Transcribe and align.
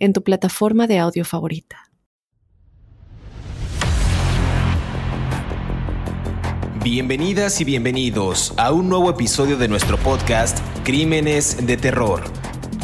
en 0.00 0.14
tu 0.14 0.24
plataforma 0.24 0.86
de 0.86 0.98
audio 0.98 1.24
favorita. 1.24 1.90
Bienvenidas 6.82 7.60
y 7.60 7.64
bienvenidos 7.64 8.54
a 8.56 8.72
un 8.72 8.88
nuevo 8.88 9.10
episodio 9.10 9.58
de 9.58 9.68
nuestro 9.68 9.98
podcast 9.98 10.58
Crímenes 10.82 11.66
de 11.66 11.76
Terror. 11.76 12.22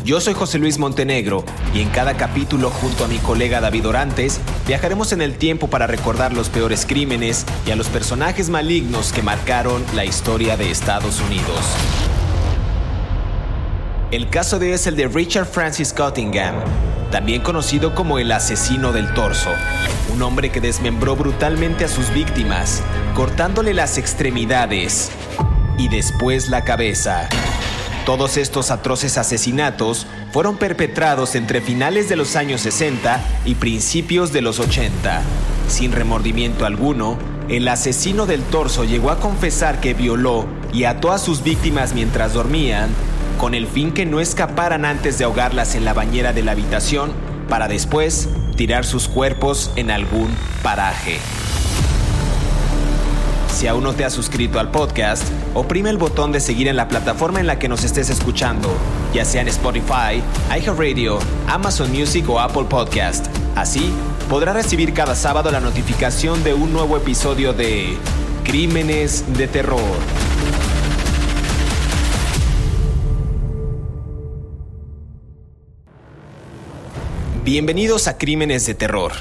Yo 0.05 0.21
soy 0.21 0.35
José 0.35 0.59
Luis 0.59 0.79
Montenegro 0.79 1.45
y 1.75 1.81
en 1.81 1.89
cada 1.89 2.19
capítulo 2.19 2.71
junto 2.71 3.07
a 3.07 3.09
mi 3.09 3.17
colega 3.17 3.63
David 3.63 3.89
Orantes 3.89 4.39
viajaremos 4.67 5.13
en 5.13 5.23
el 5.23 5.39
tiempo 5.39 5.69
para 5.69 5.87
recordar 5.87 6.35
los 6.35 6.51
peores 6.51 6.85
crímenes 6.85 7.47
y 7.67 7.71
a 7.71 7.77
los 7.77 7.89
personajes 7.89 8.51
malignos 8.51 9.13
que 9.15 9.23
marcaron 9.23 9.83
la 9.95 10.05
historia 10.05 10.59
de 10.59 10.71
Estados 10.71 11.23
Unidos. 11.23 11.75
El 14.13 14.29
caso 14.29 14.59
de 14.59 14.67
hoy 14.67 14.73
es 14.75 14.87
el 14.87 14.95
de 14.95 15.09
Richard 15.09 15.47
Francis 15.47 15.93
Cottingham, 15.93 16.55
también 17.11 17.43
conocido 17.43 17.95
como 17.95 18.19
el 18.19 18.33
asesino 18.33 18.93
del 18.93 19.13
torso, 19.15 19.51
un 20.13 20.23
hombre 20.23 20.51
que 20.51 20.61
desmembró 20.61 21.17
brutalmente 21.17 21.85
a 21.85 21.89
sus 21.89 22.11
víctimas, 22.13 22.83
cortándole 23.15 23.75
las 23.75 23.99
extremidades 23.99 25.11
y 25.79 25.89
después 25.89 26.49
la 26.49 26.65
cabeza. 26.65 27.29
Todos 28.05 28.37
estos 28.37 28.71
atroces 28.71 29.19
asesinatos 29.19 30.07
fueron 30.33 30.59
perpetrados 30.59 31.35
entre 31.35 31.61
finales 31.61 32.09
de 32.09 32.17
los 32.17 32.37
años 32.37 32.61
60 32.61 33.21
y 33.45 33.57
principios 33.57 34.33
de 34.33 34.43
los 34.43 34.61
80. 34.61 35.23
Sin 35.69 35.93
remordimiento 35.93 36.67
alguno, 36.67 37.19
el 37.49 37.67
asesino 37.69 38.27
del 38.27 38.43
torso 38.43 38.85
llegó 38.85 39.11
a 39.11 39.19
confesar 39.19 39.81
que 39.81 39.95
violó 39.95 40.47
y 40.73 40.85
ató 40.85 41.11
a 41.11 41.19
sus 41.19 41.43
víctimas 41.43 41.95
mientras 41.95 42.33
dormían 42.33 42.91
con 43.39 43.55
el 43.55 43.67
fin 43.67 43.93
que 43.93 44.07
no 44.07 44.21
escaparan 44.21 44.85
antes 44.85 45.19
de 45.19 45.25
ahogarlas 45.25 45.75
en 45.75 45.85
la 45.85 45.93
bañera 45.93 46.33
de 46.33 46.43
la 46.43 46.53
habitación 46.53 47.13
para 47.49 47.69
después 47.69 48.29
tirar 48.57 48.85
sus 48.85 49.09
cuerpos 49.09 49.71
en 49.77 49.91
algún 49.91 50.29
paraje. 50.63 51.19
Si 53.53 53.67
aún 53.67 53.85
no 53.85 53.95
te 53.95 54.05
has 54.05 54.13
suscrito 54.13 54.61
al 54.61 54.71
podcast, 54.71 55.25
oprime 55.55 55.89
el 55.89 55.97
botón 55.97 56.31
de 56.31 56.41
seguir 56.41 56.69
en 56.69 56.77
la 56.77 56.89
plataforma 56.89 57.41
en 57.41 57.47
la 57.47 57.59
que 57.59 57.69
nos 57.69 57.85
estés 57.85 58.11
escuchando, 58.11 58.69
ya 59.15 59.25
sea 59.25 59.41
en 59.41 59.49
Spotify, 59.49 60.23
iHeartRadio, 60.51 61.19
Amazon 61.49 61.91
Music 61.91 62.29
o 62.29 62.39
Apple 62.39 62.65
Podcast. 62.69 63.27
Así, 63.55 63.91
podrás 64.29 64.57
recibir 64.57 64.93
cada 64.93 65.15
sábado 65.15 65.51
la 65.51 65.61
notificación 65.61 66.45
de 66.45 66.53
un 66.53 66.73
nuevo 66.73 66.99
episodio 66.99 67.55
de 67.55 67.97
Crímenes 68.45 69.25
de 69.39 69.49
Terror. 69.49 70.26
Bienvenidos 77.47 78.09
a 78.09 78.19
Crímenes 78.19 78.67
de 78.67 78.75
Terror. 78.75 79.13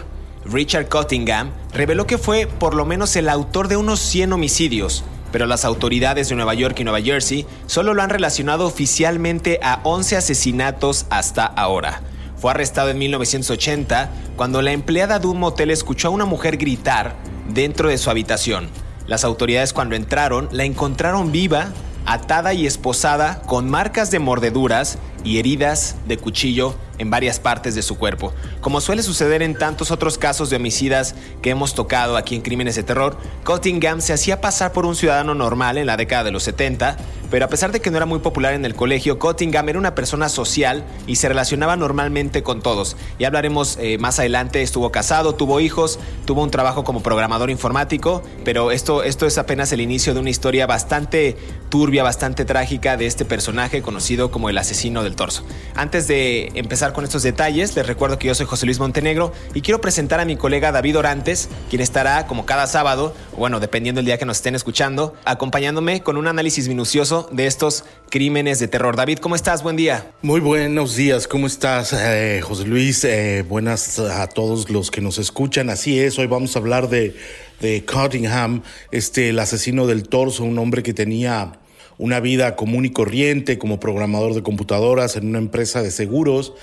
Richard 0.46 0.90
Cottingham 0.90 1.52
reveló 1.72 2.08
que 2.08 2.18
fue 2.18 2.48
por 2.48 2.74
lo 2.74 2.84
menos 2.84 3.16
el 3.18 3.30
autor 3.30 3.68
de 3.68 3.78
unos 3.78 4.00
100 4.00 4.34
homicidios, 4.34 5.04
pero 5.32 5.46
las 5.46 5.64
autoridades 5.64 6.30
de 6.30 6.36
Nueva 6.36 6.56
York 6.56 6.80
y 6.80 6.84
Nueva 6.86 7.04
Jersey 7.04 7.46
solo 7.68 7.94
lo 7.94 8.02
han 8.02 8.10
relacionado 8.10 8.66
oficialmente 8.66 9.60
a 9.62 9.80
11 9.84 10.18
asesinatos 10.18 11.06
hasta 11.12 11.46
ahora. 11.46 12.02
Fue 12.36 12.50
arrestado 12.50 12.90
en 12.90 12.98
1980 12.98 14.10
cuando 14.36 14.64
la 14.64 14.72
empleada 14.72 15.20
de 15.20 15.28
un 15.28 15.38
motel 15.38 15.70
escuchó 15.70 16.08
a 16.08 16.12
una 16.12 16.26
mujer 16.26 16.58
gritar 16.58 17.18
dentro 17.54 17.90
de 17.90 18.00
su 18.00 18.10
habitación. 18.10 18.70
Las 19.06 19.24
autoridades 19.24 19.72
cuando 19.72 19.96
entraron 19.96 20.50
la 20.52 20.64
encontraron 20.64 21.32
viva, 21.32 21.68
atada 22.08 22.56
y 22.56 22.66
esposada 22.66 23.44
con 23.44 23.70
marcas 23.70 24.10
de 24.10 24.18
mordeduras 24.18 24.98
y 25.26 25.40
heridas 25.40 25.98
de 26.08 26.18
cuchillo 26.18 26.76
en 26.98 27.10
varias 27.10 27.40
partes 27.40 27.76
de 27.76 27.82
su 27.82 27.98
cuerpo. 27.98 28.34
Como 28.62 28.80
suele 28.80 29.04
suceder 29.04 29.42
en 29.42 29.58
tantos 29.58 29.92
otros 29.92 30.18
casos 30.18 30.50
de 30.50 30.56
homicidas 30.56 31.16
que 31.42 31.50
hemos 31.50 31.74
tocado 31.74 32.16
aquí 32.16 32.36
en 32.36 32.42
Crímenes 32.42 32.76
de 32.76 32.84
Terror, 32.84 33.18
Cottingham 33.44 34.00
se 34.02 34.14
hacía 34.14 34.40
pasar 34.40 34.72
por 34.72 34.86
un 34.86 34.96
ciudadano 34.96 35.36
normal 35.36 35.78
en 35.78 35.88
la 35.88 35.98
década 35.98 36.24
de 36.24 36.32
los 36.32 36.44
70, 36.44 36.98
pero 37.30 37.46
a 37.46 37.50
pesar 37.50 37.72
de 37.72 37.82
que 37.82 37.92
no 37.92 37.98
era 37.98 38.06
muy 38.06 38.20
popular 38.20 38.54
en 38.54 38.66
el 38.66 38.76
colegio, 38.76 39.20
Cottingham 39.20 39.68
era 39.68 39.80
una 39.80 39.96
persona 39.96 40.30
social 40.30 40.86
y 41.08 41.16
se 41.16 41.28
relacionaba 41.28 41.76
normalmente 41.76 42.44
con 42.44 42.62
todos. 42.62 42.96
Y 43.18 43.26
hablaremos 43.26 43.78
eh, 43.82 43.98
más 43.98 44.20
adelante, 44.20 44.62
estuvo 44.62 44.92
casado, 44.92 45.36
tuvo 45.36 45.60
hijos, 45.60 46.00
tuvo 46.26 46.44
un 46.44 46.52
trabajo 46.52 46.84
como 46.84 47.04
programador 47.04 47.50
informático, 47.50 48.24
pero 48.44 48.72
esto, 48.72 49.04
esto 49.04 49.26
es 49.26 49.38
apenas 49.38 49.72
el 49.72 49.82
inicio 49.82 50.14
de 50.14 50.20
una 50.20 50.30
historia 50.30 50.68
bastante 50.68 51.36
turbia, 51.70 52.04
bastante 52.04 52.46
trágica 52.46 52.96
de 52.96 53.08
este 53.08 53.26
personaje 53.26 53.82
conocido 53.82 54.32
como 54.32 54.50
el 54.50 54.58
asesino 54.58 55.04
del 55.04 55.15
torso. 55.16 55.44
Antes 55.74 56.08
de 56.08 56.52
empezar 56.56 56.94
con 56.94 57.04
estos 57.04 57.24
detalles, 57.24 57.76
les 57.76 57.88
recuerdo 57.88 58.20
que 58.20 58.28
yo 58.28 58.36
soy 58.36 58.46
José 58.46 58.66
Luis 58.66 58.80
Montenegro 58.80 59.34
y 59.54 59.62
quiero 59.62 59.82
presentar 59.82 60.20
a 60.20 60.26
mi 60.26 60.36
colega 60.36 60.72
David 60.72 60.98
Orantes, 60.98 61.50
quien 61.70 61.82
estará 61.82 62.28
como 62.28 62.46
cada 62.46 62.68
sábado, 62.68 63.16
bueno, 63.38 63.60
dependiendo 63.60 64.00
del 64.00 64.06
día 64.06 64.18
que 64.18 64.26
nos 64.26 64.38
estén 64.38 64.56
escuchando, 64.56 65.16
acompañándome 65.26 66.02
con 66.02 66.18
un 66.18 66.28
análisis 66.28 66.68
minucioso 66.68 67.28
de 67.32 67.48
estos 67.48 67.84
crímenes 68.10 68.60
de 68.60 68.68
terror. 68.68 68.96
David, 68.96 69.20
¿cómo 69.20 69.36
estás? 69.36 69.64
Buen 69.64 69.76
día. 69.76 70.12
Muy 70.22 70.40
buenos 70.40 70.96
días, 70.96 71.28
¿cómo 71.28 71.48
estás, 71.48 71.94
eh, 71.94 72.42
José 72.44 72.66
Luis? 72.66 73.04
Eh, 73.04 73.44
buenas 73.48 74.00
a 74.00 74.28
todos 74.28 74.70
los 74.70 74.92
que 74.92 75.02
nos 75.02 75.18
escuchan. 75.18 75.70
Así 75.70 76.00
es, 76.00 76.20
hoy 76.20 76.28
vamos 76.28 76.56
a 76.56 76.60
hablar 76.60 76.90
de, 76.90 77.16
de 77.60 77.86
Cottingham, 77.86 78.62
este, 78.92 79.30
el 79.30 79.40
asesino 79.40 79.88
del 79.88 80.08
torso, 80.08 80.44
un 80.44 80.58
hombre 80.60 80.84
que 80.84 80.94
tenía 80.94 81.60
una 81.98 82.20
vida 82.20 82.56
común 82.56 82.86
y 82.86 82.92
corriente 82.92 83.58
como 83.58 83.80
programador 83.80 84.34
de 84.34 84.44
computadoras 84.44 85.16
en 85.16 85.28
una 85.28 85.40
empresa 85.40 85.82
de 85.82 85.92
seguros 85.92 86.54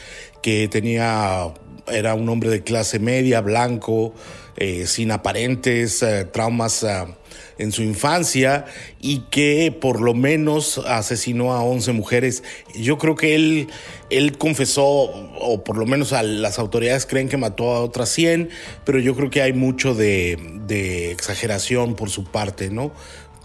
que 0.42 0.68
tenía 0.68 1.52
era 1.88 2.14
un 2.14 2.28
hombre 2.28 2.50
de 2.50 2.62
clase 2.62 2.98
media, 2.98 3.40
blanco, 3.40 4.14
eh, 4.56 4.86
sin 4.86 5.10
aparentes 5.10 6.02
eh, 6.02 6.24
traumas 6.26 6.82
eh, 6.82 7.06
en 7.58 7.72
su 7.72 7.82
infancia 7.82 8.66
y 9.00 9.20
que 9.30 9.76
por 9.78 10.00
lo 10.00 10.14
menos 10.14 10.78
asesinó 10.78 11.52
a 11.54 11.62
11 11.62 11.92
mujeres. 11.92 12.42
Yo 12.74 12.98
creo 12.98 13.14
que 13.14 13.34
él, 13.34 13.68
él 14.10 14.36
confesó, 14.38 14.84
o 14.84 15.64
por 15.64 15.76
lo 15.76 15.86
menos 15.86 16.12
las 16.12 16.58
autoridades 16.58 17.06
creen 17.06 17.28
que 17.28 17.36
mató 17.36 17.74
a 17.74 17.82
otras 17.82 18.10
100, 18.10 18.50
pero 18.84 18.98
yo 18.98 19.16
creo 19.16 19.30
que 19.30 19.42
hay 19.42 19.52
mucho 19.52 19.94
de 19.94 21.10
exageración 21.10 21.94
por 21.94 22.10
su 22.10 22.24
parte, 22.24 22.70
¿no? 22.70 22.92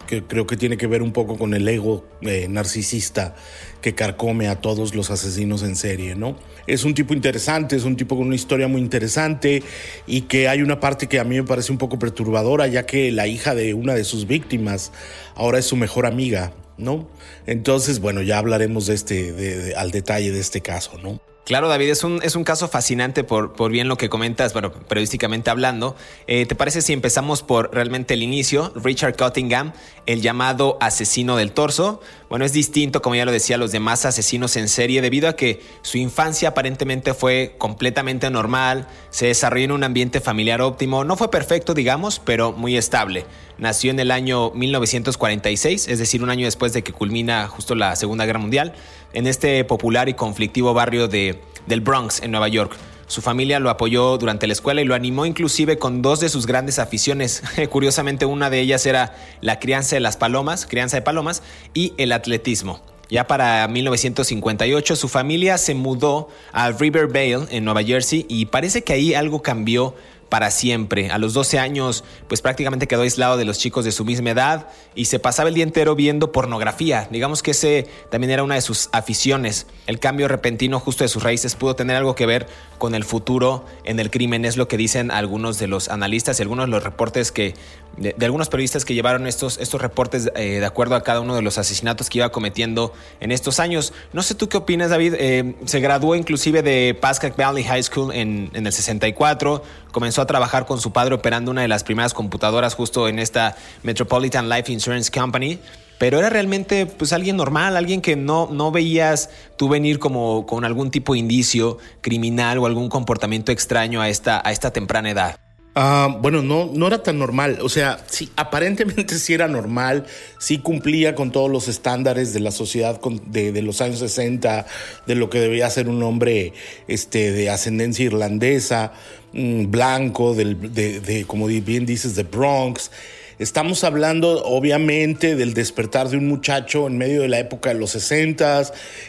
Que 0.07 0.23
creo 0.23 0.47
que 0.47 0.57
tiene 0.57 0.78
que 0.78 0.88
ver 0.88 1.03
un 1.03 1.12
poco 1.12 1.38
con 1.38 1.53
el 1.53 1.68
ego 1.68 2.03
eh, 2.22 2.47
narcisista 2.50 3.35
que 3.81 3.94
carcome 3.94 4.47
a 4.47 4.59
todos 4.59 4.95
los 4.95 5.12
asesinos 5.12 5.62
en 5.62 5.75
serie, 5.75 6.16
¿no? 6.16 6.40
Es 6.66 6.84
un 6.84 6.95
tipo 6.95 7.13
interesante, 7.13 7.75
es 7.75 7.84
un 7.84 7.95
tipo 7.95 8.17
con 8.17 8.25
una 8.25 8.35
historia 8.35 8.67
muy 8.67 8.81
interesante 8.81 9.62
y 10.07 10.22
que 10.22 10.47
hay 10.47 10.63
una 10.63 10.79
parte 10.79 11.07
que 11.07 11.19
a 11.19 11.23
mí 11.23 11.35
me 11.35 11.44
parece 11.44 11.72
un 11.72 11.78
poco 11.78 12.00
perturbadora, 12.00 12.66
ya 12.66 12.88
que 12.88 13.12
la 13.12 13.28
hija 13.28 13.53
de 13.53 13.75
una 13.75 13.94
de 13.94 14.03
sus 14.03 14.25
víctimas 14.25 14.91
ahora 15.35 15.59
es 15.59 15.66
su 15.66 15.75
mejor 15.75 16.07
amiga, 16.07 16.53
¿no? 16.78 17.07
Entonces, 17.46 18.00
bueno, 18.00 18.22
ya 18.23 18.40
hablaremos 18.40 18.88
de 18.88 18.96
este, 18.96 19.73
al 19.75 19.91
detalle 19.91 20.31
de 20.31 20.40
este 20.40 20.62
caso, 20.62 20.97
¿no? 20.97 21.22
Claro, 21.47 21.69
David, 21.69 21.91
es 21.91 22.03
un, 22.03 22.19
es 22.24 22.35
un 22.35 22.44
caso 22.44 22.68
fascinante 22.68 23.24
por, 23.24 23.53
por 23.53 23.72
bien 23.72 23.88
lo 23.88 23.97
que 23.97 24.09
comentas, 24.09 24.52
bueno, 24.52 24.69
periodísticamente 24.69 25.49
hablando. 25.49 25.96
Eh, 26.28 26.46
¿Te 26.46 26.55
parece 26.55 26.82
si 26.82 26.91
empezamos 26.91 27.41
por 27.41 27.73
realmente 27.73 28.16
el 28.16 28.22
inicio? 28.22 28.73
Richard 28.76 29.16
Cottingham, 29.16 29.72
el 30.08 30.22
llamado 30.22 30.78
asesino 30.82 31.38
del 31.38 31.53
torso. 31.53 32.02
Bueno, 32.28 32.44
es 32.44 32.52
distinto, 32.52 33.02
como 33.02 33.16
ya 33.16 33.23
lo 33.23 33.32
decía, 33.32 33.55
a 33.55 33.59
los 33.59 33.72
demás 33.72 34.05
asesinos 34.05 34.58
en 34.58 34.67
serie, 34.67 35.02
debido 35.02 35.29
a 35.29 35.38
que 35.38 35.61
su 35.84 35.97
infancia 35.97 36.49
aparentemente 36.49 37.14
fue 37.14 37.55
completamente 37.58 38.29
normal, 38.29 38.90
se 39.09 39.28
desarrolló 39.28 39.64
en 39.64 39.72
un 39.72 39.85
ambiente 39.85 40.20
familiar 40.20 40.61
óptimo, 40.61 41.05
no 41.05 41.16
fue 41.16 41.32
perfecto, 41.32 41.73
digamos, 41.73 42.20
pero 42.20 42.52
muy 42.52 42.76
estable. 42.76 43.26
Nació 43.58 43.91
en 43.91 44.02
el 44.02 44.11
año 44.11 44.52
1946, 44.52 45.88
es 45.88 45.97
decir, 45.97 46.22
un 46.22 46.29
año 46.29 46.43
después 46.43 46.73
de 46.73 46.84
que 46.84 46.91
culmina 46.91 47.47
justo 47.47 47.73
la 47.73 47.96
Segunda 47.96 48.26
Guerra 48.26 48.40
Mundial 48.40 48.73
en 49.14 49.26
este 49.26 49.64
popular 49.64 50.09
y 50.09 50.14
conflictivo 50.14 50.73
barrio 50.73 51.08
de, 51.08 51.36
del 51.66 51.81
Bronx, 51.81 52.22
en 52.22 52.31
Nueva 52.31 52.47
York. 52.47 52.75
Su 53.07 53.22
familia 53.22 53.59
lo 53.59 53.69
apoyó 53.69 54.17
durante 54.17 54.47
la 54.47 54.53
escuela 54.53 54.81
y 54.81 54.85
lo 54.85 54.93
animó 54.93 55.25
inclusive 55.25 55.78
con 55.78 56.01
dos 56.01 56.19
de 56.19 56.28
sus 56.28 56.45
grandes 56.45 56.78
aficiones. 56.78 57.41
Curiosamente, 57.69 58.25
una 58.25 58.49
de 58.49 58.59
ellas 58.59 58.85
era 58.85 59.16
la 59.39 59.59
crianza 59.59 59.95
de 59.95 60.01
las 60.01 60.17
palomas, 60.17 60.66
crianza 60.66 60.97
de 60.97 61.01
palomas, 61.01 61.41
y 61.73 61.93
el 61.97 62.11
atletismo. 62.11 62.81
Ya 63.09 63.25
para 63.25 63.66
1958 63.69 64.97
su 64.97 65.07
familia 65.07 65.57
se 65.57 65.73
mudó 65.73 66.28
a 66.51 66.69
Rivervale 66.72 67.47
en 67.51 67.63
Nueva 67.63 67.81
Jersey 67.81 68.25
y 68.28 68.47
parece 68.47 68.83
que 68.83 68.91
ahí 68.91 69.13
algo 69.13 69.41
cambió 69.41 69.95
para 70.29 70.52
siempre. 70.52 71.09
A 71.12 71.18
los 71.18 71.34
12 71.34 71.59
años, 71.59 72.03
pues 72.28 72.41
prácticamente 72.41 72.88
quedó 72.88 73.02
aislado 73.02 73.38
de 73.38 73.46
los 73.46 73.58
chicos 73.58 73.85
de 73.85 73.91
su 73.91 74.06
misma 74.06 74.32
edad 74.32 74.68
y 74.96 75.06
se 75.06 75.20
pasaba 75.20 75.50
el 75.50 75.56
día 75.56 75.64
entero 75.64 75.96
viendo 75.96 76.32
pornografía. 76.32 77.08
Digamos 77.12 77.44
que 77.44 77.52
ese 77.52 77.88
también 78.09 78.32
era 78.32 78.44
una 78.44 78.56
de 78.56 78.62
sus 78.62 78.90
aficiones. 78.91 79.68
El 79.85 80.00
cambio 80.00 80.28
repentino 80.28 80.79
justo 80.79 81.03
de 81.03 81.08
sus 81.08 81.24
raíces 81.24 81.56
pudo 81.56 81.76
tener 81.76 81.96
algo 81.96 82.16
que 82.16 82.26
ver 82.26 82.47
con 82.78 82.94
el 82.96 83.03
futuro 83.03 83.66
en 83.84 84.00
el 84.00 84.12
crimen, 84.12 84.46
es 84.46 84.58
lo 84.58 84.68
que 84.68 84.78
dicen 84.78 85.12
algunos 85.12 85.59
de 85.59 85.68
los 85.68 85.90
analistas 85.90 86.40
y 86.40 86.44
algunos 86.44 86.68
de 86.68 86.72
los 86.72 86.84
reportes 86.84 87.32
que, 87.32 87.56
de, 87.97 88.14
algunos 88.24 88.50
periodistas 88.50 88.85
que 88.85 88.94
llevaron 88.94 89.28
estos, 89.28 89.58
estos 89.58 89.82
reportes 89.82 90.29
eh, 90.35 90.59
de 90.59 90.66
acuerdo 90.66 90.96
a 90.96 91.03
cada 91.03 91.22
uno 91.22 91.35
de 91.35 91.41
los 91.41 91.58
asesinatos 91.58 92.09
que 92.09 92.20
iba 92.20 92.29
cometiendo 92.29 92.94
en 93.20 93.32
estos 93.32 93.59
años. 93.59 93.94
No 94.14 94.22
sé 94.22 94.35
tú 94.35 94.50
qué 94.50 94.58
opinas, 94.58 94.90
David. 94.90 95.16
Eh, 95.18 95.56
se 95.66 95.79
graduó 95.79 96.16
inclusive 96.16 96.62
de 96.62 96.97
Pascack 97.00 97.35
Valley 97.35 97.64
High 97.64 97.84
School 97.84 98.14
en, 98.14 98.52
en 98.53 98.68
el 98.68 98.74
64, 98.74 99.64
comenzó 99.91 100.16
a 100.22 100.25
trabajar 100.25 100.66
con 100.66 100.79
su 100.79 100.91
padre 100.91 101.16
operando 101.16 101.52
una 101.52 101.61
de 101.61 101.67
las 101.67 101.84
primeras 101.84 102.14
computadoras 102.14 102.75
justo 102.75 103.08
en 103.08 103.19
esta 103.19 103.55
Metropolitan 103.84 104.49
Life 104.49 104.72
Insurance 104.72 105.11
Company. 105.11 105.59
Pero 105.97 106.19
era 106.19 106.29
realmente 106.29 106.85
pues 106.85 107.11
alguien 107.11 107.37
normal, 107.37 107.75
alguien 107.75 108.02
que 108.02 108.16
no, 108.16 108.47
no 108.52 108.72
veías 108.72 109.29
tú 109.58 109.67
venir 109.67 109.97
como 109.97 110.46
con 110.46 110.64
algún 110.64 110.91
tipo 110.91 111.14
de 111.14 111.19
indicio 111.19 111.79
criminal 112.02 112.59
o 112.59 112.66
algún 112.67 112.90
comportamiento 112.90 113.52
extraño 113.52 114.02
a 114.02 114.09
esta, 114.09 114.41
a 114.46 114.52
esta 114.52 114.72
temprana 114.72 115.09
edad. 115.09 115.47
Ah, 115.79 116.18
bueno, 116.20 116.41
no, 116.41 116.72
no 116.74 116.88
era 116.88 117.03
tan 117.03 117.20
normal. 117.20 117.59
O 117.62 117.70
sea, 117.70 118.03
sí, 118.08 118.32
aparentemente 118.35 119.20
sí 119.20 119.35
era 119.35 119.47
normal, 119.47 120.08
sí 120.40 120.58
cumplía 120.58 121.14
con 121.14 121.32
todos 121.32 121.52
los 121.52 121.68
estándares 121.68 122.34
de 122.34 122.40
la 122.40 122.50
sociedad 122.50 123.00
de, 123.28 123.62
los 123.62 123.79
años 123.82 124.00
60, 124.00 124.66
de 125.06 125.16
lo 125.16 125.29
que 125.29 125.40
debía 125.40 125.70
ser 125.70 125.88
un 125.88 126.02
hombre 126.02 126.53
este, 126.88 127.32
de 127.32 127.52
ascendencia 127.52 128.06
irlandesa, 128.06 128.91
mm, 129.34 129.70
blanco, 129.70 130.34
de, 130.34 130.56
de, 130.56 131.26
como 131.26 131.46
bien 131.46 131.85
dices, 131.85 132.16
de 132.16 132.24
Bronx. 132.24 132.90
Estamos 133.39 133.84
hablando 133.84 134.43
obviamente 134.45 135.35
del 135.35 135.53
despertar 135.53 136.09
de 136.09 136.17
un 136.17 136.28
muchacho 136.28 136.87
en 136.87 136.97
medio 136.97 137.22
de 137.22 137.28
la 137.28 137.37
época 137.37 137.72
de 137.72 137.79
los 137.79 137.91
60, 137.91 138.63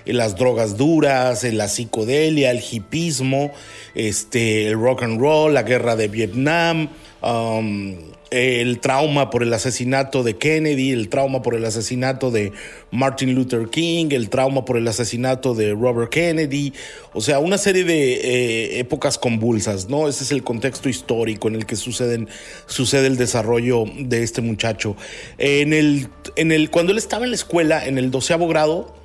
en 0.04 0.16
las 0.18 0.36
drogas 0.36 0.76
duras, 0.76 1.44
en 1.44 1.56
la 1.56 1.66
psicodelia, 1.66 2.50
el 2.50 2.60
hipismo, 2.60 3.52
este, 3.94 4.68
el 4.68 4.74
rock 4.74 5.04
and 5.04 5.18
roll, 5.18 5.54
la 5.54 5.62
guerra 5.62 5.96
de 5.96 6.08
Vietnam, 6.08 6.90
um, 7.22 7.96
el 8.30 8.80
trauma 8.80 9.30
por 9.30 9.42
el 9.42 9.52
asesinato 9.52 10.22
de 10.22 10.36
Kennedy, 10.36 10.92
el 10.92 11.08
trauma 11.08 11.42
por 11.42 11.54
el 11.54 11.64
asesinato 11.64 12.30
de 12.30 12.52
Martin 12.90 13.34
Luther 13.34 13.68
King, 13.68 14.08
el 14.10 14.28
trauma 14.28 14.64
por 14.64 14.76
el 14.76 14.86
asesinato 14.86 15.54
de 15.54 15.72
Robert 15.72 16.10
Kennedy, 16.10 16.72
o 17.12 17.20
sea, 17.20 17.38
una 17.38 17.58
serie 17.58 17.84
de 17.84 18.14
eh, 18.14 18.78
épocas 18.80 19.18
convulsas, 19.18 19.88
¿no? 19.88 20.08
Ese 20.08 20.24
es 20.24 20.32
el 20.32 20.42
contexto 20.42 20.88
histórico 20.88 21.48
en 21.48 21.54
el 21.54 21.66
que 21.66 21.76
suceden, 21.76 22.28
sucede 22.66 23.06
el 23.06 23.16
desarrollo 23.16 23.84
de 23.98 24.22
este 24.22 24.42
muchacho. 24.42 24.96
En 25.38 25.72
el, 25.72 26.08
en 26.36 26.52
el, 26.52 26.70
cuando 26.70 26.92
él 26.92 26.98
estaba 26.98 27.24
en 27.24 27.30
la 27.30 27.36
escuela, 27.36 27.86
en 27.86 27.98
el 27.98 28.10
doceavo 28.10 28.48
grado, 28.48 28.97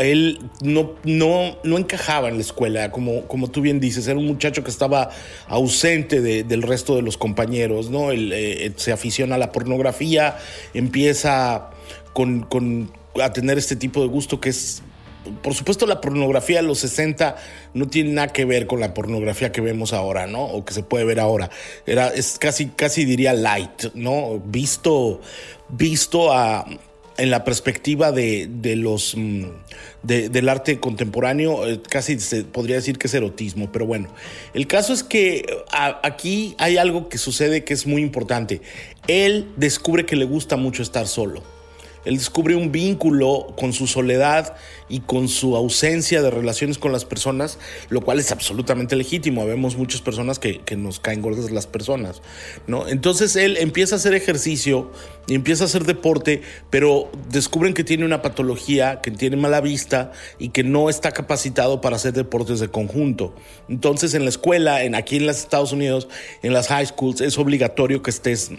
él 0.00 0.40
no, 0.62 0.94
no, 1.04 1.58
no 1.64 1.78
encajaba 1.78 2.28
en 2.28 2.36
la 2.36 2.40
escuela, 2.40 2.90
como, 2.90 3.26
como 3.26 3.50
tú 3.50 3.60
bien 3.60 3.80
dices, 3.80 4.06
era 4.06 4.18
un 4.18 4.26
muchacho 4.26 4.64
que 4.64 4.70
estaba 4.70 5.10
ausente 5.48 6.20
del 6.20 6.62
resto 6.62 6.96
de 6.96 7.02
los 7.02 7.16
compañeros, 7.16 7.90
¿no? 7.90 8.10
Él, 8.10 8.32
eh, 8.32 8.72
se 8.76 8.92
aficiona 8.92 9.34
a 9.34 9.38
la 9.38 9.52
pornografía, 9.52 10.36
empieza 10.74 11.70
con, 12.12 12.90
a 13.22 13.32
tener 13.32 13.58
este 13.58 13.76
tipo 13.76 14.00
de 14.00 14.08
gusto 14.08 14.40
que 14.40 14.50
es 14.50 14.82
por 15.40 15.54
supuesto 15.54 15.86
la 15.86 16.00
pornografía 16.00 16.56
de 16.60 16.66
los 16.66 16.80
60 16.80 17.36
no 17.74 17.86
tiene 17.86 18.10
nada 18.10 18.28
que 18.28 18.44
ver 18.44 18.66
con 18.66 18.80
la 18.80 18.92
pornografía 18.92 19.52
que 19.52 19.60
vemos 19.60 19.92
ahora, 19.92 20.26
¿no? 20.26 20.42
O 20.44 20.64
que 20.64 20.74
se 20.74 20.82
puede 20.82 21.04
ver 21.04 21.20
ahora. 21.20 21.48
Era, 21.86 22.08
es 22.08 22.38
casi, 22.40 22.66
casi 22.66 23.04
diría 23.04 23.32
light, 23.32 23.94
¿no? 23.94 24.42
Visto, 24.44 25.20
visto 25.68 26.32
a, 26.32 26.66
en 27.22 27.30
la 27.30 27.44
perspectiva 27.44 28.10
de, 28.10 28.48
los 28.76 29.14
mm, 29.16 29.44
del 30.02 30.48
arte 30.48 30.80
contemporáneo, 30.80 31.68
eh, 31.68 31.80
casi 31.88 32.18
se 32.18 32.42
podría 32.42 32.74
decir 32.74 32.98
que 32.98 33.06
es 33.06 33.14
erotismo, 33.14 33.70
pero 33.70 33.86
bueno, 33.86 34.08
el 34.54 34.66
caso 34.66 34.92
es 34.92 35.04
que 35.04 35.46
aquí 36.02 36.56
hay 36.58 36.78
algo 36.78 37.08
que 37.08 37.18
sucede 37.18 37.62
que 37.62 37.74
es 37.74 37.86
muy 37.86 38.02
importante. 38.02 38.60
Él 39.06 39.52
descubre 39.56 40.04
que 40.04 40.16
le 40.16 40.24
gusta 40.24 40.56
mucho 40.56 40.82
estar 40.82 41.06
solo. 41.06 41.44
Él 42.04 42.18
descubre 42.18 42.56
un 42.56 42.72
vínculo 42.72 43.54
con 43.56 43.72
su 43.72 43.86
soledad 43.86 44.56
y 44.88 45.00
con 45.00 45.28
su 45.28 45.56
ausencia 45.56 46.20
de 46.22 46.30
relaciones 46.30 46.78
con 46.78 46.92
las 46.92 47.04
personas, 47.04 47.58
lo 47.88 48.00
cual 48.00 48.18
es 48.18 48.32
absolutamente 48.32 48.96
legítimo. 48.96 49.46
Vemos 49.46 49.76
muchas 49.76 50.00
personas 50.00 50.38
que, 50.38 50.60
nos 50.76 51.00
caen 51.00 51.22
gordas 51.22 51.50
las 51.50 51.66
personas, 51.66 52.22
¿no? 52.66 52.88
Entonces 52.88 53.36
él 53.36 53.56
empieza 53.58 53.94
a 53.94 53.98
hacer 53.98 54.14
ejercicio 54.14 54.90
y 55.26 55.34
empieza 55.34 55.64
a 55.64 55.66
hacer 55.66 55.84
deporte, 55.84 56.42
pero 56.70 57.10
descubren 57.30 57.74
que 57.74 57.84
tiene 57.84 58.04
una 58.04 58.22
patología, 58.22 59.00
que 59.00 59.10
tiene 59.10 59.36
mala 59.36 59.60
vista 59.60 60.12
y 60.38 60.48
que 60.48 60.64
no 60.64 60.90
está 60.90 61.12
capacitado 61.12 61.80
para 61.80 61.96
hacer 61.96 62.14
deportes 62.14 62.58
de 62.58 62.68
conjunto. 62.68 63.34
Entonces 63.68 64.14
en 64.14 64.24
la 64.24 64.30
escuela, 64.30 64.82
en, 64.82 64.94
aquí 64.94 65.16
en 65.16 65.26
los 65.26 65.38
Estados 65.38 65.72
Unidos, 65.72 66.08
en 66.42 66.52
las 66.52 66.68
high 66.68 66.86
schools, 66.86 67.20
es 67.20 67.38
obligatorio 67.38 68.02
que 68.02 68.10
estés 68.10 68.50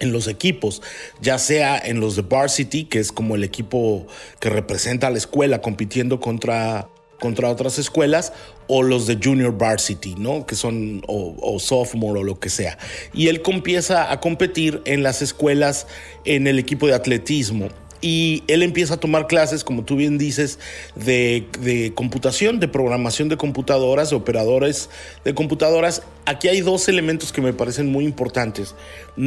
en 0.00 0.12
los 0.12 0.28
equipos, 0.28 0.82
ya 1.20 1.38
sea 1.38 1.78
en 1.78 2.00
los 2.00 2.16
de 2.16 2.22
Varsity, 2.22 2.84
que 2.84 2.98
es 2.98 3.12
como 3.12 3.34
el 3.34 3.44
equipo 3.44 4.06
que 4.40 4.50
representa 4.50 5.06
a 5.06 5.10
la 5.10 5.18
escuela 5.18 5.60
compitiendo 5.60 6.20
contra, 6.20 6.88
contra 7.20 7.50
otras 7.50 7.78
escuelas, 7.78 8.32
o 8.68 8.82
los 8.82 9.06
de 9.06 9.18
Junior 9.22 9.56
Varsity, 9.56 10.14
¿no? 10.16 10.44
Que 10.44 10.56
son 10.56 11.02
o, 11.06 11.58
sophomore 11.58 12.20
o 12.20 12.24
lo 12.24 12.40
que 12.40 12.50
sea. 12.50 12.78
Y 13.12 13.28
él 13.28 13.42
empieza 13.46 14.10
a 14.10 14.20
competir 14.20 14.82
en 14.84 15.02
las 15.02 15.22
escuelas 15.22 15.86
en 16.24 16.46
el 16.46 16.58
equipo 16.58 16.86
de 16.86 16.94
atletismo 16.94 17.68
y 18.00 18.42
él 18.46 18.62
empieza 18.62 18.94
a 18.94 18.96
tomar 18.98 19.26
clases, 19.26 19.64
como 19.64 19.84
tú 19.84 19.96
bien 19.96 20.18
dices, 20.18 20.58
de, 20.94 21.92
computación, 21.94 22.60
de 22.60 22.68
programación 22.68 23.28
de 23.28 23.36
computadoras, 23.36 24.10
de 24.10 24.16
operadores 24.16 24.90
de 25.24 25.34
computadoras. 25.34 26.02
Aquí 26.28 26.48
hay 26.48 26.60
dos 26.60 26.88
elementos 26.88 27.32
que 27.32 27.40
me 27.40 27.52
parecen 27.52 27.86
muy 27.86 28.04
importantes. 28.04 28.74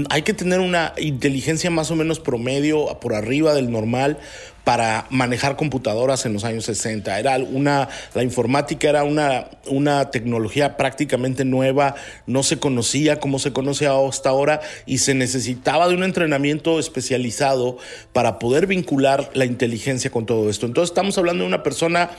Hay 0.10 0.24
que 0.24 0.34
tener 0.34 0.60
una 0.60 0.94
inteligencia 0.98 1.72
más 1.72 1.92
o 1.92 1.96
menos 1.96 2.20
promedio, 2.20 3.00
por 3.00 3.14
arriba 3.14 3.54
del 3.54 3.72
normal, 3.72 4.18
para 4.66 5.08
manejar 5.10 5.56
computadoras 5.56 6.26
en 6.26 6.34
los 6.34 6.44
años 6.44 6.66
60. 6.66 7.18
Era 7.18 7.38
una, 7.38 7.88
la 8.14 8.22
informática 8.22 8.90
era 8.90 9.06
una, 9.06 9.50
una 9.68 10.12
tecnología 10.12 10.76
prácticamente 10.76 11.46
nueva, 11.46 11.96
no 12.28 12.44
se 12.44 12.60
conocía 12.60 13.22
como 13.22 13.40
se 13.40 13.54
conoce 13.54 13.88
hasta 13.88 14.30
ahora 14.30 14.60
y 14.86 14.98
se 14.98 15.16
necesitaba 15.16 15.88
de 15.88 15.96
un 15.96 16.04
entrenamiento 16.04 16.80
especializado 16.80 17.78
para 18.12 18.40
poder 18.40 18.68
vincular 18.68 19.32
la 19.34 19.46
inteligencia 19.46 20.12
con 20.12 20.26
todo 20.26 20.50
esto. 20.50 20.66
Entonces 20.66 20.92
estamos 20.92 21.18
hablando 21.18 21.46
de 21.46 21.48
una 21.48 21.64
persona 21.64 22.12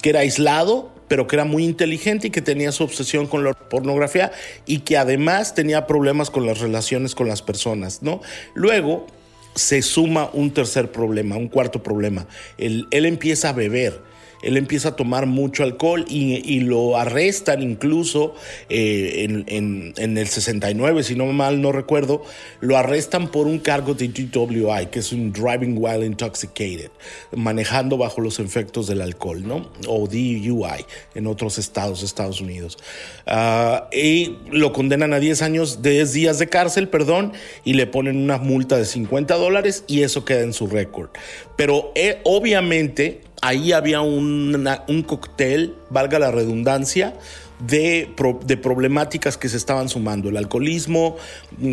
que 0.00 0.10
era 0.10 0.20
aislado, 0.20 0.90
pero 1.08 1.26
que 1.26 1.36
era 1.36 1.44
muy 1.44 1.64
inteligente 1.64 2.28
y 2.28 2.30
que 2.30 2.42
tenía 2.42 2.72
su 2.72 2.84
obsesión 2.84 3.26
con 3.26 3.44
la 3.44 3.52
pornografía 3.52 4.30
y 4.66 4.80
que 4.80 4.96
además 4.96 5.54
tenía 5.54 5.86
problemas 5.86 6.30
con 6.30 6.46
las 6.46 6.60
relaciones 6.60 7.14
con 7.14 7.28
las 7.28 7.42
personas, 7.42 8.02
¿no? 8.02 8.20
Luego, 8.54 9.06
se 9.54 9.82
suma 9.82 10.30
un 10.32 10.52
tercer 10.52 10.92
problema, 10.92 11.36
un 11.36 11.48
cuarto 11.48 11.82
problema. 11.82 12.26
Él, 12.56 12.86
él 12.90 13.06
empieza 13.06 13.48
a 13.48 13.52
beber 13.52 14.09
él 14.42 14.56
empieza 14.56 14.90
a 14.90 14.96
tomar 14.96 15.26
mucho 15.26 15.62
alcohol 15.62 16.04
y, 16.08 16.60
lo 16.60 16.96
arrestan 16.98 17.62
incluso 17.62 18.34
eh, 18.68 19.26
en, 19.46 19.94
el 19.96 20.26
69, 20.28 21.02
si 21.02 21.14
no 21.14 21.26
mal 21.26 21.60
no 21.60 21.72
recuerdo, 21.72 22.22
lo 22.60 22.76
arrestan 22.76 23.30
por 23.30 23.46
un 23.46 23.58
cargo 23.58 23.94
de 23.94 24.08
DWI, 24.08 24.86
que 24.90 24.98
es 24.98 25.12
un 25.12 25.32
Driving 25.32 25.76
While 25.78 26.04
Intoxicated, 26.04 26.90
manejando 27.34 27.96
bajo 27.96 28.20
los 28.20 28.38
efectos 28.38 28.86
del 28.86 29.00
alcohol, 29.00 29.46
¿no? 29.46 29.70
O 29.86 30.06
DUI 30.06 30.84
en 31.14 31.26
otros 31.26 31.58
estados, 31.58 32.02
Estados 32.02 32.40
Unidos. 32.40 32.78
Ah, 33.26 33.88
y 33.92 34.36
lo 34.50 34.72
condenan 34.72 35.12
a 35.14 35.20
10 35.20 35.42
años, 35.42 35.82
10 35.82 36.12
días 36.12 36.38
de 36.38 36.48
cárcel, 36.48 36.88
perdón, 36.88 37.32
y 37.64 37.74
le 37.74 37.86
ponen 37.86 38.16
una 38.16 38.38
multa 38.38 38.76
de 38.76 38.84
50 38.84 39.34
dólares 39.36 39.84
y 39.86 40.02
eso 40.02 40.24
queda 40.24 40.40
en 40.40 40.52
su 40.52 40.66
récord. 40.66 41.10
Pero 41.56 41.92
eh, 41.94 42.20
obviamente 42.24 43.20
ahí 43.40 43.72
había 43.72 44.00
un 44.00 45.04
cóctel, 45.06 45.74
valga 45.90 46.18
la 46.18 46.30
redundancia, 46.30 47.14
de, 47.60 48.14
de 48.44 48.56
problemáticas 48.56 49.36
que 49.36 49.48
se 49.48 49.56
estaban 49.56 49.88
sumando. 49.88 50.28
El 50.28 50.36
alcoholismo, 50.36 51.16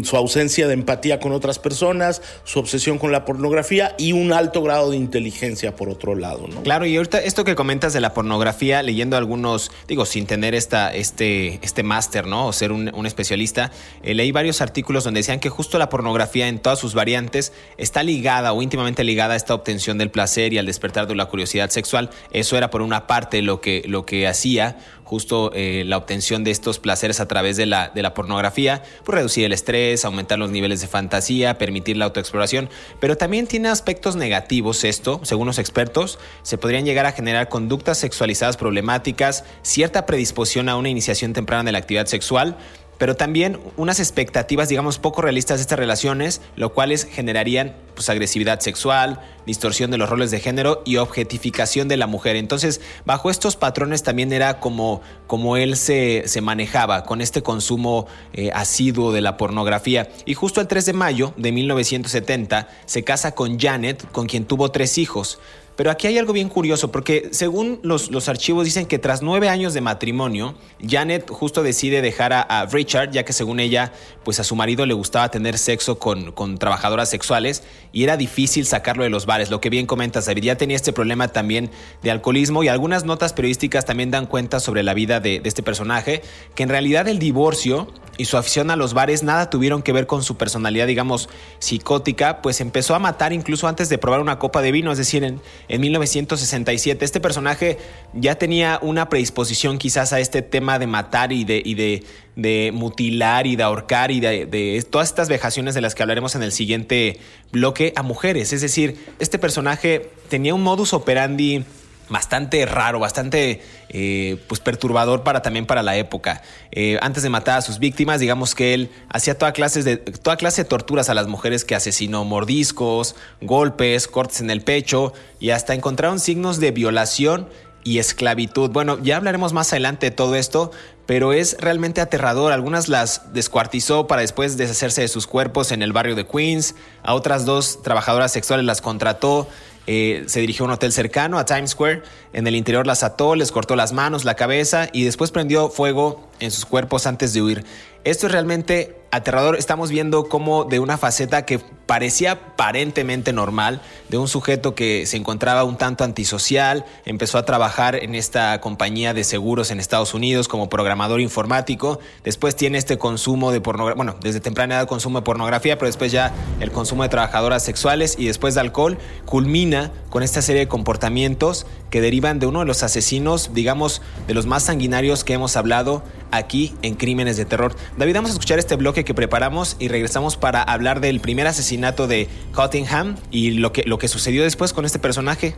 su 0.03 0.17
ausencia 0.17 0.67
de 0.67 0.73
empatía 0.73 1.19
con 1.19 1.31
otras 1.31 1.59
personas, 1.59 2.21
su 2.43 2.59
obsesión 2.59 2.97
con 2.97 3.11
la 3.11 3.25
pornografía 3.25 3.95
y 3.97 4.13
un 4.13 4.33
alto 4.33 4.61
grado 4.61 4.91
de 4.91 4.97
inteligencia 4.97 5.75
por 5.75 5.89
otro 5.89 6.15
lado. 6.15 6.47
¿no? 6.47 6.61
Claro, 6.63 6.85
y 6.85 6.95
ahorita 6.95 7.19
esto 7.19 7.43
que 7.43 7.55
comentas 7.55 7.93
de 7.93 8.01
la 8.01 8.13
pornografía, 8.13 8.83
leyendo 8.83 9.17
algunos, 9.17 9.71
digo, 9.87 10.05
sin 10.05 10.25
tener 10.25 10.55
esta, 10.55 10.93
este, 10.93 11.59
este 11.61 11.83
máster, 11.83 12.27
¿no? 12.27 12.47
O 12.47 12.53
ser 12.53 12.71
un, 12.71 12.87
especialista, 13.07 13.71
eh, 14.03 14.13
leí 14.13 14.31
varios 14.31 14.59
artículos 14.59 15.05
donde 15.05 15.19
decían 15.19 15.39
que 15.39 15.49
justo 15.49 15.77
la 15.77 15.87
pornografía 15.87 16.47
en 16.47 16.59
todas 16.59 16.77
sus 16.77 16.93
variantes 16.93 17.53
está 17.77 18.03
ligada 18.03 18.51
o 18.51 18.61
íntimamente 18.61 19.03
ligada 19.05 19.33
a 19.33 19.37
esta 19.37 19.53
obtención 19.53 19.97
del 19.97 20.11
placer 20.11 20.51
y 20.51 20.57
al 20.57 20.65
despertar 20.65 21.07
de 21.07 21.15
la 21.15 21.27
curiosidad 21.27 21.69
sexual. 21.69 22.09
Eso 22.31 22.57
era 22.57 22.69
por 22.69 22.81
una 22.81 23.07
parte 23.07 23.41
lo 23.41 23.61
que, 23.61 23.83
lo 23.87 24.05
que 24.05 24.27
hacía 24.27 24.77
justo 25.07 25.51
eh, 25.53 25.83
la 25.85 25.97
obtención 25.97 26.43
de 26.43 26.51
estos 26.51 26.79
placeres 26.79 27.21
a 27.21 27.27
través 27.27 27.55
de 27.55 27.65
la, 27.65 27.89
de 27.89 28.01
la 28.01 28.13
pornografía, 28.13 28.83
por 29.05 29.15
reducir 29.15 29.45
el 29.45 29.53
estrés, 29.53 30.03
aumentar 30.03 30.37
los 30.37 30.51
niveles 30.51 30.81
de 30.81 30.87
fantasía, 30.87 31.57
permitir 31.57 31.95
la 31.95 32.05
autoexploración, 32.05 32.69
pero 32.99 33.15
también 33.15 33.47
tiene 33.47 33.69
aspectos 33.69 34.17
negativos 34.17 34.83
esto, 34.83 35.21
según 35.23 35.47
los 35.47 35.59
expertos, 35.59 36.19
se 36.43 36.57
podrían 36.57 36.83
llegar 36.83 37.05
a 37.05 37.13
generar 37.13 37.47
conductas 37.47 37.97
sexualizadas 37.97 38.57
problemáticas, 38.57 39.45
cierta 39.61 40.05
predisposición 40.05 40.67
a 40.67 40.75
una 40.75 40.89
iniciación 40.89 41.31
temprana 41.31 41.63
de 41.63 41.71
la 41.71 41.77
actividad 41.77 42.07
sexual, 42.07 42.57
pero 42.97 43.15
también 43.15 43.59
unas 43.75 43.99
expectativas, 43.99 44.69
digamos, 44.69 44.99
poco 44.99 45.21
realistas 45.21 45.57
de 45.57 45.61
estas 45.61 45.79
relaciones, 45.79 46.41
lo 46.55 46.73
cuales 46.73 47.05
generarían 47.05 47.75
pues, 47.95 48.09
agresividad 48.09 48.59
sexual, 48.59 49.21
distorsión 49.45 49.91
de 49.91 49.97
los 49.97 50.09
roles 50.09 50.31
de 50.31 50.39
género 50.39 50.81
y 50.85 50.97
objetificación 50.97 51.87
de 51.87 51.97
la 51.97 52.07
mujer. 52.07 52.35
Entonces, 52.35 52.81
bajo 53.05 53.29
estos 53.29 53.55
patrones 53.55 54.03
también 54.03 54.33
era 54.33 54.59
como, 54.59 55.01
como 55.27 55.57
él 55.57 55.77
se, 55.77 56.23
se 56.27 56.41
manejaba 56.41 57.03
con 57.03 57.21
este 57.21 57.41
consumo 57.41 58.07
eh, 58.33 58.51
asiduo 58.53 59.11
de 59.11 59.21
la 59.21 59.37
pornografía. 59.37 60.09
Y 60.25 60.33
justo 60.33 60.61
el 60.61 60.67
3 60.67 60.85
de 60.85 60.93
mayo 60.93 61.33
de 61.37 61.51
1970 61.51 62.67
se 62.85 63.03
casa 63.03 63.33
con 63.33 63.59
Janet, 63.59 64.09
con 64.11 64.27
quien 64.27 64.45
tuvo 64.45 64.69
tres 64.69 64.97
hijos. 64.97 65.39
Pero 65.77 65.91
aquí 65.91 66.07
hay 66.07 66.17
algo 66.17 66.33
bien 66.33 66.49
curioso, 66.49 66.91
porque 66.91 67.29
según 67.31 67.79
los, 67.83 68.09
los 68.09 68.27
archivos 68.29 68.65
dicen 68.65 68.87
que 68.87 68.97
tras 68.97 69.21
nueve 69.21 69.47
años 69.47 69.75
de 69.75 69.81
matrimonio, 69.81 70.55
Janet 70.81 71.29
justo 71.29 71.61
decide 71.61 72.01
dejar 72.01 72.33
a, 72.33 72.65
Richard, 72.65 73.11
ya 73.11 73.23
que 73.23 73.31
según 73.31 73.59
ella, 73.59 73.93
pues 74.23 74.39
a 74.39 74.43
su 74.43 74.55
marido 74.55 74.87
le 74.87 74.95
gustaba 74.95 75.29
tener 75.29 75.59
sexo 75.59 75.99
con, 75.99 76.31
con 76.31 76.57
trabajadoras 76.57 77.11
sexuales 77.11 77.61
y 77.93 78.03
era 78.03 78.17
difícil 78.17 78.65
sacarlo 78.65 79.03
de 79.03 79.11
los 79.11 79.27
bares. 79.27 79.51
Lo 79.51 79.61
que 79.61 79.69
bien 79.69 79.85
comentas, 79.85 80.25
David, 80.25 80.43
ya 80.45 80.57
tenía 80.57 80.75
este 80.75 80.93
problema 80.93 81.27
también 81.27 81.69
de 82.01 82.09
alcoholismo 82.09 82.63
y 82.63 82.69
algunas 82.69 83.05
notas 83.05 83.33
periodísticas 83.33 83.85
también 83.85 84.09
dan 84.09 84.25
cuenta 84.25 84.59
sobre 84.59 84.81
la 84.81 84.95
vida 84.95 85.19
de, 85.19 85.39
de 85.41 85.47
este 85.47 85.61
personaje, 85.61 86.23
que 86.55 86.63
en 86.63 86.69
realidad 86.69 87.07
el 87.07 87.19
divorcio 87.19 87.87
y 88.17 88.25
su 88.25 88.37
afición 88.37 88.71
a 88.71 88.75
los 88.75 88.93
bares 88.93 89.23
nada 89.23 89.49
tuvieron 89.49 89.83
que 89.83 89.93
ver 89.93 90.07
con 90.07 90.23
su 90.23 90.37
personalidad, 90.37 90.87
digamos, 90.87 91.29
psicótica, 91.59 92.41
pues 92.41 92.61
empezó 92.61 92.95
a 92.95 92.99
matar 92.99 93.31
incluso 93.31 93.67
antes 93.67 93.89
de 93.89 93.97
probar 93.97 94.19
una 94.19 94.39
copa 94.39 94.61
de 94.61 94.71
vino, 94.71 94.91
es 94.91 94.97
decir, 94.97 95.23
en, 95.23 95.39
en 95.69 95.81
1967. 95.81 97.03
Este 97.03 97.19
personaje 97.19 97.77
ya 98.13 98.35
tenía 98.35 98.79
una 98.81 99.09
predisposición 99.09 99.77
quizás 99.77 100.13
a 100.13 100.19
este 100.19 100.41
tema 100.41 100.79
de 100.79 100.87
matar 100.87 101.31
y 101.31 101.43
de, 101.43 101.61
y 101.63 101.75
de, 101.75 102.03
de 102.35 102.71
mutilar 102.73 103.47
y 103.47 103.55
de 103.55 103.63
ahorcar 103.63 104.11
y 104.11 104.19
de, 104.19 104.45
de, 104.45 104.85
todas 104.89 105.09
estas 105.09 105.29
vejaciones 105.29 105.75
de 105.75 105.81
las 105.81 105.95
que 105.95 106.03
hablaremos 106.03 106.35
en 106.35 106.43
el 106.43 106.51
siguiente 106.51 107.19
bloque 107.51 107.93
a 107.95 108.03
mujeres. 108.03 108.53
Es 108.53 108.61
decir, 108.61 108.97
este 109.19 109.39
personaje 109.39 110.09
tenía 110.29 110.53
un 110.53 110.63
modus 110.63 110.93
operandi 110.93 111.65
bastante 112.09 112.65
raro, 112.65 112.99
bastante 112.99 113.61
eh, 113.89 114.41
pues 114.47 114.59
perturbador 114.59 115.23
para 115.23 115.41
también 115.41 115.65
para 115.65 115.83
la 115.83 115.95
época. 115.95 116.41
Eh, 116.71 116.97
antes 117.01 117.23
de 117.23 117.29
matar 117.29 117.57
a 117.57 117.61
sus 117.61 117.79
víctimas, 117.79 118.19
digamos 118.19 118.55
que 118.55 118.73
él 118.73 118.91
hacía 119.09 119.37
toda 119.37 119.51
clase 119.51 119.83
de 119.83 119.97
toda 119.97 120.37
clase 120.37 120.63
de 120.63 120.69
torturas 120.69 121.09
a 121.09 121.13
las 121.13 121.27
mujeres 121.27 121.65
que 121.65 121.75
asesinó, 121.75 122.23
mordiscos, 122.23 123.15
golpes, 123.41 124.07
cortes 124.07 124.41
en 124.41 124.49
el 124.49 124.61
pecho 124.61 125.13
y 125.39 125.51
hasta 125.51 125.73
encontraron 125.73 126.19
signos 126.19 126.59
de 126.59 126.71
violación 126.71 127.47
y 127.83 127.99
esclavitud. 127.99 128.69
Bueno, 128.71 128.99
ya 129.01 129.15
hablaremos 129.15 129.53
más 129.53 129.71
adelante 129.71 130.07
de 130.07 130.11
todo 130.11 130.35
esto, 130.35 130.71
pero 131.05 131.31
es 131.31 131.55
realmente 131.61 132.01
aterrador. 132.01 132.51
Algunas 132.51 132.89
las 132.89 133.33
descuartizó 133.33 134.07
para 134.07 134.21
después 134.21 134.57
deshacerse 134.57 135.01
de 135.01 135.07
sus 135.07 135.25
cuerpos 135.25 135.71
en 135.71 135.81
el 135.81 135.93
barrio 135.93 136.15
de 136.15 136.27
Queens. 136.27 136.75
A 137.01 137.13
otras 137.13 137.45
dos 137.45 137.81
trabajadoras 137.83 138.33
sexuales 138.33 138.65
las 138.65 138.81
contrató 138.81 139.47
eh, 139.87 140.25
se 140.27 140.41
dirigió 140.41 140.65
a 140.65 140.67
un 140.67 140.73
hotel 140.73 140.91
cercano 140.91 141.39
a 141.39 141.45
Times 141.45 141.71
Square. 141.71 142.03
En 142.33 142.45
el 142.45 142.55
interior 142.55 142.85
las 142.85 143.03
ató, 143.03 143.35
les 143.35 143.51
cortó 143.51 143.75
las 143.75 143.93
manos, 143.93 144.25
la 144.25 144.35
cabeza 144.35 144.89
y 144.91 145.05
después 145.05 145.31
prendió 145.31 145.69
fuego 145.69 146.27
en 146.39 146.51
sus 146.51 146.65
cuerpos 146.65 147.07
antes 147.07 147.33
de 147.33 147.41
huir. 147.41 147.65
Esto 148.03 148.27
es 148.27 148.33
realmente 148.33 148.97
aterrador. 149.11 149.55
Estamos 149.55 149.89
viendo 149.89 150.27
cómo 150.29 150.65
de 150.65 150.79
una 150.79 150.97
faceta 150.97 151.45
que 151.45 151.61
parecía 151.87 152.33
aparentemente 152.33 153.33
normal, 153.33 153.81
de 154.09 154.17
un 154.17 154.27
sujeto 154.27 154.75
que 154.75 155.05
se 155.05 155.17
encontraba 155.17 155.63
un 155.63 155.77
tanto 155.77 156.03
antisocial, 156.03 156.85
empezó 157.05 157.37
a 157.37 157.45
trabajar 157.45 157.95
en 157.95 158.13
esta 158.13 158.59
compañía 158.61 159.13
de 159.13 159.23
seguros 159.23 159.71
en 159.71 159.79
Estados 159.79 160.13
Unidos 160.13 160.47
como 160.47 160.69
programador 160.69 161.21
informático, 161.21 161.99
después 162.23 162.55
tiene 162.55 162.77
este 162.77 162.97
consumo 162.97 163.51
de 163.51 163.61
pornografía, 163.61 163.95
bueno, 163.95 164.15
desde 164.21 164.41
temprana 164.41 164.75
edad 164.75 164.87
consumo 164.87 165.19
de 165.19 165.23
pornografía, 165.23 165.77
pero 165.77 165.87
después 165.87 166.11
ya 166.11 166.33
el 166.59 166.71
consumo 166.71 167.03
de 167.03 167.09
trabajadoras 167.09 167.63
sexuales 167.63 168.15
y 168.19 168.27
después 168.27 168.53
de 168.53 168.61
alcohol, 168.61 168.97
culmina 169.25 169.91
con 170.17 170.23
esta 170.23 170.41
serie 170.41 170.61
de 170.61 170.67
comportamientos 170.67 171.67
que 171.91 172.01
derivan 172.01 172.39
de 172.39 172.47
uno 172.47 172.61
de 172.61 172.65
los 172.65 172.81
asesinos, 172.81 173.51
digamos, 173.53 174.01
de 174.25 174.33
los 174.33 174.47
más 174.47 174.63
sanguinarios 174.63 175.23
que 175.23 175.33
hemos 175.33 175.55
hablado 175.55 176.01
aquí 176.31 176.73
en 176.81 176.95
Crímenes 176.95 177.37
de 177.37 177.45
Terror. 177.45 177.75
David, 177.99 178.15
vamos 178.15 178.31
a 178.31 178.33
escuchar 178.33 178.57
este 178.57 178.77
bloque 178.77 179.05
que 179.05 179.13
preparamos 179.13 179.75
y 179.77 179.89
regresamos 179.89 180.35
para 180.35 180.63
hablar 180.63 181.01
del 181.01 181.19
primer 181.19 181.45
asesinato 181.45 182.07
de 182.07 182.29
Cottingham 182.51 183.17
y 183.29 183.51
lo 183.51 183.71
que, 183.71 183.83
lo 183.83 183.99
que 183.99 184.07
sucedió 184.07 184.41
después 184.41 184.73
con 184.73 184.85
este 184.85 184.97
personaje. 184.97 185.53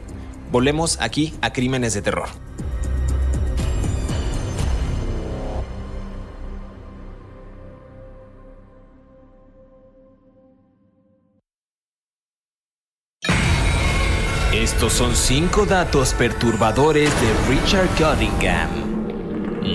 Volvemos 0.51 0.97
aquí 0.99 1.33
a 1.39 1.53
Crímenes 1.53 1.93
de 1.93 2.01
Terror. 2.01 2.27
Estos 14.79 14.93
son 14.93 15.13
cinco 15.13 15.65
datos 15.65 16.13
perturbadores 16.13 17.12
de 17.19 17.53
Richard 17.53 17.89
Cottingham. 17.98 18.69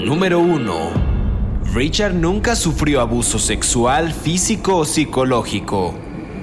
Número 0.02 0.38
1. 0.38 0.73
Richard 1.75 2.14
nunca 2.14 2.56
sufrió 2.56 3.02
abuso 3.02 3.38
sexual, 3.38 4.14
físico 4.14 4.78
o 4.78 4.87
psicológico. 4.87 5.94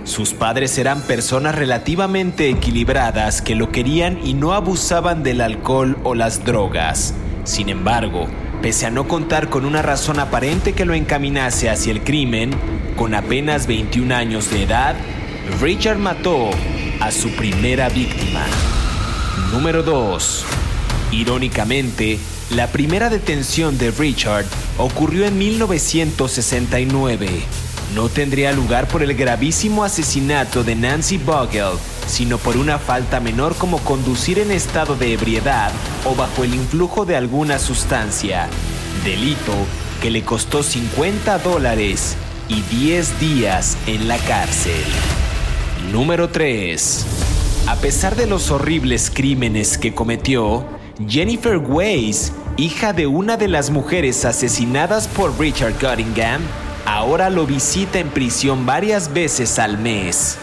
Sus 0.03 0.35
padres 0.35 0.77
eran 0.77 1.01
personas 1.01 1.55
relativamente 1.55 2.51
equilibradas 2.51 3.41
que 3.41 3.55
lo 3.55 3.71
querían 3.71 4.19
y 4.23 4.35
no 4.35 4.53
abusaban 4.53 5.23
del 5.23 5.41
alcohol 5.41 5.97
o 6.03 6.13
las 6.13 6.45
drogas. 6.45 7.15
Sin 7.45 7.67
embargo, 7.67 8.27
pese 8.61 8.85
a 8.85 8.91
no 8.91 9.07
contar 9.07 9.49
con 9.49 9.65
una 9.65 9.81
razón 9.81 10.19
aparente 10.19 10.73
que 10.73 10.85
lo 10.85 10.93
encaminase 10.93 11.67
hacia 11.67 11.91
el 11.91 12.03
crimen, 12.03 12.51
con 12.95 13.15
apenas 13.15 13.65
21 13.65 14.13
años 14.13 14.51
de 14.51 14.61
edad, 14.61 14.95
Richard 15.59 15.97
mató 15.97 16.49
a 16.99 17.11
su 17.11 17.29
primera 17.31 17.89
víctima. 17.89 18.45
Número 19.51 19.81
2. 19.83 20.45
Irónicamente, 21.11 22.19
la 22.51 22.67
primera 22.67 23.09
detención 23.09 23.77
de 23.77 23.91
Richard 23.91 24.45
ocurrió 24.77 25.25
en 25.25 25.37
1969. 25.37 27.27
No 27.95 28.07
tendría 28.07 28.51
lugar 28.53 28.87
por 28.87 29.03
el 29.03 29.15
gravísimo 29.15 29.83
asesinato 29.83 30.63
de 30.63 30.75
Nancy 30.75 31.17
Bogle, 31.17 31.77
sino 32.07 32.37
por 32.37 32.55
una 32.55 32.77
falta 32.79 33.19
menor 33.19 33.55
como 33.55 33.79
conducir 33.79 34.39
en 34.39 34.51
estado 34.51 34.95
de 34.95 35.13
ebriedad 35.13 35.71
o 36.05 36.15
bajo 36.15 36.43
el 36.43 36.53
influjo 36.53 37.05
de 37.05 37.15
alguna 37.15 37.57
sustancia. 37.59 38.47
Delito 39.03 39.53
que 40.01 40.11
le 40.11 40.23
costó 40.23 40.63
50 40.63 41.39
dólares 41.39 42.15
y 42.47 42.61
10 42.61 43.19
días 43.19 43.75
en 43.87 44.07
la 44.07 44.17
cárcel. 44.19 44.85
Número 45.89 46.29
3. 46.29 47.05
A 47.67 47.75
pesar 47.77 48.15
de 48.15 48.25
los 48.25 48.51
horribles 48.51 49.11
crímenes 49.13 49.77
que 49.77 49.93
cometió, 49.93 50.65
Jennifer 51.07 51.57
Weiss 51.57 52.31
hija 52.55 52.93
de 52.93 53.07
una 53.07 53.35
de 53.35 53.47
las 53.47 53.71
mujeres 53.71 54.23
asesinadas 54.23 55.07
por 55.07 55.37
Richard 55.39 55.73
Cunningham, 55.73 56.41
ahora 56.85 57.29
lo 57.29 57.45
visita 57.45 57.99
en 57.99 58.09
prisión 58.09 58.65
varias 58.65 59.11
veces 59.11 59.57
al 59.59 59.77
mes. 59.79 60.37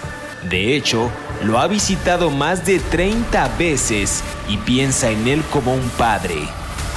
De 0.51 0.77
hecho, 0.77 1.09
lo 1.45 1.59
ha 1.59 1.67
visitado 1.69 2.31
más 2.31 2.67
de 2.67 2.81
30 2.81 3.49
veces 3.57 4.23
y 4.49 4.57
piensa 4.59 5.11
en 5.11 5.29
él 5.29 5.43
como 5.53 5.73
un 5.73 5.89
padre. 5.91 6.37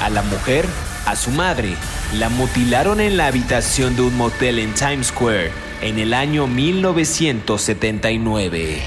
A 0.02 0.10
la 0.10 0.24
mujer, 0.24 0.66
a 1.06 1.16
su 1.16 1.30
madre, 1.32 1.76
la 2.18 2.30
mutilaron 2.30 3.00
en 3.00 3.16
la 3.16 3.28
habitación 3.28 3.96
de 3.96 4.02
un 4.02 4.18
motel 4.18 4.60
en 4.60 4.74
Times 4.74 5.08
Square 5.08 5.71
en 5.82 5.98
el 5.98 6.14
año 6.14 6.46
1979. 6.48 8.82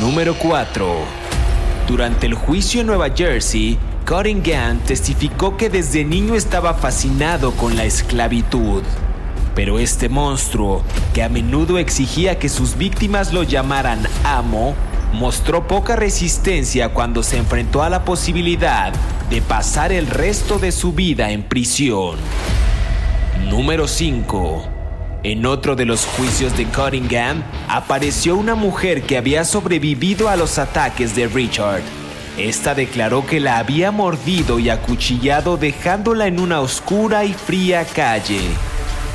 Número 0.00 0.34
4. 0.34 0.94
Durante 1.86 2.26
el 2.26 2.34
juicio 2.34 2.80
en 2.80 2.88
Nueva 2.88 3.10
Jersey, 3.10 3.78
Cottingham 4.04 4.80
testificó 4.80 5.56
que 5.56 5.70
desde 5.70 6.04
niño 6.04 6.34
estaba 6.34 6.74
fascinado 6.74 7.52
con 7.52 7.76
la 7.76 7.84
esclavitud. 7.84 8.82
Pero 9.54 9.78
este 9.78 10.08
monstruo, 10.08 10.82
que 11.14 11.22
a 11.22 11.28
menudo 11.28 11.78
exigía 11.78 12.36
que 12.38 12.48
sus 12.48 12.76
víctimas 12.76 13.32
lo 13.32 13.44
llamaran 13.44 14.02
amo, 14.24 14.74
mostró 15.12 15.68
poca 15.68 15.94
resistencia 15.94 16.88
cuando 16.88 17.22
se 17.22 17.36
enfrentó 17.36 17.84
a 17.84 17.90
la 17.90 18.04
posibilidad 18.04 18.92
de 19.28 19.40
pasar 19.40 19.92
el 19.92 20.08
resto 20.08 20.58
de 20.58 20.72
su 20.72 20.92
vida 20.92 21.30
en 21.30 21.44
prisión. 21.44 22.16
Número 23.48 23.86
5. 23.86 24.79
En 25.22 25.44
otro 25.44 25.76
de 25.76 25.84
los 25.84 26.06
juicios 26.06 26.56
de 26.56 26.64
Cottingham, 26.64 27.42
apareció 27.68 28.36
una 28.36 28.54
mujer 28.54 29.02
que 29.02 29.18
había 29.18 29.44
sobrevivido 29.44 30.30
a 30.30 30.36
los 30.36 30.58
ataques 30.58 31.14
de 31.14 31.26
Richard. 31.26 31.82
Esta 32.38 32.74
declaró 32.74 33.26
que 33.26 33.38
la 33.38 33.58
había 33.58 33.90
mordido 33.90 34.58
y 34.58 34.70
acuchillado 34.70 35.58
dejándola 35.58 36.26
en 36.26 36.40
una 36.40 36.60
oscura 36.60 37.26
y 37.26 37.34
fría 37.34 37.84
calle. 37.84 38.40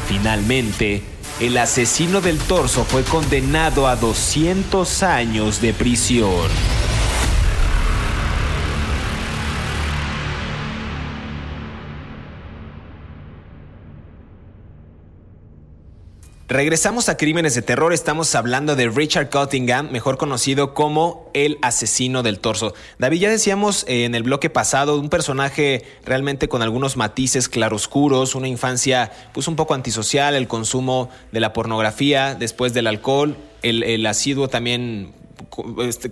Finalmente, 0.08 1.02
el 1.40 1.58
asesino 1.58 2.22
del 2.22 2.38
torso 2.38 2.86
fue 2.86 3.02
condenado 3.02 3.88
a 3.88 3.96
200 3.96 5.02
años 5.02 5.60
de 5.60 5.74
prisión. 5.74 6.85
Regresamos 16.48 17.10
a 17.10 17.18
Crímenes 17.18 17.56
de 17.56 17.64
Terror, 17.64 17.92
estamos 17.92 18.36
hablando 18.36 18.76
de 18.76 18.88
Richard 18.88 19.32
Cottingham, 19.32 19.90
mejor 19.90 20.18
conocido 20.18 20.76
como 20.76 21.28
el 21.34 21.58
asesino 21.64 22.22
del 22.22 22.38
torso. 22.38 22.76
David, 23.00 23.22
ya 23.22 23.30
decíamos 23.32 23.84
en 23.88 24.14
el 24.14 24.22
bloque 24.22 24.52
pasado, 24.52 25.00
un 25.00 25.10
personaje 25.10 25.84
realmente 26.06 26.48
con 26.48 26.62
algunos 26.62 26.98
matices 26.98 27.50
claroscuros, 27.50 28.36
una 28.36 28.48
infancia 28.48 29.12
pues 29.34 29.48
un 29.48 29.56
poco 29.56 29.74
antisocial, 29.74 30.36
el 30.36 30.48
consumo 30.48 31.10
de 31.32 31.40
la 31.40 31.52
pornografía, 31.52 32.36
después 32.36 32.76
del 32.76 32.86
alcohol, 32.86 33.38
el, 33.64 33.82
el 33.82 34.06
asiduo 34.06 34.48
también 34.48 35.16
este, 35.82 36.12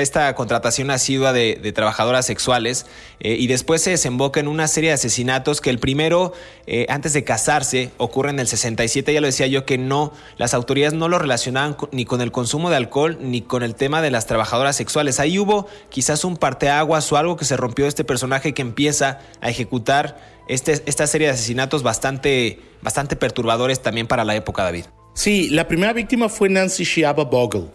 esta 0.00 0.34
contratación 0.34 0.90
asidua 0.90 1.32
de, 1.32 1.72
trabajadoras 1.74 2.26
sexuales 2.26 2.86
eh, 3.20 3.36
y 3.38 3.46
después 3.46 3.82
se 3.82 3.90
desemboca 3.90 4.40
en 4.40 4.48
una 4.48 4.68
serie 4.68 4.90
de 4.90 4.94
asesinatos 4.94 5.60
que 5.60 5.70
el 5.70 5.78
primero, 5.78 6.32
eh, 6.66 6.86
antes 6.88 7.12
de 7.12 7.24
casarse, 7.24 7.90
ocurre 7.98 8.30
en 8.30 8.38
el 8.38 8.46
67, 8.46 9.12
ya 9.12 9.20
lo 9.20 9.26
decía 9.26 9.46
yo 9.46 9.64
que 9.64 9.78
no, 9.78 10.12
las 10.36 10.54
autoridades 10.54 10.94
no 10.94 11.08
lo 11.08 11.18
relacionaban 11.18 11.76
ni 11.92 12.04
con 12.04 12.20
el 12.20 12.32
consumo 12.32 12.70
de 12.70 12.76
alcohol 12.76 13.18
ni 13.20 13.42
con 13.42 13.62
el 13.62 13.74
tema 13.74 14.02
de 14.02 14.10
las 14.10 14.26
trabajadoras 14.26 14.76
sexuales. 14.76 15.20
Ahí 15.20 15.38
hubo 15.38 15.66
quizás 15.90 16.24
un 16.24 16.36
parteaguas 16.36 17.10
o 17.12 17.16
algo 17.16 17.36
que 17.36 17.44
se 17.44 17.56
rompió 17.56 17.86
este 17.86 18.04
personaje 18.04 18.54
que 18.54 18.62
empieza 18.62 19.20
a 19.40 19.50
ejecutar 19.50 20.18
este, 20.48 20.82
esta 20.86 21.06
serie 21.06 21.28
de 21.28 21.34
asesinatos 21.34 21.82
bastante, 21.82 22.60
bastante 22.82 23.16
perturbadores 23.16 23.82
también 23.82 24.06
para 24.06 24.24
la 24.24 24.34
época, 24.34 24.62
David. 24.62 24.84
Sí, 25.14 25.48
la 25.48 25.66
primera 25.66 25.92
víctima 25.92 26.28
fue 26.28 26.48
Nancy 26.48 26.84
Shiaba 26.84 27.24
Bogle 27.24 27.68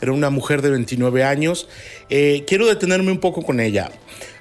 era 0.00 0.12
una 0.12 0.30
mujer 0.30 0.62
de 0.62 0.70
29 0.70 1.24
años. 1.24 1.68
Eh, 2.10 2.44
quiero 2.46 2.66
detenerme 2.66 3.10
un 3.12 3.18
poco 3.18 3.42
con 3.42 3.60
ella. 3.60 3.90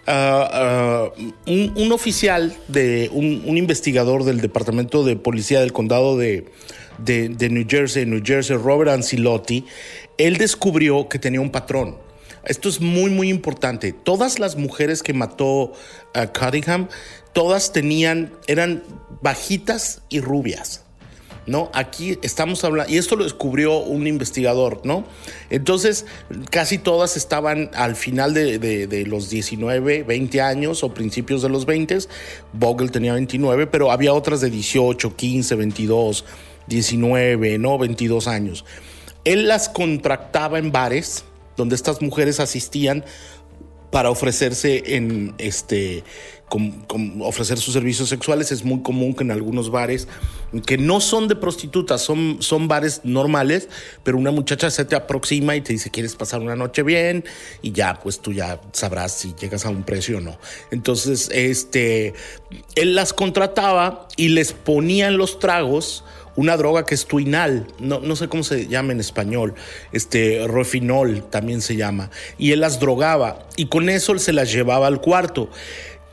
Ah, 0.07 0.49
ah, 0.51 1.21
un, 1.45 1.91
oficial, 1.91 2.55
de, 2.67 3.09
un, 3.13 3.57
investigador 3.57 4.23
del 4.23 4.41
Departamento 4.41 5.03
de 5.03 5.15
Policía 5.15 5.59
del 5.59 5.73
Condado 5.73 6.17
de, 6.17 6.45
New 6.99 7.65
Jersey, 7.69 8.05
New 8.05 8.21
Jersey, 8.25 8.57
Robert 8.57 8.91
Ancilotti, 8.91 9.65
él 10.17 10.37
descubrió 10.37 11.07
que 11.07 11.19
tenía 11.19 11.39
un 11.39 11.51
patrón. 11.51 11.97
Esto 12.45 12.69
es 12.69 12.81
muy, 12.81 13.11
muy 13.11 13.29
importante. 13.29 13.93
Todas 13.93 14.39
las 14.39 14.55
mujeres 14.55 15.03
que 15.03 15.13
mató 15.13 15.73
a 16.15 16.27
Cunningham, 16.27 16.87
todas 17.33 17.71
tenían, 17.71 18.33
eran 18.47 18.83
bajitas 19.21 20.01
y 20.09 20.19
rubias. 20.19 20.83
¿No? 21.45 21.71
Aquí 21.73 22.17
estamos 22.21 22.63
hablando, 22.63 22.91
y 22.91 22.97
esto 22.97 23.15
lo 23.15 23.23
descubrió 23.23 23.79
un 23.79 24.07
investigador, 24.07 24.81
¿no? 24.83 25.05
Entonces, 25.49 26.05
casi 26.49 26.77
todas 26.77 27.17
estaban 27.17 27.71
al 27.73 27.95
final 27.95 28.33
de, 28.33 29.05
los 29.07 29.29
19, 29.29 30.03
20 30.03 30.41
años 30.41 30.83
o 30.83 30.93
principios 30.93 31.41
de 31.41 31.49
los 31.49 31.65
20. 31.65 31.99
Bogle 32.53 32.89
tenía 32.89 33.13
29, 33.13 33.67
pero 33.67 33.91
había 33.91 34.13
otras 34.13 34.41
de 34.41 34.49
18, 34.49 35.15
15, 35.15 35.55
22, 35.55 36.25
19, 36.67 37.57
¿no? 37.57 37.77
22 37.77 38.27
años. 38.27 38.65
Él 39.23 39.47
las 39.47 39.69
contractaba 39.69 40.59
en 40.59 40.71
bares 40.71 41.25
donde 41.57 41.75
estas 41.75 42.01
mujeres 42.01 42.39
asistían 42.39 43.03
para 43.91 44.09
ofrecerse 44.09 44.95
en 44.95 45.35
este 45.37 46.03
ofrecer 47.21 47.57
sus 47.57 47.73
servicios 47.73 48.09
sexuales. 48.09 48.51
Es 48.51 48.63
muy 48.63 48.81
común 48.81 49.13
que 49.13 49.23
en 49.23 49.31
algunos 49.31 49.71
bares, 49.71 50.07
que 50.65 50.77
no 50.77 50.99
son 50.99 51.27
de 51.27 51.35
prostitutas, 51.35 52.01
son, 52.01 52.37
son 52.41 52.67
bares 52.67 53.01
normales, 53.03 53.69
pero 54.03 54.17
una 54.17 54.31
muchacha 54.31 54.69
se 54.69 54.85
te 54.85 54.95
aproxima 54.95 55.55
y 55.55 55.61
te 55.61 55.73
dice, 55.73 55.89
¿quieres 55.89 56.15
pasar 56.15 56.41
una 56.41 56.55
noche 56.55 56.83
bien? 56.83 57.23
Y 57.61 57.71
ya, 57.71 57.99
pues 58.01 58.19
tú 58.19 58.33
ya 58.33 58.59
sabrás 58.71 59.13
si 59.13 59.33
llegas 59.39 59.65
a 59.65 59.69
un 59.69 59.83
precio 59.83 60.17
o 60.17 60.21
no. 60.21 60.37
Entonces, 60.71 61.29
este, 61.33 62.13
él 62.75 62.95
las 62.95 63.13
contrataba 63.13 64.07
y 64.17 64.29
les 64.29 64.53
ponían 64.53 65.17
los 65.17 65.39
tragos 65.39 66.03
una 66.35 66.55
droga 66.55 66.85
que 66.85 66.95
es 66.95 67.05
tuinal, 67.05 67.67
no, 67.79 67.99
no 67.99 68.15
sé 68.15 68.27
cómo 68.27 68.43
se 68.43 68.67
llama 68.67 68.93
en 68.93 68.99
español, 68.99 69.53
este 69.91 70.47
refinol 70.47 71.23
también 71.29 71.61
se 71.61 71.75
llama, 71.75 72.09
y 72.37 72.51
él 72.51 72.61
las 72.61 72.79
drogaba 72.79 73.47
y 73.57 73.65
con 73.67 73.89
eso 73.89 74.13
él 74.13 74.19
se 74.19 74.33
las 74.33 74.51
llevaba 74.51 74.87
al 74.87 75.01
cuarto. 75.01 75.49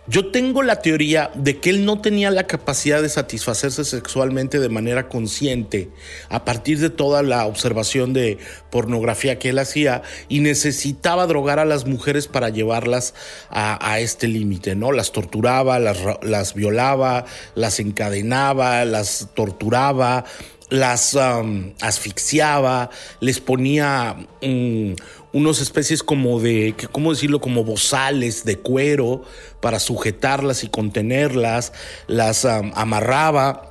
Yo 0.08 0.30
tengo 0.30 0.62
la 0.62 0.76
teoría 0.76 1.30
de 1.34 1.60
que 1.60 1.68
él 1.68 1.84
no 1.84 2.00
tenía 2.00 2.30
la 2.30 2.46
capacidad 2.46 3.02
de 3.02 3.10
satisfacerse 3.10 3.84
sexualmente 3.84 4.58
de 4.58 4.70
manera 4.70 5.06
consciente 5.06 5.90
a 6.30 6.46
partir 6.46 6.78
de 6.78 6.88
toda 6.88 7.22
la 7.22 7.44
observación 7.44 8.14
de 8.14 8.38
pornografía 8.70 9.38
que 9.38 9.50
él 9.50 9.58
hacía 9.58 10.00
y 10.28 10.40
necesitaba 10.40 11.26
drogar 11.26 11.58
a 11.58 11.66
las 11.66 11.84
mujeres 11.84 12.26
para 12.26 12.48
llevarlas 12.48 13.12
a, 13.50 14.00
este 14.00 14.28
límite, 14.28 14.74
¿no? 14.74 14.92
Las 14.92 15.12
torturaba, 15.12 15.78
las, 15.78 16.54
violaba, 16.54 17.26
las 17.54 17.78
encadenaba, 17.78 18.86
las 18.86 19.28
torturaba, 19.34 20.24
las 20.70 21.14
um, 21.14 21.74
asfixiaba, 21.82 22.88
les 23.20 23.40
ponía 23.40 24.16
um, 24.42 24.94
unas 25.32 25.60
especies 25.60 26.02
como 26.02 26.40
de, 26.40 26.74
¿cómo 26.92 27.12
decirlo? 27.12 27.40
Como 27.40 27.64
bozales 27.64 28.44
de 28.44 28.58
cuero 28.58 29.22
para 29.60 29.78
sujetarlas 29.78 30.64
y 30.64 30.68
contenerlas, 30.68 31.72
las 32.06 32.44
amarraba. 32.44 33.68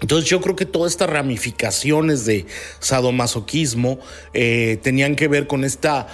Entonces 0.00 0.28
yo 0.28 0.40
creo 0.40 0.56
que 0.56 0.66
todas 0.66 0.92
estas 0.92 1.10
ramificaciones 1.10 2.26
de 2.26 2.46
sadomasoquismo 2.80 3.98
eh, 4.34 4.78
tenían 4.82 5.16
que 5.16 5.28
ver 5.28 5.46
con 5.46 5.64
esta 5.64 6.06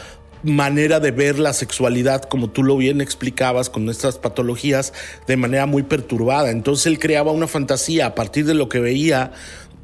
manera 0.43 1.01
de 1.01 1.13
ver 1.13 1.39
la 1.39 1.53
sexualidad, 1.53 2.25
como 2.25 2.51
tú 2.51 2.63
lo 2.63 2.77
bien 2.77 3.01
explicabas, 3.01 3.71
con 3.71 3.85
nuestras 3.85 4.19
patologías, 4.19 4.93
de 5.27 5.37
manera 5.37 5.67
muy 5.67 5.83
perturbada. 5.83 6.51
Entonces 6.51 6.87
él 6.87 6.99
creaba 6.99 7.33
una 7.33 7.47
fantasía 7.47 8.07
a 8.07 8.15
partir 8.15 8.47
de 8.47 8.55
lo 8.55 8.69
que 8.69 8.81
veía 8.81 9.33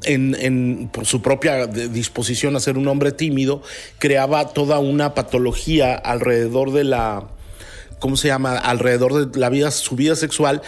en, 0.03 0.89
por 0.91 1.05
su 1.05 1.21
propia 1.21 1.67
disposición 1.67 2.55
a 2.55 2.59
ser 2.59 2.77
un 2.77 2.87
hombre 2.87 3.11
tímido, 3.11 3.61
creaba 3.97 4.49
toda 4.49 4.79
una 4.79 5.13
patología 5.13 5.95
alrededor 5.95 6.71
de 6.71 6.83
la, 6.83 7.27
¿cómo 7.99 8.17
se 8.17 8.29
llama? 8.29 8.57
Alrededor 8.57 9.27
de 9.27 9.39
la 9.39 9.49
vida, 9.49 9.71
su 9.71 9.95
vida 9.95 10.15
sexual, 10.15 10.61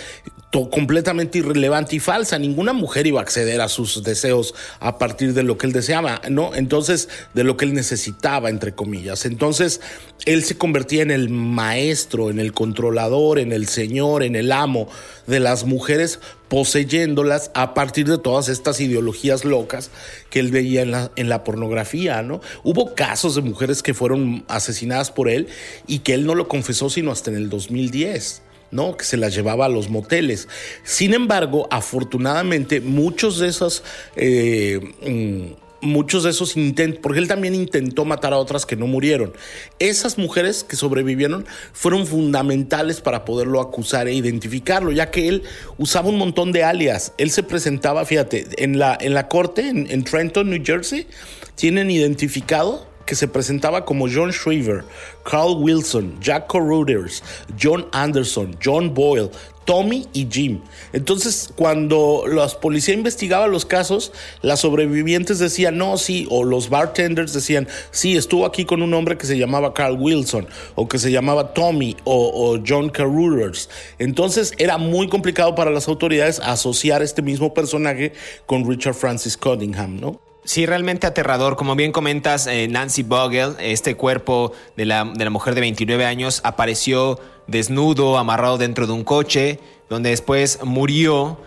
completamente 0.70 1.38
irrelevante 1.38 1.96
y 1.96 2.00
falsa. 2.00 2.38
Ninguna 2.38 2.74
mujer 2.74 3.08
iba 3.08 3.20
a 3.20 3.24
acceder 3.24 3.62
a 3.62 3.70
sus 3.70 4.04
deseos 4.04 4.54
a 4.80 4.98
partir 4.98 5.34
de 5.34 5.44
lo 5.44 5.58
que 5.58 5.68
él 5.68 5.74
deseaba, 5.74 6.22
¿no? 6.30 6.54
Entonces, 6.56 7.08
de 7.34 7.44
lo 7.44 7.56
que 7.56 7.66
él 7.66 7.74
necesitaba, 7.74 8.50
entre 8.50 8.74
comillas. 8.74 9.26
Entonces, 9.26 9.80
él 10.26 10.44
se 10.44 10.58
convertía 10.58 11.04
en 11.04 11.12
el 11.12 11.30
maestro, 11.30 12.30
en 12.30 12.40
el 12.40 12.52
controlador, 12.52 13.40
en 13.40 13.54
el 13.54 13.68
señor, 13.68 14.24
en 14.24 14.36
el 14.36 14.52
amo 14.52 14.90
de 15.26 15.40
las 15.40 15.64
mujeres, 15.64 16.20
poseyéndolas 16.52 17.50
a 17.54 17.74
partir 17.74 18.10
de 18.10 18.18
todas 18.18 18.50
estas 18.50 18.82
ideologías 18.82 19.46
locas 19.46 19.90
que 20.30 20.42
él 20.42 20.52
veía 20.52 20.82
en 20.82 20.92
la, 20.92 21.10
en 21.16 21.30
la 21.30 21.46
pornografía, 21.46 22.24
¿no? 22.24 22.42
Hubo 22.62 22.94
casos 22.94 23.36
de 23.36 23.42
mujeres 23.42 23.82
que 23.82 23.94
fueron 23.94 24.44
asesinadas 24.50 25.12
por 25.12 25.30
él 25.30 25.48
y 25.88 26.00
que 26.00 26.14
él 26.14 26.26
no 26.26 26.36
lo 26.36 26.50
confesó 26.50 26.90
sino 26.90 27.10
hasta 27.10 27.32
en 27.32 27.38
el 27.38 27.50
2010. 27.50 28.42
¿no? 28.72 28.96
que 28.96 29.04
se 29.04 29.18
las 29.18 29.36
llevaba 29.36 29.66
a 29.66 29.70
los 29.70 29.90
moteles. 29.90 30.48
Sin 30.86 31.14
embargo, 31.14 31.68
afortunadamente, 31.72 32.80
muchos 32.80 33.38
de 33.40 33.50
esos 33.50 33.84
eh, 34.16 34.80
mm, 35.06 35.71
muchos 35.82 36.24
de 36.24 36.30
esos 36.30 36.56
intentos, 36.56 37.00
porque 37.02 37.20
él 37.20 37.28
también 37.28 37.56
intentó 37.56 38.06
matar 38.06 38.34
a 38.34 38.38
otras 38.38 38.66
que 38.66 38.76
no 38.76 38.88
murieron. 38.88 39.34
Esas 39.80 40.18
mujeres 40.18 40.64
que 40.64 40.76
sobrevivieron 40.76 41.46
fueron 41.74 42.08
fundamentales 42.08 43.02
para 43.02 43.26
poderlo 43.26 43.62
acusar 43.62 44.08
e 44.08 44.14
identificarlo, 44.14 44.92
ya 44.92 45.12
que 45.12 45.28
él 45.28 45.44
usaba 45.78 46.10
un 46.10 46.18
montón 46.18 46.52
de 46.52 46.64
alias. 46.64 47.14
Él 47.18 47.32
se 47.32 47.44
presentaba, 47.44 48.06
fíjate, 48.06 48.48
en 48.64 48.80
la, 48.80 48.98
en 49.00 49.14
la 49.14 49.28
corte 49.28 49.70
en, 49.70 50.04
Trenton, 50.04 50.50
New 50.50 50.62
Jersey, 50.64 51.08
tienen 51.56 51.92
identificado 51.92 52.88
que 53.06 53.16
se 53.16 53.28
presentaba 53.28 53.84
como 53.84 54.08
John 54.08 54.32
Shriver, 54.32 54.84
Carl 55.30 55.58
Wilson, 55.58 56.20
Jack 56.22 56.52
Carruthers, 56.52 57.24
John 57.62 57.88
Anderson, 57.92 58.56
John 58.64 58.94
Boyle, 58.94 59.30
Tommy 59.66 60.08
y 60.14 60.28
Jim. 60.30 60.62
Entonces, 60.94 61.52
cuando 61.56 62.24
la 62.28 62.48
policía 62.48 62.94
investigaba 62.94 63.48
los 63.48 63.66
casos, 63.66 64.12
las 64.42 64.62
sobrevivientes 64.62 65.40
decían 65.40 65.78
no, 65.78 65.98
sí, 65.98 66.28
o 66.30 66.44
los 66.44 66.70
bartenders 66.70 67.34
decían 67.34 67.68
sí, 67.92 68.18
estuvo 68.18 68.46
aquí 68.46 68.66
con 68.66 68.82
un 68.82 68.94
hombre 68.94 69.18
que 69.18 69.28
se 69.28 69.38
llamaba 69.38 69.74
Carl 69.74 69.98
Wilson, 70.00 70.48
o 70.76 70.88
que 70.88 70.98
se 70.98 71.12
llamaba 71.12 71.54
Tommy, 71.54 71.96
o, 72.04 72.60
John 72.68 72.90
Carruthers. 72.90 73.70
Entonces, 74.00 74.54
era 74.58 74.78
muy 74.78 75.08
complicado 75.08 75.56
para 75.56 75.72
las 75.72 75.88
autoridades 75.88 76.40
asociar 76.40 77.02
este 77.02 77.22
mismo 77.22 77.54
personaje 77.54 78.14
con 78.46 78.68
Richard 78.68 78.96
Francis 78.96 79.38
Cunningham, 79.38 80.00
¿no? 80.00 80.20
Sí, 80.44 80.66
realmente 80.66 81.06
aterrador. 81.06 81.56
Como 81.56 81.76
bien 81.76 81.92
comentas, 81.92 82.48
eh, 82.48 82.68
Nancy 82.68 83.04
Bogle, 83.04 83.54
este 83.60 83.96
cuerpo 83.96 84.54
de 84.76 84.86
la, 84.86 85.06
de 85.06 85.24
la 85.24 85.30
mujer 85.30 85.54
de 85.54 85.62
29 85.62 86.04
años, 86.04 86.42
apareció 86.44 87.20
desnudo, 87.48 88.18
amarrado 88.18 88.58
dentro 88.58 88.88
de 88.88 88.94
un 88.94 89.04
coche, 89.04 89.60
donde 89.90 90.10
después 90.12 90.60
murió 90.64 91.38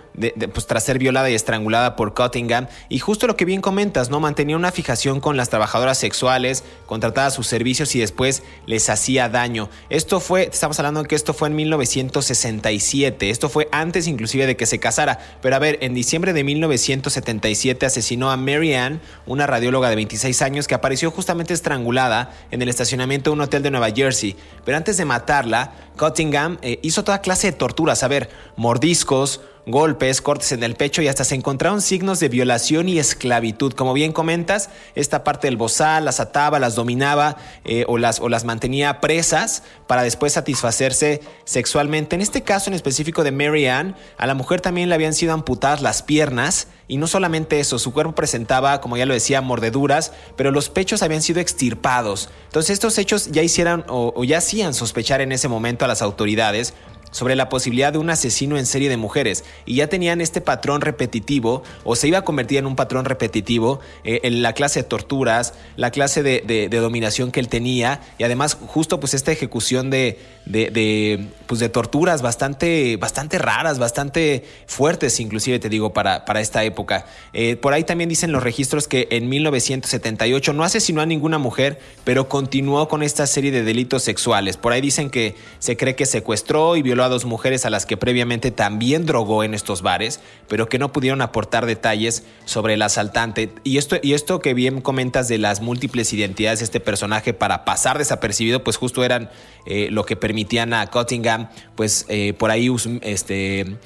pues, 0.53 0.67
tras 0.67 0.85
ser 0.85 0.99
violada 0.99 1.29
y 1.31 1.35
estrangulada 1.35 1.97
por 1.97 2.15
Cottingham. 2.15 2.69
Y 2.89 2.99
justo 2.99 3.27
lo 3.27 3.37
que 3.37 3.45
bien 3.45 3.61
comentas, 3.61 4.11
¿no? 4.11 4.21
Mantenía 4.21 4.57
una 4.57 4.71
fijación 4.71 5.21
con 5.21 5.37
las 5.37 5.49
trabajadoras 5.49 5.99
sexuales, 5.99 6.65
contrataba 6.87 7.31
sus 7.31 7.47
servicios 7.47 7.95
y 7.95 8.01
después 8.01 8.43
les 8.67 8.89
hacía 8.91 9.29
daño. 9.29 9.69
Esto 9.91 10.21
fue, 10.21 10.49
estamos 10.53 10.79
hablando 10.79 11.03
de 11.03 11.09
que 11.09 11.15
esto 11.15 11.35
fue 11.35 11.49
en 11.49 11.57
1967, 11.57 13.31
esto 13.31 13.49
fue 13.49 13.69
antes 13.73 14.07
inclusive 14.07 14.47
de 14.47 14.57
que 14.57 14.67
se 14.67 14.79
casara. 14.79 15.19
Pero 15.43 15.57
a 15.57 15.59
ver, 15.59 15.79
en 15.81 15.95
diciembre 15.95 16.33
de 16.33 16.45
1977 16.45 17.87
asesinó 17.87 18.31
a 18.31 18.37
Mary 18.37 18.75
Ann, 18.75 19.01
una 19.27 19.47
radióloga 19.47 19.91
de 19.91 19.97
26 19.97 20.43
años 20.43 20.69
que 20.69 20.75
apareció 20.75 21.11
justamente 21.11 21.55
estrangulada 21.55 22.33
en 22.51 22.63
el 22.63 22.69
estacionamiento 22.69 23.31
de 23.31 23.35
un 23.35 23.41
hotel 23.41 23.63
de 23.63 23.71
Nueva 23.71 23.91
Jersey. 23.91 24.37
Pero 24.65 24.77
antes 24.77 24.97
de 24.97 25.05
matarla, 25.05 25.73
Cottingham 25.97 26.59
eh, 26.63 26.79
hizo 26.83 27.05
toda 27.05 27.21
clase 27.21 27.51
de 27.51 27.57
torturas, 27.57 28.03
a 28.03 28.09
ver, 28.09 28.31
mordiscos, 28.57 29.41
golpes, 29.67 30.21
cortes 30.21 30.53
en 30.53 30.63
el 30.63 30.75
pecho 30.75 31.01
y 31.03 31.09
hasta 31.09 31.25
se 31.25 31.35
encontraron 31.35 31.81
signos 31.81 32.21
de 32.21 32.29
violación 32.29 32.89
y 32.89 32.99
esclavitud. 32.99 33.73
Como 33.73 33.93
bien 33.93 34.13
comentas, 34.13 34.71
esta 34.95 35.25
parte 35.25 35.47
del 35.47 35.57
bozal 35.57 36.05
las 36.05 36.21
ataba, 36.21 36.59
las 36.59 36.75
dominaba 36.75 37.37
eh, 37.65 37.85
o, 37.89 37.99
las, 37.99 38.21
o 38.21 38.29
las 38.29 38.45
mantenía 38.45 39.01
presas 39.01 39.63
para 39.87 40.03
después 40.03 40.35
satisfacerse 40.35 41.23
sexualmente. 41.45 42.15
En 42.17 42.23
este 42.23 42.43
caso 42.43 42.69
en 42.69 42.75
específico 42.75 43.25
de 43.25 43.33
Mary 43.33 43.67
Ann, 43.67 43.97
a 44.19 44.27
la 44.27 44.35
mujer 44.35 44.61
también 44.61 44.89
le 44.89 44.95
habían 44.95 45.15
sido 45.15 45.33
amputadas 45.33 45.81
las 45.81 46.03
piernas 46.03 46.69
y 46.87 46.99
no 46.99 47.07
solamente 47.07 47.61
eso, 47.61 47.79
su 47.79 47.93
cuerpo 47.93 48.15
presentaba, 48.15 48.81
como 48.83 48.99
ya 48.99 49.07
lo 49.07 49.15
decía, 49.15 49.41
mordeduras, 49.41 50.13
pero 50.37 50.51
los 50.51 50.69
pechos 50.69 51.03
habían 51.03 51.23
sido 51.23 51.41
extirpados. 51.41 52.29
Entonces 52.45 52.75
estos 52.75 52.99
hechos 52.99 53.31
ya 53.31 53.43
hicieran 53.43 53.85
o, 53.89 54.13
o 54.15 54.25
ya 54.25 54.39
hacían 54.39 54.75
sospechar 54.75 55.23
en 55.23 55.33
ese 55.33 55.49
momento 55.49 55.85
a 55.85 55.89
las 55.89 56.03
autoridades 56.03 56.75
sobre 57.15 57.37
la 57.37 57.49
posibilidad 57.49 57.93
de 57.93 57.99
un 57.99 58.11
asesino 58.11 58.59
en 58.59 58.67
serie 58.67 58.89
de 58.89 58.97
mujeres 58.97 59.45
y 59.67 59.77
ya 59.77 59.87
tenían 59.87 60.21
este 60.21 60.41
patrón 60.41 60.81
repetitivo 60.81 61.63
o 61.85 61.95
se 61.95 62.09
iba 62.09 62.19
a 62.19 62.23
convertir 62.23 62.59
en 62.59 62.67
un 62.67 62.75
patrón 62.75 63.05
repetitivo 63.05 63.79
eh, 64.03 64.19
en 64.25 64.43
la 64.43 64.53
clase 64.53 64.83
de 64.83 64.89
torturas, 64.89 65.55
la 65.77 65.93
clase 65.93 66.25
de, 66.25 66.69
dominación 66.69 67.31
que 67.31 67.39
él 67.39 67.49
tenía 67.49 68.01
y 68.19 68.25
además 68.25 68.59
justo 68.67 68.99
pues 68.99 69.15
esta 69.15 69.31
ejecución 69.31 69.91
de, 69.91 70.19
de, 70.47 71.27
pues 71.47 71.61
de 71.61 71.69
torturas 71.69 72.21
bastante, 72.21 72.97
bastante 72.97 73.39
raras, 73.39 73.79
bastante 73.79 74.45
fuertes 74.67 75.19
inclusive 75.21 75.59
te 75.59 75.69
digo 75.69 75.93
para, 75.93 76.25
para 76.25 76.41
esta 76.41 76.65
época. 76.65 77.07
Eh, 77.33 77.57
por 77.57 77.73
ahí 77.73 77.85
también 77.85 78.09
dicen 78.09 78.33
los 78.33 78.43
registros 78.43 78.89
que 78.89 79.09
en 79.11 79.29
1978 79.29 80.53
no 80.53 80.65
asesinó 80.65 81.01
a 81.01 81.07
ninguna 81.07 81.39
mujer, 81.39 81.79
pero 82.05 82.29
continuó 82.29 82.89
con 82.89 83.03
esta 83.03 83.27
serie 83.27 83.51
de 83.51 83.63
delitos 83.63 84.03
sexuales. 84.03 84.57
Por 84.57 84.73
ahí 84.73 84.81
dicen 84.81 85.11
que 85.11 85.35
se 85.59 85.77
cree 85.77 85.97
que 85.97 86.07
secuestró 86.07 86.77
y 86.77 86.83
violó 86.83 87.05
a 87.05 87.09
dos 87.09 87.25
mujeres 87.25 87.65
a 87.65 87.71
las 87.71 87.87
que 87.87 87.97
previamente 87.97 88.51
también 88.51 89.07
drogó 89.07 89.45
en 89.45 89.55
estos 89.55 89.83
bares, 89.83 90.21
pero 90.49 90.69
que 90.69 90.79
no 90.79 90.93
pudieron 90.93 91.23
aportar 91.23 91.67
detalles 91.67 92.25
sobre 92.45 92.75
el 92.75 92.83
asaltante. 92.83 93.51
Y 93.65 93.79
esto, 93.79 93.97
y 94.03 94.13
esto 94.13 94.41
que 94.41 94.55
bien 94.55 94.81
comentas 94.81 95.29
de 95.29 95.39
las 95.39 95.61
múltiples 95.61 96.13
identidades 96.13 96.59
de 96.59 96.67
este 96.67 96.81
personaje 96.81 97.33
para 97.33 97.65
pasar 97.65 97.99
desapercibido, 97.99 98.63
pues 98.63 98.77
justo 98.77 99.05
eran 99.05 99.31
eh, 99.67 99.89
lo 99.91 100.05
que 100.05 100.17
permitían 100.35 100.75
a 100.75 100.89
Cottingham, 100.89 101.49
pues 101.77 102.07
eh, 102.09 102.33
por 102.33 102.51
ahí 102.51 102.69
este, 103.03 103.77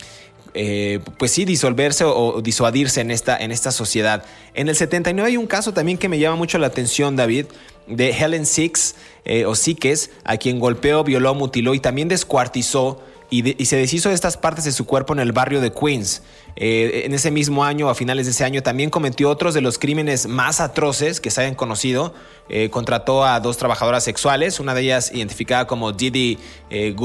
eh, 0.54 1.00
pues 1.18 1.30
sí, 1.30 1.44
disolverse 1.44 2.04
o, 2.06 2.40
disuadirse 2.40 3.02
en 3.02 3.10
esta, 3.10 3.36
en 3.36 3.52
esta 3.52 3.70
sociedad. 3.70 4.24
En 4.54 4.70
el 4.70 4.74
79 4.74 5.28
hay 5.28 5.36
un 5.36 5.46
caso 5.46 5.74
también 5.74 5.98
que 5.98 6.08
me 6.08 6.18
llama 6.18 6.36
mucho 6.36 6.56
la 6.56 6.68
atención, 6.68 7.16
David, 7.16 7.48
de 7.86 8.10
Helen 8.12 8.46
Six 8.46 8.94
eh, 9.26 9.44
o 9.44 9.54
Sikes, 9.54 10.10
a 10.24 10.38
quien 10.38 10.58
golpeó, 10.58 11.04
violó, 11.04 11.34
mutiló 11.34 11.74
y 11.74 11.80
también 11.80 12.08
descuartizó 12.08 13.02
y, 13.30 13.64
se 13.66 13.76
deshizo 13.76 14.08
de 14.08 14.14
estas 14.14 14.36
partes 14.38 14.64
de 14.64 14.72
su 14.72 14.86
cuerpo 14.86 15.12
en 15.12 15.20
el 15.20 15.32
barrio 15.32 15.60
de 15.60 15.70
Queens. 15.72 16.22
Eh, 16.56 17.02
en 17.04 17.12
ese 17.12 17.30
mismo 17.30 17.62
año, 17.62 17.90
a 17.90 17.94
finales 17.94 18.26
de 18.26 18.32
ese 18.32 18.44
año, 18.44 18.62
también 18.62 18.88
cometió 18.88 19.28
otros 19.28 19.52
de 19.52 19.60
los 19.60 19.78
crímenes 19.78 20.26
más 20.26 20.60
atroces 20.60 21.20
que 21.20 21.30
se 21.30 21.42
hayan 21.42 21.54
conocido. 21.54 22.14
Eh, 22.48 22.70
contrató 22.70 23.26
a 23.26 23.38
dos 23.40 23.58
trabajadoras 23.58 24.02
sexuales, 24.02 24.58
una 24.58 24.72
de 24.72 24.80
ellas 24.80 25.10
identificada 25.12 25.66
como 25.66 25.92
Didi 25.92 26.38
eh, 26.70 26.96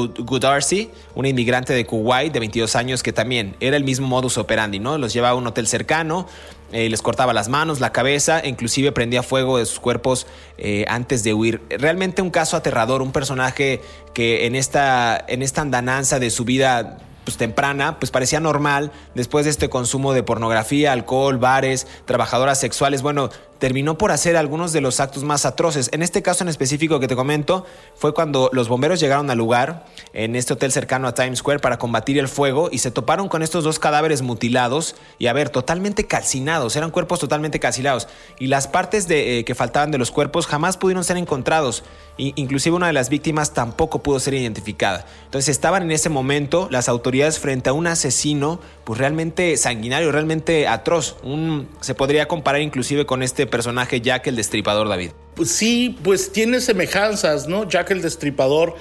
una 1.16 1.28
inmigrante 1.28 1.74
de 1.74 1.86
Kuwait 1.86 2.32
de 2.32 2.40
22 2.40 2.78
años 2.78 3.04
que 3.04 3.12
también 3.12 3.58
era 3.60 3.76
el 3.76 3.84
mismo 3.84 4.08
modus 4.08 4.38
operandi, 4.38 4.80
¿no? 4.80 4.98
Los 4.98 5.12
llevaba 5.12 5.34
a 5.34 5.36
un 5.36 5.46
hotel 5.46 5.68
cercano, 5.68 6.26
eh, 6.74 6.90
les 6.90 7.02
cortaba 7.02 7.34
las 7.34 7.50
manos, 7.50 7.80
la 7.80 7.92
cabeza, 7.92 8.40
e 8.40 8.50
inclusive 8.50 8.92
prendía 8.92 9.24
fuego 9.24 9.58
de 9.58 9.66
sus 9.66 9.80
cuerpos 9.80 10.28
eh, 10.58 10.86
antes 10.88 11.24
de 11.24 11.34
huir. 11.34 11.62
Realmente 11.70 12.22
un 12.22 12.32
caso 12.32 12.58
aterrador, 12.58 13.02
un 13.02 13.12
personaje 13.12 13.82
que 14.14 14.46
en 14.46 14.56
esta, 14.56 15.24
en 15.28 15.42
esta 15.44 15.62
andananza 15.62 16.20
de 16.20 16.30
su 16.30 16.46
vida 16.46 16.98
pues 17.24 17.38
temprana, 17.38 18.00
pues 18.00 18.12
parecía 18.12 18.40
normal 18.40 18.92
después 19.16 19.46
de 19.46 19.52
este 19.52 19.70
consumo 19.70 20.14
de 20.14 20.24
pornografía, 20.24 20.92
alcohol, 20.92 21.38
bares, 21.38 21.88
trabajadoras 22.06 22.60
sexuales. 22.60 23.02
Bueno, 23.02 23.30
terminó 23.64 23.98
por 23.98 24.12
hacer 24.12 24.36
algunos 24.36 24.74
de 24.74 24.82
los 24.82 25.00
actos 25.00 25.24
más 25.24 25.46
atroces. 25.46 25.90
En 25.94 26.04
este 26.04 26.22
caso 26.22 26.44
en 26.44 26.50
específico 26.50 27.00
que 27.00 27.08
te 27.08 27.16
comento, 27.16 27.66
fue 27.96 28.14
cuando 28.14 28.50
los 28.52 28.68
bomberos 28.68 29.00
llegaron 29.00 29.30
al 29.30 29.38
lugar, 29.38 29.86
en 30.12 30.36
este 30.36 30.52
hotel 30.52 30.74
cercano 30.74 31.08
a 31.08 31.14
Times 31.14 31.40
Square, 31.40 31.60
para 31.60 31.78
combatir 31.78 32.20
el 32.20 32.28
fuego 32.28 32.68
y 32.70 32.80
se 32.80 32.92
toparon 32.92 33.30
con 33.30 33.42
estos 33.42 33.64
dos 33.64 33.80
cadáveres 33.80 34.22
mutilados 34.22 34.98
y, 35.18 35.28
a 35.28 35.34
ver, 35.34 35.48
totalmente 35.48 36.04
calcinados, 36.08 36.76
eran 36.76 36.92
cuerpos 36.92 37.22
totalmente 37.22 37.62
calcinados. 37.62 38.10
Y 38.38 38.48
las 38.48 38.68
partes 38.68 39.08
de, 39.08 39.40
eh, 39.40 39.46
que 39.46 39.56
faltaban 39.56 39.92
de 39.92 39.98
los 39.98 40.12
cuerpos 40.12 40.46
jamás 40.46 40.76
pudieron 40.76 41.06
ser 41.06 41.16
encontrados. 41.16 41.86
inclusive 42.18 42.76
una 42.76 42.88
de 42.88 42.94
las 42.94 43.08
víctimas 43.08 43.54
tampoco 43.54 44.04
pudo 44.04 44.20
ser 44.20 44.34
identificada. 44.34 45.06
Entonces 45.24 45.48
estaban 45.48 45.84
en 45.84 45.92
ese 45.92 46.10
momento 46.10 46.68
las 46.70 46.90
autoridades 46.90 47.40
frente 47.40 47.70
a 47.70 47.74
un 47.74 47.88
asesino, 47.88 48.60
pues 48.84 49.00
realmente 49.00 49.56
sanguinario, 49.58 50.12
realmente 50.12 50.68
atroz. 50.68 51.18
Un, 51.24 51.70
se 51.80 51.96
podría 51.96 52.28
comparar 52.28 52.62
inclusive 52.62 53.06
con 53.06 53.24
este 53.24 53.48
personaje 53.48 54.02
Jack 54.02 54.28
el 54.28 54.36
Destripador, 54.36 54.90
David? 54.90 55.12
Pues 55.36 55.50
sí, 55.52 55.98
pues 56.04 56.32
tiene 56.32 56.60
semejanzas, 56.60 57.48
¿no? 57.48 57.68
Jack 57.68 57.92
el 57.92 58.02
Destripador 58.02 58.76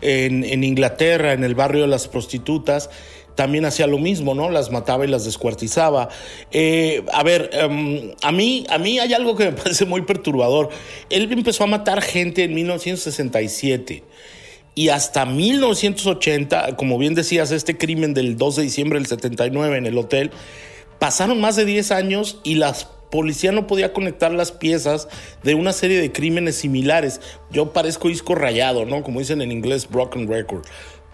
en, 0.00 0.64
Inglaterra, 0.64 1.32
en 1.32 1.44
el 1.44 1.54
barrio 1.54 1.82
de 1.82 1.88
las 1.88 2.08
prostitutas, 2.08 2.90
también 3.36 3.64
hacía 3.64 3.86
lo 3.86 3.98
mismo, 3.98 4.34
¿no? 4.34 4.50
Las 4.50 4.70
mataba 4.70 5.04
y 5.04 5.08
las 5.08 5.24
descuartizaba. 5.24 6.08
Eh, 6.52 7.04
a 7.12 7.22
ver, 7.22 7.50
em, 7.52 8.12
a, 8.22 8.30
mí, 8.32 8.66
a 8.68 8.78
mí 8.78 8.98
hay 8.98 9.12
algo 9.14 9.36
que 9.36 9.46
me 9.46 9.52
parece 9.62 9.86
muy 9.86 10.02
perturbador. 10.02 10.68
Él 11.10 11.30
empezó 11.32 11.64
a 11.64 11.66
matar 11.66 12.02
gente 12.02 12.44
en 12.44 12.54
1967 12.54 14.04
y 14.74 14.88
hasta 14.88 15.24
1980, 15.24 16.76
como 16.76 16.98
bien 16.98 17.14
decías, 17.14 17.50
este 17.50 17.78
crimen 17.78 18.14
del 18.14 18.36
2 18.36 18.56
de 18.56 18.62
diciembre 18.62 18.98
del 18.98 19.06
79 19.06 19.76
en 19.76 19.86
el 19.86 19.98
hotel, 19.98 20.30
pasaron 20.98 21.40
más 21.40 21.56
de 21.56 21.64
10 21.64 21.90
años 21.92 22.40
y 22.44 22.56
las 22.56 22.88
policía 23.10 23.52
no 23.52 23.68
podía 23.68 23.92
conectar 23.92 24.32
las 24.32 24.50
piezas 24.50 25.06
de 25.44 25.54
una 25.54 25.72
serie 25.72 26.00
de 26.00 26.10
crímenes 26.10 26.56
similares. 26.56 27.20
Yo 27.52 27.72
parezco 27.72 28.08
disco 28.08 28.34
rayado, 28.34 28.86
¿no? 28.86 29.04
Como 29.04 29.20
dicen 29.20 29.40
en 29.40 29.52
inglés, 29.52 29.88
broken 29.88 30.26
record 30.26 30.64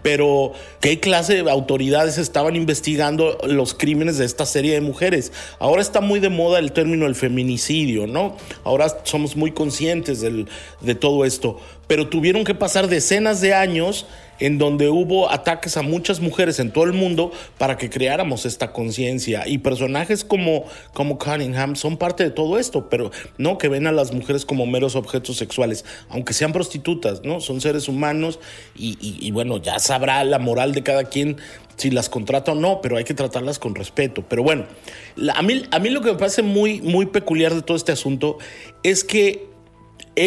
pero 0.01 0.53
¿qué 0.79 0.99
clase 0.99 1.43
de 1.43 1.51
autoridades 1.51 2.17
estaban 2.17 2.55
investigando 2.55 3.37
los 3.47 3.73
crímenes 3.73 4.17
de 4.17 4.25
esta 4.25 4.45
serie 4.45 4.73
de 4.73 4.81
mujeres? 4.81 5.31
Ahora 5.59 5.81
está 5.81 6.01
muy 6.01 6.19
de 6.19 6.29
moda 6.29 6.59
el 6.59 6.71
término 6.71 7.05
del 7.05 7.15
feminicidio, 7.15 8.07
¿no? 8.07 8.35
Ahora 8.63 8.87
somos 9.03 9.35
muy 9.35 9.51
conscientes 9.51 10.21
de 10.21 10.95
todo 10.95 11.25
esto, 11.25 11.59
pero 11.91 12.07
tuvieron 12.07 12.45
que 12.45 12.55
pasar 12.55 12.87
decenas 12.87 13.41
de 13.41 13.53
años 13.53 14.05
en 14.39 14.57
donde 14.57 14.87
hubo 14.87 15.29
ataques 15.29 15.75
a 15.75 15.81
muchas 15.81 16.21
mujeres 16.21 16.57
en 16.61 16.71
todo 16.71 16.85
el 16.85 16.93
mundo 16.93 17.33
para 17.57 17.75
que 17.75 17.89
creáramos 17.89 18.45
esta 18.45 18.71
conciencia. 18.71 19.45
Y 19.45 19.57
personajes 19.57 20.23
como, 20.23 20.63
como 20.93 21.19
Cunningham 21.19 21.75
son 21.75 21.97
parte 21.97 22.23
de 22.23 22.29
todo 22.29 22.57
esto, 22.57 22.89
pero 22.89 23.11
no 23.37 23.57
que 23.57 23.67
ven 23.67 23.87
a 23.87 23.91
las 23.91 24.13
mujeres 24.13 24.45
como 24.45 24.65
meros 24.65 24.95
objetos 24.95 25.35
sexuales, 25.35 25.83
aunque 26.07 26.31
sean 26.31 26.53
prostitutas, 26.53 27.23
¿no? 27.25 27.41
Son 27.41 27.59
seres 27.59 27.89
humanos 27.89 28.39
y, 28.73 29.29
bueno, 29.31 29.57
ya 29.57 29.77
sabrá 29.77 30.23
la 30.23 30.39
moral 30.39 30.71
de 30.71 30.83
cada 30.83 31.03
quien 31.03 31.41
si 31.75 31.91
las 31.91 32.07
contrata 32.07 32.53
o 32.53 32.55
no, 32.55 32.79
pero 32.79 32.95
hay 32.95 33.03
que 33.03 33.15
tratarlas 33.15 33.59
con 33.59 33.75
respeto. 33.75 34.23
Pero 34.29 34.43
bueno, 34.43 34.63
a, 35.35 35.41
mí, 35.41 35.63
a 35.71 35.79
mí 35.79 35.89
lo 35.89 35.99
que 35.99 36.13
me 36.13 36.17
parece 36.17 36.41
muy, 36.41 36.79
muy 36.79 37.07
peculiar 37.07 37.53
de 37.53 37.63
todo 37.63 37.75
este 37.75 37.91
asunto 37.91 38.37
es 38.81 39.03
que 39.03 39.50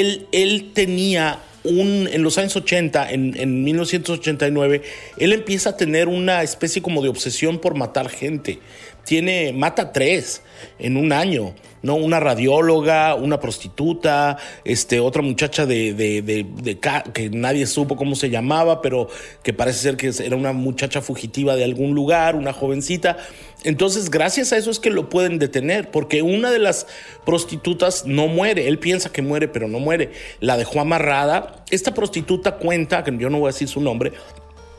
él, 0.00 0.26
él 0.32 0.70
tenía 0.74 1.38
un, 1.62 2.08
en 2.12 2.22
los 2.22 2.36
años 2.36 2.56
80, 2.56 3.10
en, 3.10 3.36
en 3.36 3.64
1989, 3.64 4.82
él 5.18 5.32
empieza 5.32 5.70
a 5.70 5.76
tener 5.76 6.08
una 6.08 6.42
especie 6.42 6.82
como 6.82 7.02
de 7.02 7.08
obsesión 7.08 7.58
por 7.58 7.74
matar 7.74 8.08
gente. 8.08 8.58
Tiene, 9.04 9.52
mata 9.52 9.92
tres 9.92 10.42
en 10.78 10.96
un 10.96 11.12
año. 11.12 11.54
¿no? 11.84 11.96
Una 11.96 12.18
radióloga, 12.18 13.14
una 13.14 13.38
prostituta, 13.38 14.38
este, 14.64 15.00
otra 15.00 15.20
muchacha 15.20 15.66
de, 15.66 15.92
de, 15.92 16.22
de, 16.22 16.78
que 17.12 17.28
nadie 17.28 17.66
supo 17.66 17.94
cómo 17.94 18.16
se 18.16 18.30
llamaba, 18.30 18.80
pero 18.80 19.08
que 19.42 19.52
parece 19.52 19.80
ser 19.80 19.96
que 19.98 20.10
era 20.24 20.34
una 20.34 20.54
muchacha 20.54 21.02
fugitiva 21.02 21.56
de 21.56 21.64
algún 21.64 21.94
lugar, 21.94 22.36
una 22.36 22.54
jovencita. 22.54 23.18
Entonces, 23.64 24.10
gracias 24.10 24.52
a 24.54 24.56
eso 24.56 24.70
es 24.70 24.78
que 24.78 24.88
lo 24.88 25.10
pueden 25.10 25.38
detener, 25.38 25.90
porque 25.90 26.22
una 26.22 26.50
de 26.50 26.58
las 26.58 26.86
prostitutas 27.26 28.06
no 28.06 28.28
muere. 28.28 28.66
Él 28.66 28.78
piensa 28.78 29.12
que 29.12 29.20
muere, 29.20 29.48
pero 29.48 29.68
no 29.68 29.78
muere. 29.78 30.12
La 30.40 30.56
dejó 30.56 30.80
amarrada. 30.80 31.64
Esta 31.70 31.92
prostituta 31.92 32.56
cuenta, 32.56 33.04
que 33.04 33.14
yo 33.18 33.28
no 33.28 33.40
voy 33.40 33.48
a 33.48 33.52
decir 33.52 33.68
su 33.68 33.82
nombre, 33.82 34.12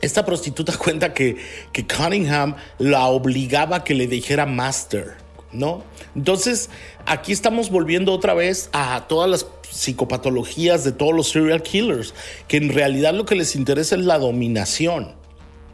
esta 0.00 0.24
prostituta 0.24 0.76
cuenta 0.78 1.12
que, 1.12 1.36
que 1.72 1.86
Cunningham 1.86 2.56
la 2.78 3.06
obligaba 3.06 3.76
a 3.76 3.84
que 3.84 3.94
le 3.94 4.06
dijera 4.06 4.46
master. 4.46 5.16
¿no? 5.52 5.84
Entonces, 6.14 6.70
aquí 7.06 7.32
estamos 7.32 7.70
volviendo 7.70 8.12
otra 8.12 8.34
vez 8.34 8.68
a 8.72 9.06
todas 9.08 9.30
las 9.30 9.46
psicopatologías 9.70 10.84
de 10.84 10.92
todos 10.92 11.14
los 11.14 11.30
serial 11.30 11.62
killers, 11.62 12.14
que 12.48 12.56
en 12.56 12.70
realidad 12.70 13.14
lo 13.14 13.26
que 13.26 13.34
les 13.34 13.56
interesa 13.56 13.96
es 13.96 14.02
la 14.02 14.18
dominación. 14.18 15.14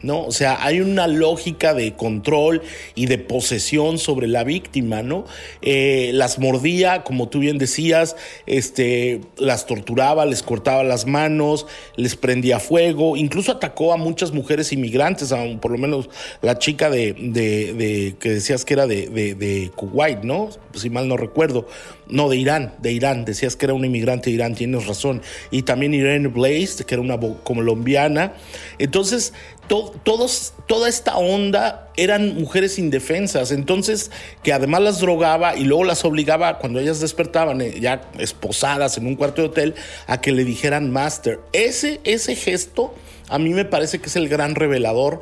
¿No? 0.02 0.24
O 0.24 0.32
sea, 0.32 0.64
hay 0.64 0.80
una 0.80 1.06
lógica 1.06 1.74
de 1.74 1.94
control 1.94 2.62
y 2.94 3.06
de 3.06 3.18
posesión 3.18 3.98
sobre 3.98 4.26
la 4.26 4.44
víctima, 4.44 5.02
¿no? 5.02 5.24
Eh, 5.60 6.10
las 6.14 6.38
mordía, 6.38 7.02
como 7.04 7.28
tú 7.28 7.38
bien 7.38 7.58
decías, 7.58 8.16
este, 8.46 9.20
las 9.36 9.66
torturaba, 9.66 10.26
les 10.26 10.42
cortaba 10.42 10.82
las 10.84 11.06
manos, 11.06 11.66
les 11.96 12.16
prendía 12.16 12.58
fuego, 12.58 13.16
incluso 13.16 13.52
atacó 13.52 13.92
a 13.92 13.96
muchas 13.96 14.32
mujeres 14.32 14.72
inmigrantes, 14.72 15.32
por 15.60 15.70
lo 15.70 15.78
menos 15.78 16.08
la 16.40 16.58
chica 16.58 16.90
de, 16.90 17.14
de, 17.14 18.14
que 18.18 18.30
decías 18.30 18.64
que 18.64 18.74
era 18.74 18.86
de, 18.86 19.08
de, 19.08 19.70
Kuwait, 19.74 20.22
¿no? 20.22 20.50
Si 20.74 20.90
mal 20.90 21.08
no 21.08 21.16
recuerdo. 21.16 21.66
No, 22.12 22.28
de 22.28 22.36
Irán, 22.36 22.74
de 22.78 22.92
Irán. 22.92 23.24
Decías 23.24 23.56
que 23.56 23.64
era 23.64 23.74
una 23.74 23.86
inmigrante 23.86 24.28
de 24.28 24.36
Irán, 24.36 24.54
tienes 24.54 24.86
razón. 24.86 25.22
Y 25.50 25.62
también 25.62 25.94
Irene 25.94 26.28
Blaze, 26.28 26.84
que 26.86 26.94
era 26.94 27.02
una 27.02 27.18
colombiana. 27.42 28.34
Entonces, 28.78 29.32
todos, 29.66 30.52
toda 30.66 30.88
esta 30.88 31.16
onda 31.16 31.90
eran 31.96 32.34
mujeres 32.34 32.78
indefensas, 32.78 33.52
entonces 33.52 34.10
que 34.42 34.52
además 34.52 34.82
las 34.82 35.00
drogaba 35.00 35.56
y 35.56 35.64
luego 35.64 35.84
las 35.84 36.04
obligaba 36.04 36.58
cuando 36.58 36.78
ellas 36.78 37.00
despertaban 37.00 37.62
eh, 37.62 37.80
ya 37.80 38.02
esposadas 38.18 38.98
en 38.98 39.06
un 39.06 39.16
cuarto 39.16 39.40
de 39.40 39.48
hotel 39.48 39.74
a 40.06 40.20
que 40.20 40.32
le 40.32 40.44
dijeran 40.44 40.90
master. 40.90 41.40
Ese, 41.52 42.00
ese 42.04 42.36
gesto 42.36 42.94
a 43.32 43.38
mí 43.38 43.54
me 43.54 43.64
parece 43.64 43.98
que 43.98 44.08
es 44.08 44.16
el 44.16 44.28
gran 44.28 44.54
revelador 44.54 45.20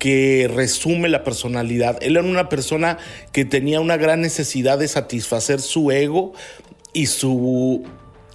que 0.00 0.50
resume 0.52 1.08
la 1.08 1.22
personalidad. 1.22 1.98
Él 2.00 2.16
era 2.16 2.26
una 2.26 2.48
persona 2.48 2.98
que 3.32 3.44
tenía 3.44 3.80
una 3.80 3.98
gran 3.98 4.22
necesidad 4.22 4.78
de 4.78 4.88
satisfacer 4.88 5.60
su 5.60 5.92
ego 5.92 6.32
y 6.92 7.06
su, 7.06 7.84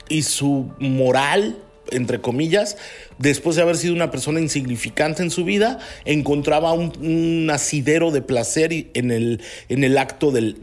y 0.07 0.21
su 0.21 0.71
moral 0.79 1.57
entre 1.91 2.21
comillas, 2.21 2.77
después 3.17 3.55
de 3.55 3.61
haber 3.61 3.77
sido 3.77 3.93
una 3.93 4.11
persona 4.11 4.39
insignificante 4.39 5.23
en 5.23 5.31
su 5.31 5.45
vida, 5.45 5.79
encontraba 6.05 6.73
un, 6.73 7.49
asidero 7.51 8.11
de 8.11 8.21
placer 8.21 8.71
en 8.93 9.11
el, 9.11 9.41
en 9.69 9.83
el 9.83 9.97
acto 9.97 10.31
de, 10.31 10.53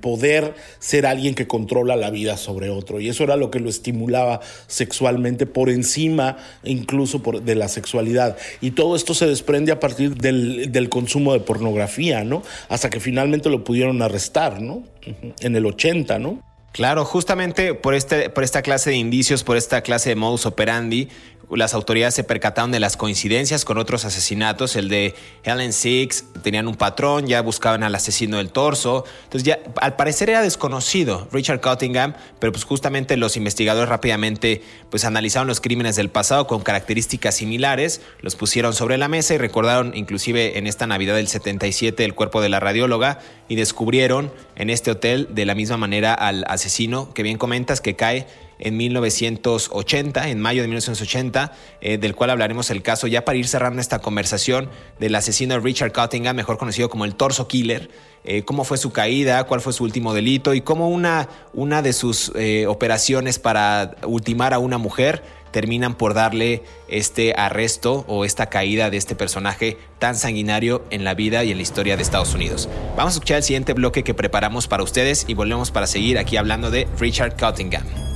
poder 0.00 0.54
ser 0.78 1.06
alguien 1.06 1.34
que 1.34 1.46
controla 1.46 1.96
la 1.96 2.10
vida 2.10 2.36
sobre 2.36 2.70
otro. 2.70 3.00
Y 3.00 3.08
eso 3.08 3.24
era 3.24 3.36
lo 3.36 3.50
que 3.50 3.60
lo 3.60 3.68
estimulaba 3.68 4.40
sexualmente 4.66 5.46
por 5.46 5.70
encima 5.70 6.36
incluso 6.64 7.22
por, 7.22 7.42
de 7.42 7.54
la 7.54 7.68
sexualidad. 7.68 8.36
Y 8.60 8.72
todo 8.72 8.96
esto 8.96 9.14
se 9.14 9.26
desprende 9.26 9.72
a 9.72 9.80
partir 9.80 10.16
del, 10.16 10.72
del 10.72 10.88
consumo 10.88 11.32
de 11.32 11.40
pornografía, 11.40 12.24
¿no? 12.24 12.42
Hasta 12.68 12.90
que 12.90 13.00
finalmente 13.00 13.50
lo 13.50 13.64
pudieron 13.64 14.02
arrestar, 14.02 14.60
¿no? 14.60 14.84
En 15.40 15.56
el 15.56 15.66
80, 15.66 16.18
¿no? 16.18 16.51
Claro, 16.72 17.04
justamente 17.04 17.74
por, 17.74 17.94
este, 17.94 18.30
por 18.30 18.44
esta 18.44 18.62
clase 18.62 18.90
de 18.90 18.96
indicios, 18.96 19.44
por 19.44 19.56
esta 19.56 19.82
clase 19.82 20.08
de 20.08 20.16
modus 20.16 20.46
operandi, 20.46 21.08
las 21.56 21.74
autoridades 21.74 22.14
se 22.14 22.24
percataron 22.24 22.72
de 22.72 22.80
las 22.80 22.96
coincidencias 22.96 23.64
con 23.64 23.78
otros 23.78 24.04
asesinatos. 24.04 24.76
El 24.76 24.88
de 24.88 25.14
Helen 25.44 25.72
Six, 25.72 26.24
tenían 26.42 26.68
un 26.68 26.76
patrón, 26.76 27.26
ya 27.26 27.42
buscaban 27.42 27.82
al 27.82 27.94
asesino 27.94 28.38
del 28.38 28.50
torso. 28.50 29.04
Entonces, 29.24 29.44
ya 29.44 29.58
al 29.80 29.96
parecer 29.96 30.30
era 30.30 30.42
desconocido 30.42 31.28
Richard 31.32 31.60
Cottingham, 31.60 32.14
pero 32.38 32.52
pues 32.52 32.64
justamente 32.64 33.16
los 33.16 33.36
investigadores 33.36 33.88
rápidamente 33.88 34.62
pues 34.90 35.04
analizaron 35.04 35.48
los 35.48 35.60
crímenes 35.60 35.96
del 35.96 36.08
pasado 36.08 36.46
con 36.46 36.62
características 36.62 37.36
similares, 37.36 38.00
los 38.20 38.36
pusieron 38.36 38.74
sobre 38.74 38.98
la 38.98 39.08
mesa 39.08 39.34
y 39.34 39.38
recordaron 39.38 39.92
inclusive 39.94 40.58
en 40.58 40.66
esta 40.66 40.86
Navidad 40.86 41.14
del 41.14 41.28
77 41.28 42.04
el 42.04 42.14
cuerpo 42.14 42.40
de 42.40 42.48
la 42.48 42.60
radióloga 42.60 43.20
y 43.48 43.56
descubrieron 43.56 44.32
en 44.56 44.70
este 44.70 44.90
hotel 44.90 45.28
de 45.30 45.46
la 45.46 45.54
misma 45.54 45.76
manera 45.76 46.14
al 46.14 46.44
asesino 46.48 47.12
que 47.14 47.22
bien 47.22 47.38
comentas 47.38 47.80
que 47.80 47.96
cae 47.96 48.26
en 48.62 48.76
1980, 48.76 50.28
en 50.28 50.40
mayo 50.40 50.62
de 50.62 50.68
1980, 50.68 51.52
eh, 51.80 51.98
del 51.98 52.14
cual 52.14 52.30
hablaremos 52.30 52.70
el 52.70 52.82
caso 52.82 53.08
ya 53.08 53.24
para 53.24 53.36
ir 53.36 53.48
cerrando 53.48 53.80
esta 53.80 53.98
conversación 53.98 54.70
del 55.00 55.14
asesino 55.16 55.58
Richard 55.58 55.92
Cottingham, 55.92 56.36
mejor 56.36 56.58
conocido 56.58 56.88
como 56.88 57.04
el 57.04 57.16
Torso 57.16 57.48
Killer. 57.48 57.90
Eh, 58.24 58.44
cómo 58.44 58.62
fue 58.62 58.78
su 58.78 58.92
caída, 58.92 59.42
cuál 59.44 59.60
fue 59.60 59.72
su 59.72 59.82
último 59.82 60.14
delito 60.14 60.54
y 60.54 60.60
cómo 60.60 60.88
una, 60.88 61.28
una 61.54 61.82
de 61.82 61.92
sus 61.92 62.30
eh, 62.36 62.68
operaciones 62.68 63.40
para 63.40 63.96
ultimar 64.06 64.54
a 64.54 64.60
una 64.60 64.78
mujer 64.78 65.24
terminan 65.50 65.96
por 65.96 66.14
darle 66.14 66.62
este 66.86 67.34
arresto 67.36 68.04
o 68.06 68.24
esta 68.24 68.46
caída 68.46 68.90
de 68.90 68.96
este 68.96 69.16
personaje 69.16 69.76
tan 69.98 70.14
sanguinario 70.14 70.84
en 70.90 71.02
la 71.02 71.14
vida 71.14 71.42
y 71.42 71.50
en 71.50 71.56
la 71.56 71.62
historia 71.64 71.96
de 71.96 72.02
Estados 72.04 72.32
Unidos. 72.32 72.68
Vamos 72.96 73.14
a 73.14 73.16
escuchar 73.16 73.38
el 73.38 73.42
siguiente 73.42 73.72
bloque 73.72 74.04
que 74.04 74.14
preparamos 74.14 74.68
para 74.68 74.84
ustedes 74.84 75.24
y 75.26 75.34
volvemos 75.34 75.72
para 75.72 75.88
seguir 75.88 76.16
aquí 76.16 76.36
hablando 76.36 76.70
de 76.70 76.86
Richard 77.00 77.36
Cottingham. 77.36 78.11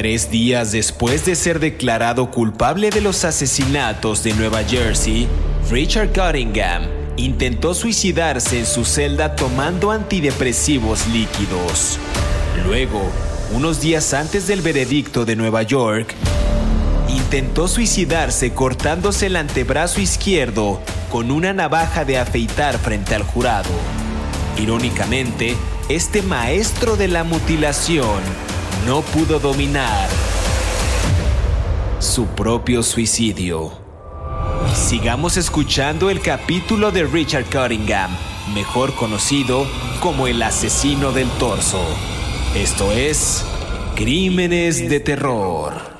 Tres 0.00 0.30
días 0.30 0.72
después 0.72 1.26
de 1.26 1.34
ser 1.34 1.60
declarado 1.60 2.30
culpable 2.30 2.88
de 2.88 3.02
los 3.02 3.26
asesinatos 3.26 4.22
de 4.22 4.32
Nueva 4.32 4.64
Jersey, 4.64 5.28
Richard 5.70 6.14
Cunningham 6.14 6.84
intentó 7.18 7.74
suicidarse 7.74 8.60
en 8.60 8.64
su 8.64 8.86
celda 8.86 9.36
tomando 9.36 9.90
antidepresivos 9.90 11.06
líquidos. 11.08 11.98
Luego, 12.64 13.02
unos 13.52 13.82
días 13.82 14.14
antes 14.14 14.46
del 14.46 14.62
veredicto 14.62 15.26
de 15.26 15.36
Nueva 15.36 15.64
York, 15.64 16.14
intentó 17.10 17.68
suicidarse 17.68 18.54
cortándose 18.54 19.26
el 19.26 19.36
antebrazo 19.36 20.00
izquierdo 20.00 20.80
con 21.10 21.30
una 21.30 21.52
navaja 21.52 22.06
de 22.06 22.16
afeitar 22.16 22.78
frente 22.78 23.14
al 23.14 23.22
jurado. 23.22 23.68
Irónicamente, 24.58 25.54
este 25.90 26.22
maestro 26.22 26.96
de 26.96 27.08
la 27.08 27.22
mutilación 27.22 28.49
no 28.86 29.02
pudo 29.02 29.38
dominar 29.38 30.08
su 31.98 32.26
propio 32.26 32.82
suicidio. 32.82 33.72
Sigamos 34.74 35.36
escuchando 35.36 36.08
el 36.08 36.20
capítulo 36.20 36.90
de 36.90 37.04
Richard 37.04 37.44
Cunningham, 37.46 38.10
mejor 38.54 38.94
conocido 38.94 39.66
como 40.00 40.26
el 40.26 40.42
asesino 40.42 41.12
del 41.12 41.28
torso. 41.32 41.84
Esto 42.54 42.92
es 42.92 43.44
Crímenes 43.96 44.88
de 44.88 45.00
Terror. 45.00 45.99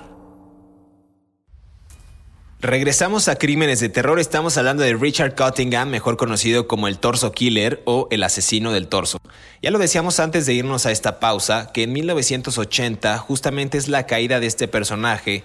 Regresamos 2.63 3.29
a 3.29 3.37
Crímenes 3.37 3.81
de 3.81 3.89
Terror. 3.89 4.21
Estamos 4.21 4.59
hablando 4.59 4.83
de 4.83 4.93
Richard 4.93 5.35
Cottingham, 5.35 5.89
mejor 5.89 6.19
conocido 6.19 6.69
como 6.69 6.89
el 6.89 6.99
Torso 6.99 7.33
Killer 7.33 7.81
o 7.87 8.07
el 8.11 8.23
asesino 8.23 8.71
del 8.71 8.87
torso. 8.87 9.19
Ya 9.63 9.71
lo 9.71 9.79
decíamos 9.79 10.21
antes 10.21 10.45
de 10.45 10.53
irnos 10.53 10.85
a 10.85 10.91
esta 10.91 11.21
pausa, 11.21 11.73
que 11.73 11.85
en 11.85 11.95
1980 11.95 13.17
justamente 13.17 13.79
es 13.79 13.89
la 13.89 14.05
caída 14.05 14.41
de 14.41 14.47
este 14.47 14.69
personaje 14.69 15.43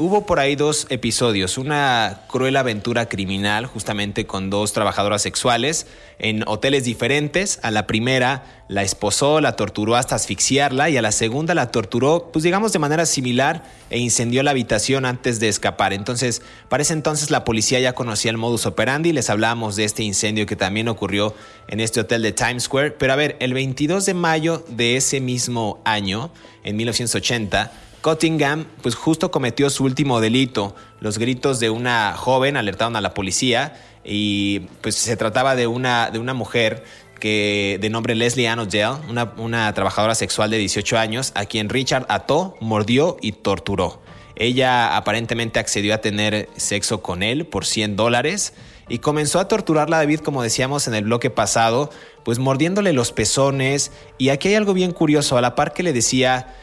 Hubo 0.00 0.26
por 0.26 0.38
ahí 0.38 0.54
dos 0.54 0.86
episodios, 0.90 1.58
una 1.58 2.20
cruel 2.28 2.56
aventura 2.56 3.08
criminal 3.08 3.66
justamente 3.66 4.26
con 4.26 4.48
dos 4.48 4.72
trabajadoras 4.72 5.22
sexuales 5.22 5.88
en 6.20 6.44
hoteles 6.46 6.84
diferentes. 6.84 7.58
A 7.64 7.72
la 7.72 7.88
primera 7.88 8.62
la 8.68 8.84
esposó, 8.84 9.40
la 9.40 9.56
torturó 9.56 9.96
hasta 9.96 10.14
asfixiarla 10.14 10.88
y 10.88 10.96
a 10.96 11.02
la 11.02 11.10
segunda 11.10 11.52
la 11.52 11.72
torturó, 11.72 12.30
pues 12.32 12.44
digamos 12.44 12.72
de 12.72 12.78
manera 12.78 13.06
similar 13.06 13.64
e 13.90 13.98
incendió 13.98 14.44
la 14.44 14.52
habitación 14.52 15.04
antes 15.04 15.40
de 15.40 15.48
escapar. 15.48 15.92
Entonces, 15.92 16.42
para 16.68 16.84
ese 16.84 16.92
entonces 16.92 17.32
la 17.32 17.42
policía 17.42 17.80
ya 17.80 17.94
conocía 17.94 18.30
el 18.30 18.36
modus 18.36 18.66
operandi, 18.66 19.12
les 19.12 19.30
hablábamos 19.30 19.74
de 19.74 19.82
este 19.82 20.04
incendio 20.04 20.46
que 20.46 20.54
también 20.54 20.86
ocurrió 20.86 21.34
en 21.66 21.80
este 21.80 21.98
hotel 21.98 22.22
de 22.22 22.30
Times 22.30 22.62
Square. 22.62 22.92
Pero 22.92 23.14
a 23.14 23.16
ver, 23.16 23.36
el 23.40 23.52
22 23.52 24.06
de 24.06 24.14
mayo 24.14 24.64
de 24.68 24.96
ese 24.96 25.20
mismo 25.20 25.80
año, 25.84 26.30
en 26.62 26.76
1980, 26.76 27.72
Cottingham 28.08 28.64
pues 28.80 28.94
justo 28.94 29.30
cometió 29.30 29.68
su 29.68 29.84
último 29.84 30.22
delito. 30.22 30.74
Los 30.98 31.18
gritos 31.18 31.60
de 31.60 31.68
una 31.68 32.14
joven 32.16 32.56
alertaron 32.56 32.96
a 32.96 33.02
la 33.02 33.12
policía 33.12 33.78
y 34.02 34.60
pues 34.80 34.94
se 34.94 35.14
trataba 35.18 35.54
de 35.56 35.66
una, 35.66 36.10
de 36.10 36.18
una 36.18 36.32
mujer 36.32 36.84
que, 37.20 37.76
de 37.82 37.90
nombre 37.90 38.14
Leslie 38.14 38.48
Ann 38.48 38.60
O'Dell, 38.60 38.92
una, 39.10 39.34
una 39.36 39.74
trabajadora 39.74 40.14
sexual 40.14 40.48
de 40.50 40.56
18 40.56 40.96
años, 40.96 41.32
a 41.34 41.44
quien 41.44 41.68
Richard 41.68 42.06
ató, 42.08 42.56
mordió 42.62 43.18
y 43.20 43.32
torturó. 43.32 44.00
Ella 44.36 44.96
aparentemente 44.96 45.58
accedió 45.58 45.92
a 45.92 45.98
tener 45.98 46.48
sexo 46.56 47.02
con 47.02 47.22
él 47.22 47.44
por 47.44 47.66
100 47.66 47.96
dólares 47.96 48.54
y 48.88 49.00
comenzó 49.00 49.38
a 49.38 49.48
torturarla 49.48 49.96
a 49.96 50.00
David, 50.00 50.20
como 50.20 50.42
decíamos 50.42 50.88
en 50.88 50.94
el 50.94 51.04
bloque 51.04 51.28
pasado, 51.28 51.90
pues 52.24 52.38
mordiéndole 52.38 52.94
los 52.94 53.12
pezones. 53.12 53.92
Y 54.16 54.30
aquí 54.30 54.48
hay 54.48 54.54
algo 54.54 54.72
bien 54.72 54.92
curioso, 54.92 55.36
a 55.36 55.42
la 55.42 55.54
par 55.54 55.74
que 55.74 55.82
le 55.82 55.92
decía, 55.92 56.54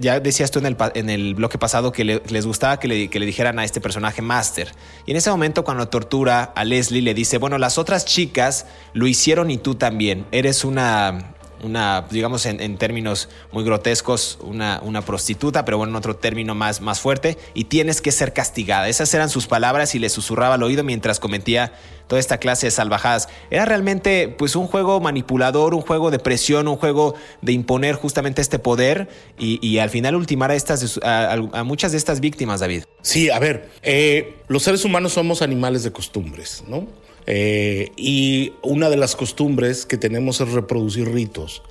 ya 0.00 0.20
decías 0.20 0.50
tú 0.50 0.58
en 0.58 0.66
el, 0.66 0.76
en 0.94 1.10
el 1.10 1.34
bloque 1.34 1.58
pasado 1.58 1.92
que 1.92 2.04
les 2.04 2.46
gustaba 2.46 2.78
que 2.78 2.88
le, 2.88 3.08
que 3.08 3.20
le, 3.20 3.26
dijeran 3.26 3.58
a 3.58 3.64
este 3.64 3.80
personaje 3.80 4.22
Master. 4.22 4.72
Y 5.06 5.10
en 5.10 5.16
ese 5.16 5.30
momento 5.30 5.64
cuando 5.64 5.88
tortura 5.88 6.44
a 6.54 6.64
Leslie 6.64 7.02
le 7.02 7.14
dice, 7.14 7.38
bueno, 7.38 7.58
las 7.58 7.78
otras 7.78 8.04
chicas 8.04 8.66
lo 8.92 9.06
hicieron 9.06 9.50
y 9.50 9.58
tú 9.58 9.74
también. 9.74 10.26
Eres 10.32 10.64
una 10.64 11.34
una, 11.62 12.06
digamos 12.10 12.46
en, 12.46 12.76
términos 12.76 13.28
muy 13.52 13.64
grotescos, 13.64 14.38
una, 14.42 14.80
una, 14.82 15.02
prostituta, 15.02 15.64
pero 15.64 15.78
bueno, 15.78 15.92
en 15.92 15.96
otro 15.96 16.16
término 16.16 16.54
más, 16.54 16.80
más 16.80 17.00
fuerte, 17.00 17.38
y 17.54 17.64
tienes 17.64 18.00
que 18.00 18.12
ser 18.12 18.32
castigada. 18.32 18.88
Esas 18.88 19.12
eran 19.14 19.30
sus 19.30 19.46
palabras 19.46 19.94
y 19.94 19.98
le 19.98 20.08
susurraba 20.08 20.54
al 20.54 20.62
oído 20.62 20.84
mientras 20.84 21.20
cometía 21.20 21.72
toda 22.06 22.20
esta 22.20 22.38
clase 22.38 22.66
de 22.66 22.70
salvajadas. 22.70 23.28
Era 23.50 23.64
realmente 23.64 24.28
pues 24.28 24.54
un 24.56 24.66
juego 24.66 25.00
manipulador, 25.00 25.74
un 25.74 25.80
juego 25.80 26.10
de 26.10 26.18
presión, 26.18 26.68
un 26.68 26.76
juego 26.76 27.14
de 27.40 27.52
imponer 27.52 27.94
justamente 27.94 28.42
este 28.42 28.58
poder 28.58 29.08
y, 29.38 29.78
al 29.78 29.90
final 29.90 30.14
ultimar 30.16 30.50
a, 30.50 30.54
estas, 30.54 31.00
a, 31.02 31.62
muchas 31.64 31.92
de 31.92 31.98
estas 31.98 32.20
víctimas, 32.20 32.60
David. 32.60 32.84
Sí, 33.00 33.30
a 33.30 33.38
ver, 33.38 33.70
eh, 33.82 34.36
los 34.48 34.62
seres 34.62 34.84
humanos 34.84 35.14
somos 35.14 35.42
animales 35.42 35.82
de 35.84 35.92
costumbres, 35.92 36.62
¿no? 36.68 36.86
Eh, 37.26 37.92
y 37.96 38.52
una 38.62 38.90
de 38.90 38.96
las 38.96 39.16
costumbres 39.16 39.86
que 39.86 39.96
tenemos 39.96 40.40
es 40.40 40.50
reproducir 40.50 41.12
ritos. 41.12 41.62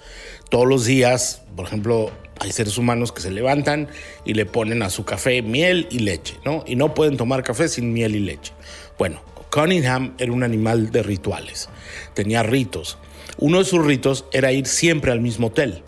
Todos 0.49 0.67
los 0.67 0.85
días, 0.85 1.43
por 1.55 1.65
ejemplo, 1.65 2.11
hay 2.39 2.51
seres 2.51 2.77
humanos 2.77 3.11
que 3.11 3.21
se 3.21 3.31
levantan 3.31 3.87
y 4.25 4.33
le 4.33 4.45
ponen 4.45 4.81
a 4.83 4.89
su 4.89 5.05
café 5.05 5.41
miel 5.41 5.87
y 5.91 5.99
leche, 5.99 6.37
¿no? 6.45 6.63
Y 6.65 6.75
no 6.75 6.93
pueden 6.93 7.17
tomar 7.17 7.43
café 7.43 7.67
sin 7.67 7.93
miel 7.93 8.15
y 8.15 8.19
leche. 8.19 8.53
Bueno, 8.97 9.21
Cunningham 9.51 10.13
era 10.17 10.31
un 10.31 10.43
animal 10.43 10.91
de 10.91 11.03
rituales, 11.03 11.69
tenía 12.13 12.43
ritos. 12.43 12.97
Uno 13.37 13.59
de 13.59 13.65
sus 13.65 13.85
ritos 13.85 14.25
era 14.31 14.51
ir 14.51 14.67
siempre 14.67 15.11
al 15.11 15.21
mismo 15.21 15.47
hotel 15.47 15.83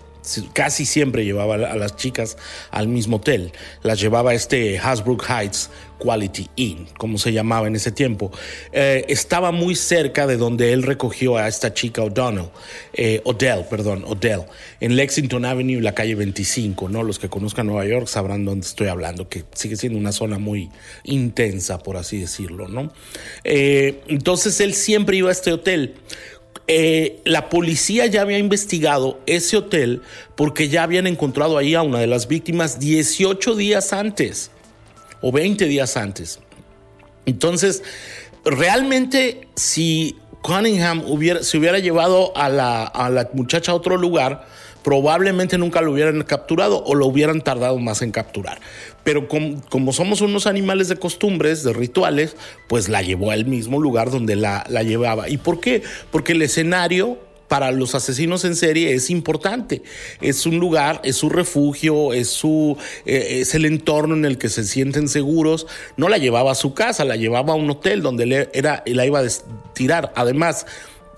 casi 0.53 0.85
siempre 0.85 1.25
llevaba 1.25 1.55
a 1.55 1.75
las 1.75 1.95
chicas 1.95 2.37
al 2.71 2.87
mismo 2.87 3.17
hotel. 3.17 3.51
Las 3.81 3.99
llevaba 3.99 4.31
a 4.31 4.33
este 4.33 4.79
Hasbrook 4.79 5.25
Heights 5.29 5.69
Quality 6.03 6.49
Inn, 6.57 6.87
como 6.97 7.17
se 7.17 7.31
llamaba 7.31 7.67
en 7.67 7.75
ese 7.75 7.91
tiempo. 7.91 8.31
Eh, 8.71 9.05
estaba 9.07 9.51
muy 9.51 9.75
cerca 9.75 10.27
de 10.27 10.37
donde 10.37 10.73
él 10.73 10.83
recogió 10.83 11.37
a 11.37 11.47
esta 11.47 11.73
chica 11.73 12.03
O'Donnell, 12.03 12.49
eh, 12.93 13.21
Odell, 13.23 13.65
perdón, 13.69 14.03
Odell, 14.05 14.41
en 14.81 14.95
Lexington 14.95 15.45
Avenue, 15.45 15.81
la 15.81 15.93
calle 15.93 16.15
25, 16.15 16.89
¿no? 16.89 17.03
Los 17.03 17.19
que 17.19 17.29
conozcan 17.29 17.67
Nueva 17.67 17.85
York 17.85 18.07
sabrán 18.07 18.43
dónde 18.43 18.67
estoy 18.67 18.87
hablando, 18.87 19.29
que 19.29 19.45
sigue 19.53 19.77
siendo 19.77 19.97
una 19.97 20.11
zona 20.11 20.39
muy 20.39 20.69
intensa, 21.05 21.79
por 21.79 21.95
así 21.95 22.19
decirlo, 22.19 22.67
¿no? 22.67 22.91
Eh, 23.43 24.01
entonces 24.07 24.59
él 24.59 24.73
siempre 24.73 25.17
iba 25.17 25.29
a 25.29 25.31
este 25.31 25.53
hotel. 25.53 25.95
Eh, 26.67 27.21
la 27.25 27.49
policía 27.49 28.05
ya 28.05 28.21
había 28.21 28.37
investigado 28.37 29.19
ese 29.25 29.57
hotel 29.57 30.01
porque 30.35 30.69
ya 30.69 30.83
habían 30.83 31.07
encontrado 31.07 31.57
ahí 31.57 31.75
a 31.75 31.81
una 31.81 31.99
de 31.99 32.07
las 32.07 32.29
víctimas 32.29 32.79
18 32.79 33.55
días 33.55 33.91
antes 33.91 34.49
o 35.21 35.31
20 35.31 35.65
días 35.65 35.97
antes. 35.97 36.39
Entonces, 37.25 37.83
realmente 38.45 39.47
si 39.55 40.17
Cunningham 40.41 41.03
hubiera, 41.07 41.43
se 41.43 41.57
hubiera 41.57 41.79
llevado 41.79 42.35
a 42.37 42.47
la, 42.49 42.83
a 42.83 43.09
la 43.09 43.29
muchacha 43.33 43.73
a 43.73 43.75
otro 43.75 43.97
lugar, 43.97 44.45
probablemente 44.83 45.57
nunca 45.57 45.81
lo 45.81 45.91
hubieran 45.91 46.21
capturado 46.23 46.83
o 46.83 46.95
lo 46.95 47.07
hubieran 47.07 47.41
tardado 47.41 47.77
más 47.79 48.01
en 48.01 48.11
capturar. 48.11 48.59
Pero 49.03 49.27
como, 49.27 49.93
somos 49.93 50.21
unos 50.21 50.47
animales 50.47 50.87
de 50.87 50.95
costumbres, 50.95 51.63
de 51.63 51.73
rituales, 51.73 52.35
pues 52.67 52.89
la 52.89 53.01
llevó 53.01 53.31
al 53.31 53.45
mismo 53.45 53.79
lugar 53.79 54.11
donde 54.11 54.35
la, 54.35 54.63
llevaba. 54.83 55.29
¿Y 55.29 55.37
por 55.37 55.59
qué? 55.59 55.83
Porque 56.11 56.31
el 56.31 56.41
escenario 56.41 57.19
para 57.49 57.71
los 57.71 57.93
asesinos 57.93 58.45
en 58.45 58.55
serie 58.55 58.93
es 58.93 59.09
importante. 59.09 59.83
Es 60.21 60.45
un 60.45 60.57
lugar, 60.57 61.01
es 61.03 61.17
su 61.17 61.29
refugio, 61.29 62.13
es, 62.13 62.29
su, 62.29 62.77
eh, 63.05 63.41
es 63.41 63.53
el 63.53 63.65
entorno 63.65 64.15
en 64.15 64.25
el 64.25 64.37
que 64.37 64.49
se 64.49 64.63
sienten 64.63 65.07
seguros. 65.07 65.67
No 65.97 66.09
la 66.09 66.17
llevaba 66.17 66.53
a 66.53 66.55
su 66.55 66.73
casa, 66.73 67.03
la 67.03 67.15
llevaba 67.15 67.53
a 67.53 67.55
un 67.55 67.69
hotel 67.69 68.01
donde 68.01 68.25
le 68.25 68.49
era, 68.53 68.83
la 68.85 69.05
iba 69.05 69.19
a 69.19 69.27
tirar. 69.73 70.13
Además, 70.15 70.65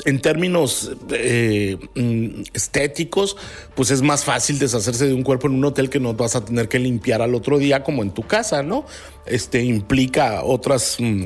en 0.03 0.21
términos 0.21 0.91
eh, 1.11 1.77
mm, 1.95 2.43
estéticos, 2.53 3.37
pues 3.75 3.91
es 3.91 4.01
más 4.01 4.25
fácil 4.25 4.59
deshacerse 4.59 5.07
de 5.07 5.13
un 5.13 5.23
cuerpo 5.23 5.47
en 5.47 5.53
un 5.53 5.65
hotel 5.65 5.89
que 5.89 5.99
no 5.99 6.13
vas 6.13 6.35
a 6.35 6.43
tener 6.43 6.67
que 6.67 6.79
limpiar 6.79 7.21
al 7.21 7.33
otro 7.33 7.57
día 7.57 7.83
como 7.83 8.03
en 8.03 8.11
tu 8.11 8.23
casa, 8.23 8.61
¿no? 8.61 8.85
Este 9.25 9.63
implica 9.63 10.43
otras 10.43 10.97
mm, 10.99 11.25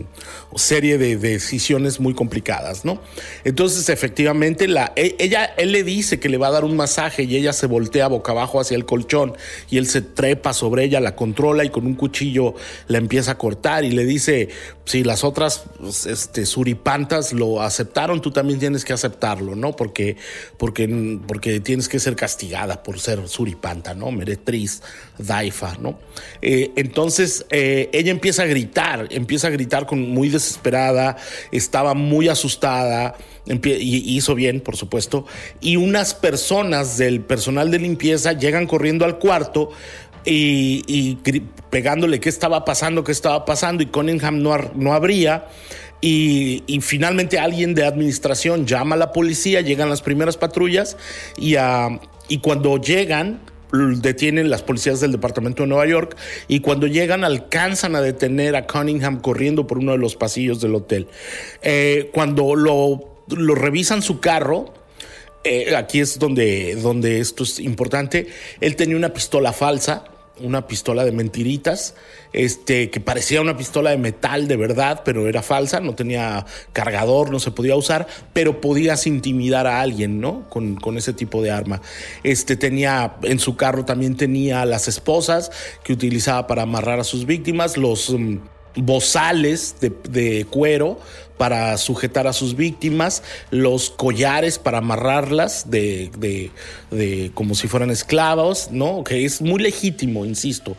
serie 0.56 0.98
de, 0.98 1.18
decisiones 1.18 2.00
muy 2.00 2.14
complicadas, 2.14 2.86
¿no? 2.86 3.02
Entonces, 3.44 3.90
efectivamente, 3.90 4.68
la, 4.68 4.94
e, 4.96 5.16
ella, 5.20 5.46
él 5.58 5.72
le 5.72 5.84
dice 5.84 6.20
que 6.20 6.30
le 6.30 6.38
va 6.38 6.48
a 6.48 6.52
dar 6.52 6.64
un 6.64 6.76
masaje 6.76 7.24
y 7.24 7.36
ella 7.36 7.54
se 7.54 7.68
voltea 7.68 8.08
boca 8.08 8.32
abajo 8.32 8.60
hacia 8.60 8.76
el 8.76 8.86
colchón 8.86 9.36
y 9.70 9.78
él 9.78 9.88
se 9.88 10.02
trepa 10.02 10.54
sobre 10.54 10.84
ella, 10.86 11.00
la 11.00 11.16
controla 11.16 11.64
y 11.64 11.70
con 11.70 11.86
un 11.86 11.96
cuchillo 11.96 12.56
la 12.88 12.98
empieza 12.98 13.32
a 13.32 13.38
cortar 13.38 13.84
y 13.84 13.92
le 13.92 14.06
dice, 14.06 14.50
si 14.86 15.04
las 15.04 15.24
otras 15.24 15.66
pues, 15.80 16.06
este, 16.06 16.46
suripantas 16.46 17.34
lo 17.34 17.62
aceptaron, 17.62 18.22
tú 18.22 18.32
también 18.32 18.60
tienes 18.60 18.84
que 18.84 18.94
aceptarlo, 18.94 19.56
¿no? 19.56 19.76
Porque, 19.76 20.18
porque, 20.58 21.20
porque 21.28 21.60
tienes 21.60 21.88
que 21.88 22.00
ser 22.00 22.16
castigada 22.16 22.82
por 22.82 23.00
ser 23.00 23.28
suripanta, 23.28 23.94
¿no? 23.94 24.12
Meretriz, 24.12 24.82
daifa, 25.18 25.76
¿no? 25.80 26.00
Eh, 26.42 26.72
entonces, 26.76 27.46
eh, 27.52 27.89
ella 27.94 28.12
empieza 28.12 28.44
a 28.44 28.46
gritar, 28.46 29.08
empieza 29.12 29.48
a 29.48 29.50
gritar 29.50 29.86
con 29.86 30.02
muy 30.10 30.30
desesperada, 30.30 31.18
estaba 31.52 31.94
muy 31.94 32.28
asustada, 32.28 33.16
y 33.46 34.16
hizo 34.16 34.36
bien, 34.36 34.62
por 34.62 34.76
supuesto, 34.76 35.26
y 35.60 35.76
unas 35.76 36.14
personas 36.14 36.98
del 36.98 37.22
personal 37.22 37.72
de 37.72 37.80
limpieza 37.80 38.34
llegan 38.34 38.68
corriendo 38.68 39.06
al 39.06 39.18
cuarto 39.18 39.72
y, 40.26 41.18
pegándole 41.70 42.20
qué 42.20 42.30
estaba 42.30 42.66
pasando, 42.66 43.04
qué 43.04 43.12
estaba 43.12 43.46
pasando, 43.46 43.84
y 43.84 43.88
Cunningham 43.88 44.42
no, 44.42 44.58
no 44.76 44.94
abría. 44.94 45.48
Y, 46.02 46.64
finalmente 46.82 47.40
alguien 47.40 47.74
de 47.74 47.86
administración 47.86 48.66
llama 48.66 48.96
a 48.96 48.98
la 48.98 49.12
policía, 49.12 49.62
llegan 49.62 49.90
las 49.90 50.02
primeras 50.02 50.38
patrullas 50.38 50.98
y, 51.38 51.56
y 52.28 52.38
cuando 52.40 52.78
llegan 52.78 53.40
detienen 53.72 54.50
las 54.50 54.64
policías 54.64 55.00
del 55.00 55.12
departamento 55.12 55.64
de 55.64 55.70
Nueva 55.70 55.86
York 55.86 56.16
y 56.48 56.60
cuando 56.62 56.88
llegan 56.88 57.24
alcanzan 57.24 57.96
a 57.96 58.02
detener 58.02 58.56
a 58.56 58.66
Cunningham 58.66 59.22
corriendo 59.22 59.68
por 59.68 59.78
uno 59.78 59.92
de 59.92 59.98
los 59.98 60.16
pasillos 60.16 60.62
del 60.62 60.76
hotel. 60.76 61.08
Eh, 61.62 62.10
cuando 62.14 62.56
lo, 62.56 63.24
revisan 63.28 64.02
su 64.02 64.20
carro, 64.20 64.74
eh, 65.44 65.76
aquí 65.76 66.00
es 66.00 66.20
donde, 66.20 66.76
donde 66.76 67.20
esto 67.20 67.44
es 67.44 67.60
importante, 67.60 68.28
él 68.60 68.76
tenía 68.76 68.98
una 68.98 69.14
pistola 69.14 69.54
falsa 69.54 70.06
una 70.42 70.68
pistola 70.68 71.06
de 71.06 71.12
mentiritas, 71.12 71.96
este, 72.34 72.90
que 72.90 73.00
parecía 73.00 73.42
una 73.42 73.58
pistola 73.58 73.92
de 73.92 73.98
metal 73.98 74.48
de 74.48 74.56
verdad, 74.56 75.02
pero 75.04 75.28
era 75.28 75.42
falsa, 75.42 75.80
no 75.80 75.96
tenía 75.96 76.46
cargador, 76.74 77.32
no 77.32 77.40
se 77.40 77.52
podía 77.52 77.76
usar, 77.76 78.08
pero 78.34 78.62
podías 78.62 79.08
intimidar 79.08 79.68
a 79.68 79.82
alguien, 79.82 80.20
¿no? 80.20 80.50
Con, 80.50 80.76
con 80.76 80.98
ese 80.98 81.14
tipo 81.14 81.42
de 81.42 81.52
arma. 81.52 81.82
Este 82.24 82.56
tenía, 82.56 83.16
en 83.24 83.40
su 83.40 83.56
carro 83.56 83.86
también 83.86 84.16
tenía 84.16 84.66
las 84.66 84.88
esposas 84.88 85.52
que 85.84 85.94
utilizaba 85.94 86.48
para 86.48 86.64
amarrar 86.64 87.00
a 87.00 87.04
sus 87.04 87.26
víctimas, 87.26 87.78
los 87.78 88.12
mm, 88.12 88.38
bozales 88.76 89.76
de, 89.80 89.92
de 90.10 90.46
cuero 90.46 91.00
para 91.40 91.78
sujetar 91.78 92.28
a 92.28 92.34
sus 92.34 92.58
víctimas, 92.58 93.24
los 93.50 93.90
collares 93.90 94.60
para 94.60 94.80
amarrarlas 94.80 95.72
de, 95.72 96.12
de, 96.92 97.32
como 97.34 97.56
si 97.56 97.70
fueran 97.70 97.92
esclavos, 97.92 98.72
¿no? 98.72 99.06
Que 99.06 99.24
es 99.24 99.42
muy 99.42 99.62
legítimo, 99.62 100.26
insisto. 100.26 100.76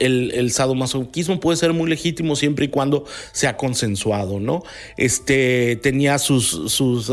El, 0.00 0.50
sadomasoquismo 0.50 1.38
puede 1.38 1.56
ser 1.56 1.72
muy 1.72 1.88
legítimo 1.88 2.34
siempre 2.34 2.64
y 2.64 2.68
cuando 2.68 3.04
sea 3.30 3.56
consensuado, 3.56 4.40
¿no? 4.40 4.64
Este 4.96 5.76
tenía 5.76 6.18
sus, 6.18 6.72
sus 6.72 7.12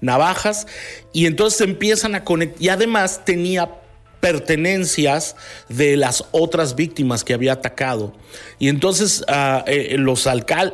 navajas 0.00 0.66
y 1.12 1.26
entonces 1.26 1.60
empiezan 1.60 2.14
a 2.14 2.24
conectar. 2.24 2.62
Y 2.62 2.70
además 2.70 3.26
tenía 3.26 3.83
pertenencias 4.24 5.36
de 5.68 5.98
las 5.98 6.24
otras 6.30 6.76
víctimas 6.76 7.24
que 7.24 7.34
había 7.34 7.52
atacado. 7.52 8.14
Y 8.58 8.68
entonces 8.68 9.22
ah, 9.28 9.62
eh, 9.66 9.96
los, 9.98 10.26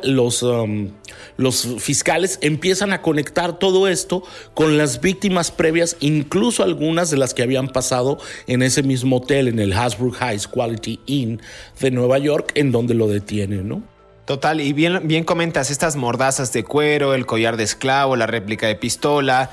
los, 0.03 0.43
um, 0.43 0.91
los 1.35 1.67
fiscales 1.79 2.39
empiezan 2.41 2.93
a 2.93 3.01
conectar 3.01 3.59
todo 3.59 3.89
esto 3.89 4.23
con 4.53 4.77
las 4.77 5.01
víctimas 5.01 5.51
previas, 5.51 5.97
incluso 5.99 6.63
algunas 6.63 7.11
de 7.11 7.17
las 7.17 7.33
que 7.33 7.43
habían 7.43 7.67
pasado 7.67 8.19
en 8.47 8.61
ese 8.61 8.83
mismo 8.83 9.17
hotel, 9.17 9.49
en 9.49 9.59
el 9.59 9.73
Hasbrook 9.73 10.15
Heights 10.21 10.47
Quality 10.47 11.01
Inn 11.07 11.41
de 11.81 11.91
Nueva 11.91 12.19
York, 12.19 12.53
en 12.55 12.71
donde 12.71 12.93
lo 12.93 13.09
detienen, 13.09 13.67
¿no? 13.67 13.83
Total, 14.23 14.61
y 14.61 14.71
bien, 14.71 15.09
bien 15.09 15.25
comentas 15.25 15.71
estas 15.71 15.97
mordazas 15.97 16.53
de 16.53 16.63
cuero, 16.63 17.15
el 17.15 17.25
collar 17.25 17.57
de 17.57 17.65
esclavo, 17.65 18.15
la 18.15 18.27
réplica 18.27 18.67
de 18.67 18.75
pistola, 18.75 19.49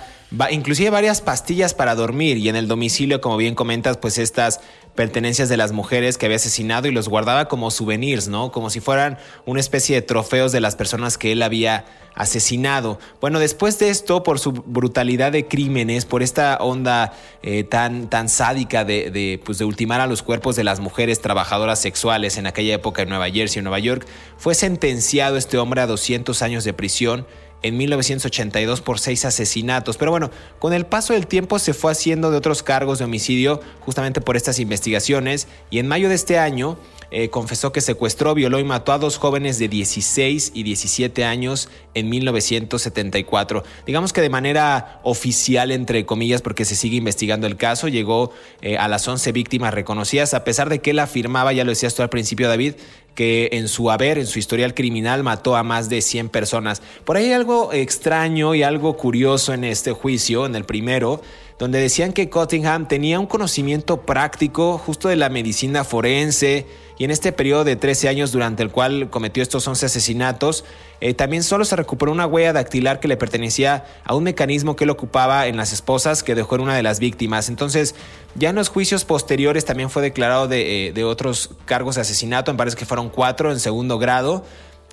inclusive 0.50 0.90
varias 0.90 1.20
pastillas 1.20 1.74
para 1.74 1.94
dormir 1.94 2.36
y 2.36 2.48
en 2.48 2.56
el 2.56 2.68
domicilio, 2.68 3.20
como 3.20 3.36
bien 3.36 3.54
comentas, 3.54 3.96
pues 3.96 4.18
estas 4.18 4.60
pertenencias 4.94 5.48
de 5.48 5.56
las 5.56 5.72
mujeres 5.72 6.18
que 6.18 6.26
había 6.26 6.36
asesinado 6.36 6.88
y 6.88 6.90
los 6.90 7.08
guardaba 7.08 7.46
como 7.46 7.70
souvenirs, 7.70 8.28
¿no? 8.28 8.50
Como 8.50 8.68
si 8.68 8.80
fueran 8.80 9.16
una 9.46 9.60
especie 9.60 9.94
de 9.94 10.02
trofeos 10.02 10.50
de 10.50 10.60
las 10.60 10.74
personas 10.74 11.16
que 11.16 11.32
él 11.32 11.42
había 11.42 11.84
asesinado. 12.16 12.98
Bueno, 13.20 13.38
después 13.38 13.78
de 13.78 13.90
esto, 13.90 14.24
por 14.24 14.40
su 14.40 14.50
brutalidad 14.50 15.30
de 15.30 15.46
crímenes, 15.46 16.04
por 16.04 16.24
esta 16.24 16.56
onda 16.56 17.12
eh, 17.44 17.62
tan, 17.62 18.10
tan 18.10 18.28
sádica 18.28 18.84
de, 18.84 19.40
pues 19.44 19.58
de 19.58 19.64
ultimar 19.64 20.00
a 20.00 20.08
los 20.08 20.22
cuerpos 20.22 20.56
de 20.56 20.64
las 20.64 20.80
mujeres 20.80 21.20
trabajadoras 21.20 21.80
sexuales 21.80 22.36
en 22.36 22.48
aquella 22.48 22.74
época 22.74 23.02
en 23.02 23.08
Nueva 23.08 23.30
Jersey 23.30 23.60
o 23.60 23.62
Nueva 23.62 23.78
York, 23.78 24.04
fue 24.36 24.56
sentenciado 24.56 25.36
este 25.36 25.58
hombre 25.58 25.80
a 25.80 25.86
200 25.86 26.42
años 26.42 26.64
de 26.64 26.72
prisión 26.72 27.24
en 27.62 27.76
1982 27.76 28.80
por 28.80 28.98
seis 28.98 29.24
asesinatos. 29.24 29.96
Pero 29.96 30.10
bueno, 30.10 30.30
con 30.58 30.72
el 30.72 30.86
paso 30.86 31.12
del 31.12 31.26
tiempo 31.26 31.58
se 31.58 31.74
fue 31.74 31.92
haciendo 31.92 32.30
de 32.30 32.36
otros 32.36 32.62
cargos 32.62 32.98
de 32.98 33.04
homicidio 33.04 33.60
justamente 33.80 34.20
por 34.20 34.36
estas 34.36 34.58
investigaciones 34.58 35.48
y 35.70 35.78
en 35.78 35.88
mayo 35.88 36.08
de 36.08 36.14
este 36.14 36.38
año 36.38 36.78
eh, 37.10 37.30
confesó 37.30 37.72
que 37.72 37.80
secuestró, 37.80 38.34
violó 38.34 38.58
y 38.58 38.64
mató 38.64 38.92
a 38.92 38.98
dos 38.98 39.16
jóvenes 39.18 39.58
de 39.58 39.68
16 39.68 40.52
y 40.54 40.62
17 40.62 41.24
años 41.24 41.68
en 41.94 42.08
1974. 42.10 43.64
Digamos 43.86 44.12
que 44.12 44.20
de 44.20 44.30
manera 44.30 45.00
oficial, 45.04 45.70
entre 45.70 46.04
comillas, 46.04 46.42
porque 46.42 46.64
se 46.64 46.76
sigue 46.76 46.96
investigando 46.96 47.46
el 47.46 47.56
caso, 47.56 47.88
llegó 47.88 48.30
eh, 48.60 48.76
a 48.76 48.88
las 48.88 49.08
11 49.08 49.32
víctimas 49.32 49.72
reconocidas, 49.72 50.34
a 50.34 50.44
pesar 50.44 50.68
de 50.68 50.80
que 50.80 50.90
él 50.90 50.98
afirmaba, 50.98 51.52
ya 51.52 51.64
lo 51.64 51.70
decías 51.70 51.94
tú 51.94 52.02
al 52.02 52.10
principio, 52.10 52.48
David, 52.48 52.74
que 53.14 53.48
en 53.52 53.66
su 53.66 53.90
haber, 53.90 54.16
en 54.18 54.26
su 54.26 54.38
historial 54.38 54.74
criminal, 54.74 55.24
mató 55.24 55.56
a 55.56 55.64
más 55.64 55.88
de 55.88 56.02
100 56.02 56.28
personas. 56.28 56.82
Por 57.04 57.16
ahí 57.16 57.24
hay 57.24 57.32
algo 57.32 57.72
extraño 57.72 58.54
y 58.54 58.62
algo 58.62 58.96
curioso 58.96 59.52
en 59.52 59.64
este 59.64 59.90
juicio, 59.90 60.46
en 60.46 60.54
el 60.54 60.64
primero, 60.64 61.20
donde 61.58 61.80
decían 61.80 62.12
que 62.12 62.30
Cottingham 62.30 62.86
tenía 62.86 63.18
un 63.18 63.26
conocimiento 63.26 64.02
práctico 64.02 64.78
justo 64.78 65.08
de 65.08 65.16
la 65.16 65.30
medicina 65.30 65.82
forense, 65.82 66.66
y 66.98 67.04
en 67.04 67.12
este 67.12 67.30
periodo 67.32 67.64
de 67.64 67.76
13 67.76 68.08
años 68.08 68.32
durante 68.32 68.62
el 68.62 68.70
cual 68.70 69.08
cometió 69.08 69.42
estos 69.42 69.66
11 69.66 69.86
asesinatos, 69.86 70.64
eh, 71.00 71.14
también 71.14 71.44
solo 71.44 71.64
se 71.64 71.76
recuperó 71.76 72.10
una 72.10 72.26
huella 72.26 72.52
dactilar 72.52 72.98
que 72.98 73.06
le 73.06 73.16
pertenecía 73.16 73.86
a 74.04 74.16
un 74.16 74.24
mecanismo 74.24 74.74
que 74.74 74.82
él 74.82 74.90
ocupaba 74.90 75.46
en 75.46 75.56
las 75.56 75.72
esposas 75.72 76.24
que 76.24 76.34
dejó 76.34 76.56
en 76.56 76.62
una 76.62 76.76
de 76.76 76.82
las 76.82 76.98
víctimas. 76.98 77.48
Entonces, 77.48 77.94
ya 78.34 78.50
en 78.50 78.56
los 78.56 78.68
juicios 78.68 79.04
posteriores 79.04 79.64
también 79.64 79.90
fue 79.90 80.02
declarado 80.02 80.48
de, 80.48 80.88
eh, 80.88 80.92
de 80.92 81.04
otros 81.04 81.50
cargos 81.66 81.94
de 81.94 82.00
asesinato, 82.00 82.52
me 82.52 82.58
parece 82.58 82.76
que 82.76 82.84
fueron 82.84 83.10
cuatro 83.10 83.52
en 83.52 83.60
segundo 83.60 83.98
grado. 83.98 84.44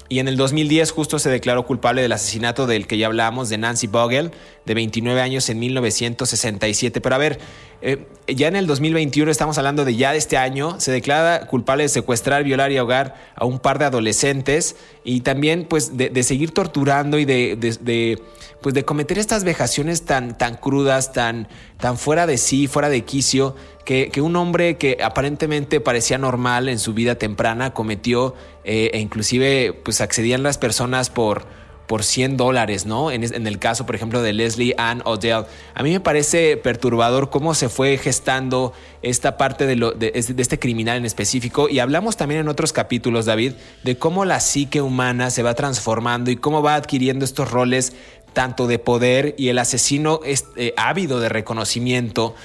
Y 0.08 0.20
en 0.20 0.28
el 0.28 0.38
2010 0.38 0.92
justo 0.92 1.18
se 1.18 1.32
declaró 1.32 1.66
culpable 1.66 2.04
del 2.04 2.12
asesinato 2.12 2.68
del 2.68 2.86
que 2.86 3.00
ya 3.00 3.08
hablamos, 3.08 3.50
de 3.50 3.58
Nancy 3.58 3.88
Bogle, 3.88 4.30
de 4.66 4.74
29 4.74 5.22
años 5.22 5.50
en 5.50 5.60
1967. 5.60 7.02
Pero 7.02 7.16
a 7.16 7.18
ver, 7.18 7.40
eh, 7.82 8.08
ya 8.28 8.48
en 8.48 8.56
el 8.56 8.68
2021 8.68 9.30
estamos 9.30 9.58
hablando 9.58 9.86
de 9.86 9.96
ya 9.96 10.12
de 10.12 10.18
este 10.18 10.38
año, 10.38 10.80
se 10.80 10.92
declara 10.92 11.48
culpable 11.48 11.84
de 11.84 11.90
secuestrar, 11.90 12.44
violar 12.44 12.72
y 12.72 12.78
ahogar 12.78 13.16
a 13.36 13.46
un 13.46 13.60
par 13.60 13.80
de 13.80 13.86
adolescentes 13.86 14.76
y 15.04 15.22
también 15.22 15.66
pues 15.66 15.98
de, 15.98 16.24
seguir 16.24 16.52
torturando 16.52 17.20
y 17.20 17.26
de, 17.26 17.56
de, 17.56 18.22
pues 18.62 18.74
de 18.74 18.84
cometer 18.84 19.20
estas 19.20 19.44
vejaciones 19.44 20.04
tan, 20.04 20.38
tan 20.38 20.56
crudas, 20.56 21.14
tan, 21.14 21.48
tan 21.78 21.98
fuera 21.98 22.26
de 22.26 22.38
sí, 22.38 22.68
fuera 22.68 22.90
de 22.90 23.04
quicio 23.04 23.56
que, 23.86 24.10
un 24.20 24.36
hombre 24.36 24.78
que 24.78 24.98
aparentemente 25.04 25.80
parecía 25.80 26.18
normal 26.18 26.70
en 26.70 26.80
su 26.80 26.94
vida 26.94 27.16
temprana 27.16 27.74
cometió 27.74 28.34
eh, 28.64 28.90
e 28.94 29.00
inclusive 29.00 29.80
pues 29.86 30.02
accedían 30.02 30.42
las 30.42 30.58
personas 30.58 31.12
por, 31.12 31.46
por 31.88 32.04
100 32.04 32.38
dólares, 32.38 32.86
¿no? 32.86 33.12
En, 33.12 33.24
el 33.24 33.60
caso, 33.60 33.86
por 33.86 33.96
ejemplo, 33.96 34.22
de 34.22 34.34
Leslie 34.34 34.74
Ann 34.78 35.02
Odell. 35.06 35.46
A 35.74 35.84
mí 35.84 35.92
me 35.92 36.00
parece 36.00 36.58
perturbador 36.58 37.30
cómo 37.30 37.54
se 37.54 37.70
fue 37.70 37.98
gestando 37.98 38.74
esta 39.02 39.38
parte 39.38 39.66
de, 39.66 39.76
lo, 39.76 39.92
de, 39.92 40.12
este 40.16 40.60
criminal 40.60 40.98
en 40.98 41.06
específico. 41.06 41.70
Y 41.70 41.80
hablamos 41.80 42.18
también 42.18 42.42
en 42.42 42.48
otros 42.48 42.74
capítulos, 42.74 43.26
David, 43.26 43.54
de 43.84 43.98
cómo 43.98 44.26
la 44.26 44.40
psique 44.40 44.82
humana 44.82 45.30
se 45.30 45.44
va 45.44 45.54
transformando 45.54 46.32
y 46.32 46.36
cómo 46.36 46.62
va 46.62 46.76
adquiriendo 46.76 47.26
estos 47.26 47.52
roles 47.52 47.94
tanto 48.36 48.68
de 48.68 48.80
poder 48.80 49.34
y 49.38 49.48
el 49.48 49.58
asesino 49.58 50.20
es 50.26 50.46
eh, 50.58 50.74
ávido 50.76 51.22
de 51.22 51.30
reconocimiento 51.30 52.36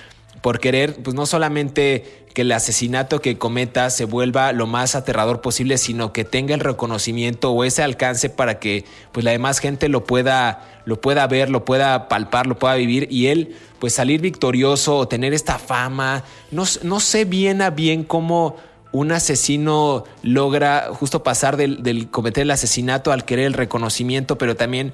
por 0.43 0.59
querer, 0.59 0.97
pues 1.03 1.14
no 1.14 1.26
solamente 1.26 2.20
que 2.33 2.43
el 2.43 2.53
asesinato 2.53 3.20
que 3.20 3.39
cometa 3.39 3.91
se 3.91 4.05
vuelva 4.05 4.53
lo 4.53 4.66
más 4.66 4.95
aterrador 4.95 5.41
posible, 5.41 5.78
sino 5.78 6.12
que 6.12 6.24
tenga 6.24 6.55
el 6.55 6.61
reconocimiento 6.61 7.51
o 7.51 7.64
ese 7.64 7.83
alcance 7.83 8.31
para 8.31 8.59
que 8.59 8.85
pues 9.12 9.24
la 9.24 9.33
demás 9.33 9.59
gente 9.59 9.89
lo 9.89 10.05
pueda, 10.05 10.83
lo 10.85 11.01
pueda 11.01 11.26
ver, 11.26 11.51
lo 11.51 11.64
pueda 11.64 12.09
palpar, 12.09 12.47
lo 12.47 12.59
pueda 12.59 12.74
vivir 12.74 13.09
y 13.11 13.26
él 13.26 13.57
pues 13.78 13.95
salir 13.95 14.20
victorioso 14.20 14.97
o 14.97 15.09
tener 15.09 15.35
esta 15.35 15.59
fama. 15.59 16.24
No, 16.51 16.64
no 16.83 17.01
sé 17.01 17.24
bien 17.24 17.62
a 17.62 17.70
bien 17.70 18.05
cómo 18.05 18.57
un 18.93 19.12
asesino 19.12 20.05
logra 20.22 20.89
justo 20.93 21.22
pasar 21.22 21.57
del, 21.57 21.83
del 21.83 22.11
cometer 22.11 22.43
el 22.43 22.51
asesinato 22.51 23.12
al 23.12 23.24
querer 23.24 23.47
el 23.47 23.55
reconocimiento, 23.55 24.39
pero 24.39 24.57
también 24.57 24.93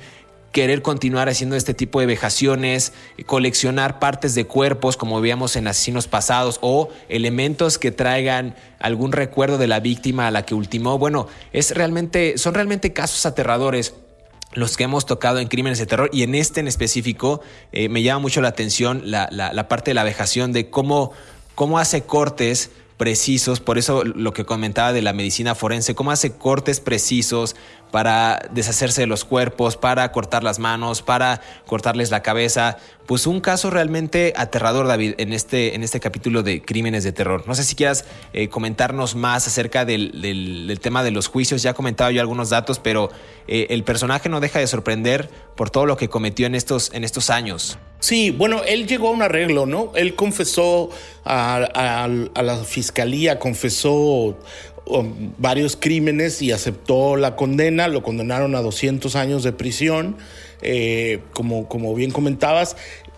querer 0.56 0.80
continuar 0.80 1.28
haciendo 1.28 1.54
este 1.54 1.74
tipo 1.74 2.00
de 2.00 2.06
vejaciones, 2.06 2.94
coleccionar 3.26 3.98
partes 3.98 4.34
de 4.34 4.46
cuerpos 4.46 4.96
como 4.96 5.20
veíamos 5.20 5.54
en 5.54 5.68
asesinos 5.68 6.08
pasados 6.08 6.60
o 6.62 6.88
elementos 7.10 7.76
que 7.78 7.90
traigan 7.90 8.54
algún 8.78 9.12
recuerdo 9.12 9.58
de 9.58 9.66
la 9.66 9.80
víctima 9.80 10.26
a 10.26 10.30
la 10.30 10.46
que 10.46 10.54
ultimó. 10.54 10.96
Bueno, 10.96 11.28
es 11.52 11.72
realmente, 11.72 12.38
son 12.38 12.54
realmente 12.54 12.94
casos 12.94 13.26
aterradores 13.26 13.96
los 14.54 14.78
que 14.78 14.84
hemos 14.84 15.04
tocado 15.04 15.40
en 15.40 15.48
crímenes 15.48 15.78
de 15.78 15.84
terror 15.84 16.08
y 16.10 16.22
en 16.22 16.34
este 16.34 16.60
en 16.60 16.68
específico 16.68 17.42
eh, 17.72 17.90
me 17.90 18.02
llama 18.02 18.20
mucho 18.20 18.40
la 18.40 18.48
atención 18.48 19.02
la, 19.04 19.28
la, 19.30 19.68
parte 19.68 19.90
de 19.90 19.94
la 19.94 20.04
vejación 20.04 20.52
de 20.52 20.70
cómo, 20.70 21.12
cómo 21.54 21.78
hace 21.78 22.04
cortes 22.04 22.70
precisos, 22.96 23.60
por 23.60 23.76
eso 23.76 24.04
lo 24.04 24.32
que 24.32 24.46
comentaba 24.46 24.94
de 24.94 25.02
la 25.02 25.12
medicina 25.12 25.54
forense, 25.54 25.94
cómo 25.94 26.12
hace 26.12 26.32
cortes 26.32 26.80
precisos 26.80 27.56
para 27.90 28.48
deshacerse 28.50 29.02
de 29.02 29.06
los 29.06 29.24
cuerpos, 29.24 29.76
para 29.76 30.10
cortar 30.12 30.44
las 30.44 30.58
manos, 30.58 31.02
para 31.02 31.40
cortarles 31.66 32.10
la 32.10 32.22
cabeza. 32.22 32.76
Pues 33.06 33.26
un 33.26 33.40
caso 33.40 33.70
realmente 33.70 34.32
aterrador, 34.36 34.86
David, 34.86 35.14
en 35.18 35.32
este, 35.32 35.74
en 35.74 35.82
este 35.82 36.00
capítulo 36.00 36.42
de 36.42 36.62
Crímenes 36.62 37.04
de 37.04 37.12
Terror. 37.12 37.44
No 37.46 37.54
sé 37.54 37.62
si 37.62 37.76
quieras 37.76 38.04
eh, 38.32 38.48
comentarnos 38.48 39.14
más 39.14 39.46
acerca 39.46 39.84
del, 39.84 40.78
tema 40.82 41.04
de 41.04 41.12
los 41.12 41.28
juicios. 41.28 41.62
Ya 41.62 41.74
comentaba 41.74 42.10
yo 42.10 42.20
algunos 42.20 42.50
datos, 42.50 42.78
pero 42.78 43.10
eh, 43.46 43.68
el 43.70 43.84
personaje 43.84 44.28
no 44.28 44.40
deja 44.40 44.58
de 44.58 44.66
sorprender 44.66 45.30
por 45.54 45.70
todo 45.70 45.86
lo 45.86 45.96
que 45.96 46.08
cometió 46.08 46.46
en 46.46 46.54
estos, 46.54 46.92
en 46.92 47.04
estos 47.04 47.30
años. 47.30 47.78
Sí, 48.00 48.30
bueno, 48.30 48.62
él 48.66 48.86
llegó 48.86 49.08
a 49.08 49.10
un 49.12 49.22
arreglo, 49.22 49.66
¿no? 49.66 49.92
Él 49.94 50.14
confesó 50.14 50.90
a, 51.24 52.08
la 52.08 52.56
fiscalía, 52.64 53.38
confesó 53.38 54.36
varios 55.38 55.76
crímenes 55.76 56.42
y 56.42 56.52
aceptó 56.52 57.16
la 57.16 57.36
condena, 57.36 57.88
lo 57.88 58.02
condenaron 58.02 58.54
a 58.54 58.60
200 58.60 59.16
años 59.16 59.42
de 59.42 59.52
prisión, 59.52 60.16
eh, 60.62 61.20
como, 61.32 61.68
como 61.68 61.94
bien 61.94 62.10
comentabas, 62.10 62.76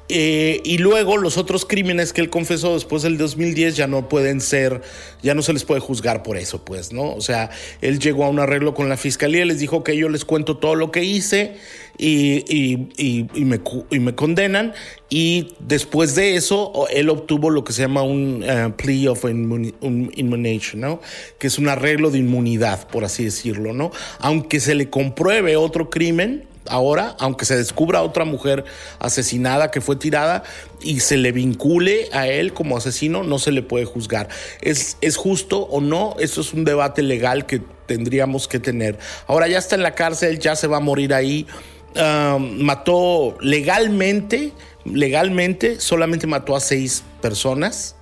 eh, 0.09 0.63
y 0.65 0.79
luego 0.79 1.19
los 1.19 1.37
otros 1.37 1.67
crímenes 1.67 2.15
que 2.15 2.23
él 2.23 2.31
confesó 2.31 2.75
después 2.75 3.03
del 3.03 3.19
2010 3.19 3.77
ya 3.77 3.87
no 3.87 4.09
pueden 4.09 4.41
ser, 4.41 4.81
ya 5.23 5.35
no 5.35 5.43
se 5.43 5.53
les 5.53 5.65
puede 5.65 5.81
juzgar 5.81 6.23
por 6.23 6.39
eso, 6.39 6.65
pues, 6.65 6.93
¿no? 6.93 7.13
O 7.13 7.21
sea, 7.21 7.51
él 7.83 7.99
llegó 7.99 8.25
a 8.25 8.29
un 8.29 8.39
arreglo 8.39 8.73
con 8.73 8.89
la 8.89 8.97
fiscalía, 8.97 9.45
les 9.45 9.59
dijo 9.59 9.85
que 9.85 9.97
yo 9.97 10.09
les 10.09 10.25
cuento 10.25 10.57
todo 10.57 10.77
lo 10.77 10.91
que 10.91 11.05
hice 11.05 11.57
y, 11.99 12.45
y, 12.49 12.89
y, 13.35 13.45
me, 13.45 13.61
y 13.91 13.99
me, 13.99 14.15
condenan. 14.15 14.73
Y 15.11 15.55
después 15.59 16.15
de 16.15 16.37
eso, 16.37 16.87
él 16.91 17.11
obtuvo 17.11 17.51
lo 17.51 17.65
que 17.65 17.75
se 17.75 17.83
llama 17.83 18.03
un 18.03 18.45
uh, 18.45 18.73
plea 18.77 19.11
of 19.11 19.25
immunization, 19.25 20.81
¿no? 20.81 21.01
Que 21.39 21.49
es 21.49 21.59
un 21.59 21.69
arreglo 21.69 22.11
de 22.11 22.19
inmunidad, 22.19 22.89
por 22.89 23.05
así 23.05 23.25
decirlo, 23.25 23.75
¿no? 23.75 23.91
Aunque 24.21 24.61
se 24.61 24.75
le 24.75 24.89
compruebe 24.89 25.57
otro 25.57 25.91
crimen, 25.91 26.47
ahora, 26.69 27.17
aunque 27.19 27.45
se 27.45 27.57
descubra 27.57 28.03
otra 28.03 28.25
mujer 28.25 28.65
asesinada 28.99 29.71
que 29.71 29.81
fue 29.81 29.97
tirada 29.97 30.43
y 30.81 31.01
se 31.01 31.17
le 31.17 31.33
vincule 31.33 32.09
a 32.13 32.29
él 32.29 32.53
como 32.53 32.77
asesino, 32.77 33.25
no 33.25 33.39
se 33.39 33.53
le 33.53 33.63
puede 33.63 33.85
juzgar. 33.85 34.29
¿Es, 34.61 34.97
es 35.01 35.17
justo 35.17 35.61
o 35.63 35.81
no? 35.81 36.17
Eso 36.19 36.41
es 36.41 36.53
un 36.53 36.65
debate 36.65 37.03
legal 37.03 37.47
que 37.47 37.63
tendríamos 37.87 38.49
que 38.49 38.61
tener. 38.61 38.99
Ahora 39.27 39.49
ya 39.49 39.59
está 39.59 39.75
en 39.75 39.83
la 39.83 39.95
cárcel, 39.95 40.39
ya 40.39 40.57
se 40.57 40.67
va 40.67 40.79
a 40.79 40.81
morir 40.81 41.15
ahí. 41.15 41.47
mató 42.41 43.37
legalmente, 43.41 44.53
legalmente, 44.85 45.81
solamente 45.81 46.27
mató 46.27 46.55
a 46.55 46.61
seis 46.61 47.03
personas 47.21 47.97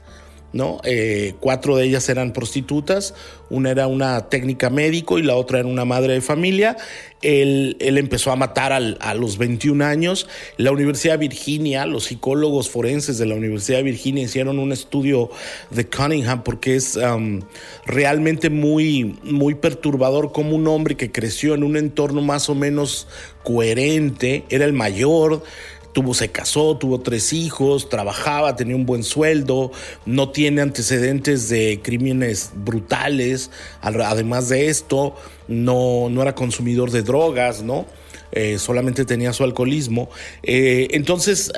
¿no? 0.56 0.80
Eh, 0.84 1.34
cuatro 1.40 1.76
de 1.76 1.84
ellas 1.84 2.08
eran 2.08 2.32
prostitutas, 2.32 3.14
una 3.50 3.70
era 3.70 3.86
una 3.86 4.28
técnica 4.28 4.70
médico 4.70 5.18
y 5.18 5.22
la 5.22 5.36
otra 5.36 5.60
era 5.60 5.68
una 5.68 5.84
madre 5.84 6.14
de 6.14 6.20
familia. 6.20 6.76
Él, 7.22 7.76
empezó 7.80 8.30
a 8.30 8.36
matar 8.36 8.72
a 8.72 9.14
los 9.14 9.38
21 9.38 9.84
años. 9.84 10.28
La 10.56 10.70
Universidad 10.70 11.14
de 11.14 11.28
Virginia, 11.28 11.86
los 11.86 12.04
psicólogos 12.04 12.70
forenses 12.70 13.18
de 13.18 13.26
la 13.26 13.34
Universidad 13.34 13.78
de 13.78 13.84
Virginia 13.84 14.24
hicieron 14.24 14.58
un 14.58 14.72
estudio 14.72 15.30
de 15.70 15.88
Cunningham 15.88 16.42
porque 16.42 16.76
es 16.76 16.96
um, 16.96 17.40
realmente 17.84 18.50
muy, 18.50 19.16
muy 19.22 19.54
perturbador 19.54 20.32
como 20.32 20.54
un 20.54 20.66
hombre 20.68 20.96
que 20.96 21.10
creció 21.10 21.54
en 21.54 21.62
un 21.62 21.76
entorno 21.76 22.22
más 22.22 22.48
o 22.48 22.54
menos 22.54 23.06
coherente, 23.42 24.44
era 24.48 24.64
el 24.64 24.72
mayor, 24.72 25.42
tuvo, 25.96 26.12
se 26.12 26.28
casó, 26.28 26.76
tuvo 26.76 27.00
tres 27.00 27.32
hijos, 27.32 27.88
trabajaba, 27.88 28.54
tenía 28.54 28.76
un 28.76 28.84
buen 28.84 29.02
sueldo, 29.02 29.72
no 30.04 30.28
tiene 30.28 30.60
antecedentes 30.60 31.48
de 31.48 31.80
crímenes 31.82 32.50
brutales. 32.54 33.50
Además 33.80 34.50
de 34.50 34.68
esto, 34.68 35.16
no, 35.48 36.10
no 36.10 36.20
era 36.20 36.34
consumidor 36.34 36.90
de 36.90 37.00
drogas, 37.00 37.62
¿no? 37.62 37.86
Eh, 38.32 38.58
solamente 38.58 39.06
tenía 39.06 39.32
su 39.32 39.42
alcoholismo. 39.42 40.10
Eh, 40.42 40.88
entonces, 40.90 41.50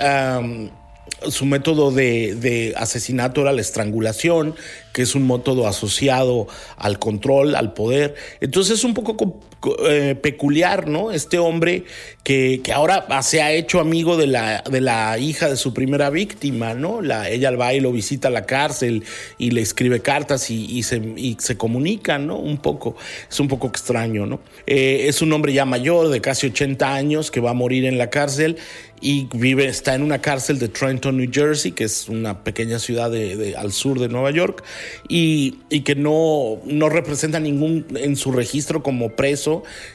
su 1.29 1.45
método 1.45 1.91
de, 1.91 2.75
asesinato 2.77 3.41
era 3.41 3.53
la 3.53 3.61
estrangulación, 3.61 4.55
que 4.93 5.03
es 5.03 5.17
un 5.17 5.27
método 5.27 5.67
asociado 5.67 6.47
al 6.77 7.01
control, 7.01 7.57
al 7.57 7.73
poder. 7.73 8.15
Entonces 8.41 8.79
es 8.79 8.85
un 8.85 8.95
poco 8.95 9.41
eh, 9.89 10.15
peculiar, 10.15 10.87
¿no? 10.87 11.11
Este 11.11 11.39
hombre 11.39 11.85
que, 12.23 12.63
ahora 12.73 13.07
se 13.23 13.43
ha 13.43 13.53
hecho 13.53 13.81
amigo 13.81 14.17
de 14.17 14.29
la, 14.29 14.63
de 14.71 14.81
la 14.81 15.19
hija 15.19 15.49
de 15.49 15.57
su 15.57 15.75
primera 15.75 16.11
víctima, 16.11 16.75
¿no? 16.75 17.03
La, 17.03 17.29
ella 17.29 17.51
va 17.53 17.75
y 17.75 17.81
lo 17.81 17.91
visita 17.91 18.29
a 18.29 18.31
la 18.31 18.47
cárcel 18.47 19.03
y 19.37 19.51
le 19.51 19.61
escribe 19.61 20.01
cartas 20.01 20.51
y, 20.51 20.83
se, 20.85 21.03
y 21.17 21.37
se 21.41 21.57
comunican, 21.57 22.29
¿no? 22.29 22.37
Un 22.37 22.59
poco, 22.59 22.97
es 23.29 23.41
un 23.41 23.49
poco 23.49 23.67
extraño, 23.67 24.27
¿no? 24.27 24.41
Eh, 24.67 25.07
es 25.09 25.23
un 25.23 25.33
hombre 25.33 25.53
ya 25.53 25.65
mayor, 25.65 26.09
de 26.09 26.21
casi 26.21 26.47
80 26.47 26.95
años, 26.95 27.31
que 27.31 27.41
va 27.41 27.51
a 27.51 27.55
morir 27.55 27.85
en 27.85 27.99
la 27.99 28.11
cárcel 28.11 28.59
y 29.01 29.29
vive, 29.33 29.67
está 29.67 29.95
en 29.95 30.03
una 30.03 30.21
cárcel 30.21 30.59
de 30.59 30.69
Trenton, 30.69 31.17
New 31.17 31.31
Jersey, 31.33 31.73
que 31.73 31.85
es 31.85 32.09
una 32.09 32.43
pequeña 32.43 32.79
ciudad 32.79 33.11
de, 33.11 33.55
al 33.57 33.73
sur 33.73 34.01
de 34.01 34.09
Nueva 34.09 34.31
York, 34.31 34.65
y, 35.09 35.53
que 35.85 35.95
no, 35.95 36.59
no, 36.65 36.89
representa 36.89 37.39
ningún 37.41 37.87
en 37.97 38.17
su 38.17 38.33
registro 38.33 38.83
como 38.83 39.11
preso 39.11 39.48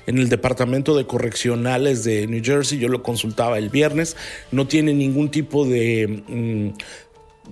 en 0.07 0.17
el 0.17 0.29
Departamento 0.29 0.95
de 0.95 1.05
Correccionales 1.05 2.03
de 2.03 2.27
New 2.27 2.41
Jersey. 2.43 2.79
Yo 2.79 2.87
lo 2.87 3.03
consultaba 3.03 3.57
el 3.57 3.69
viernes, 3.69 4.15
no 4.51 4.67
tiene 4.67 4.93
ningún 4.93 5.29
tipo 5.29 5.65
de, 5.65 6.23
mm, 6.27 6.69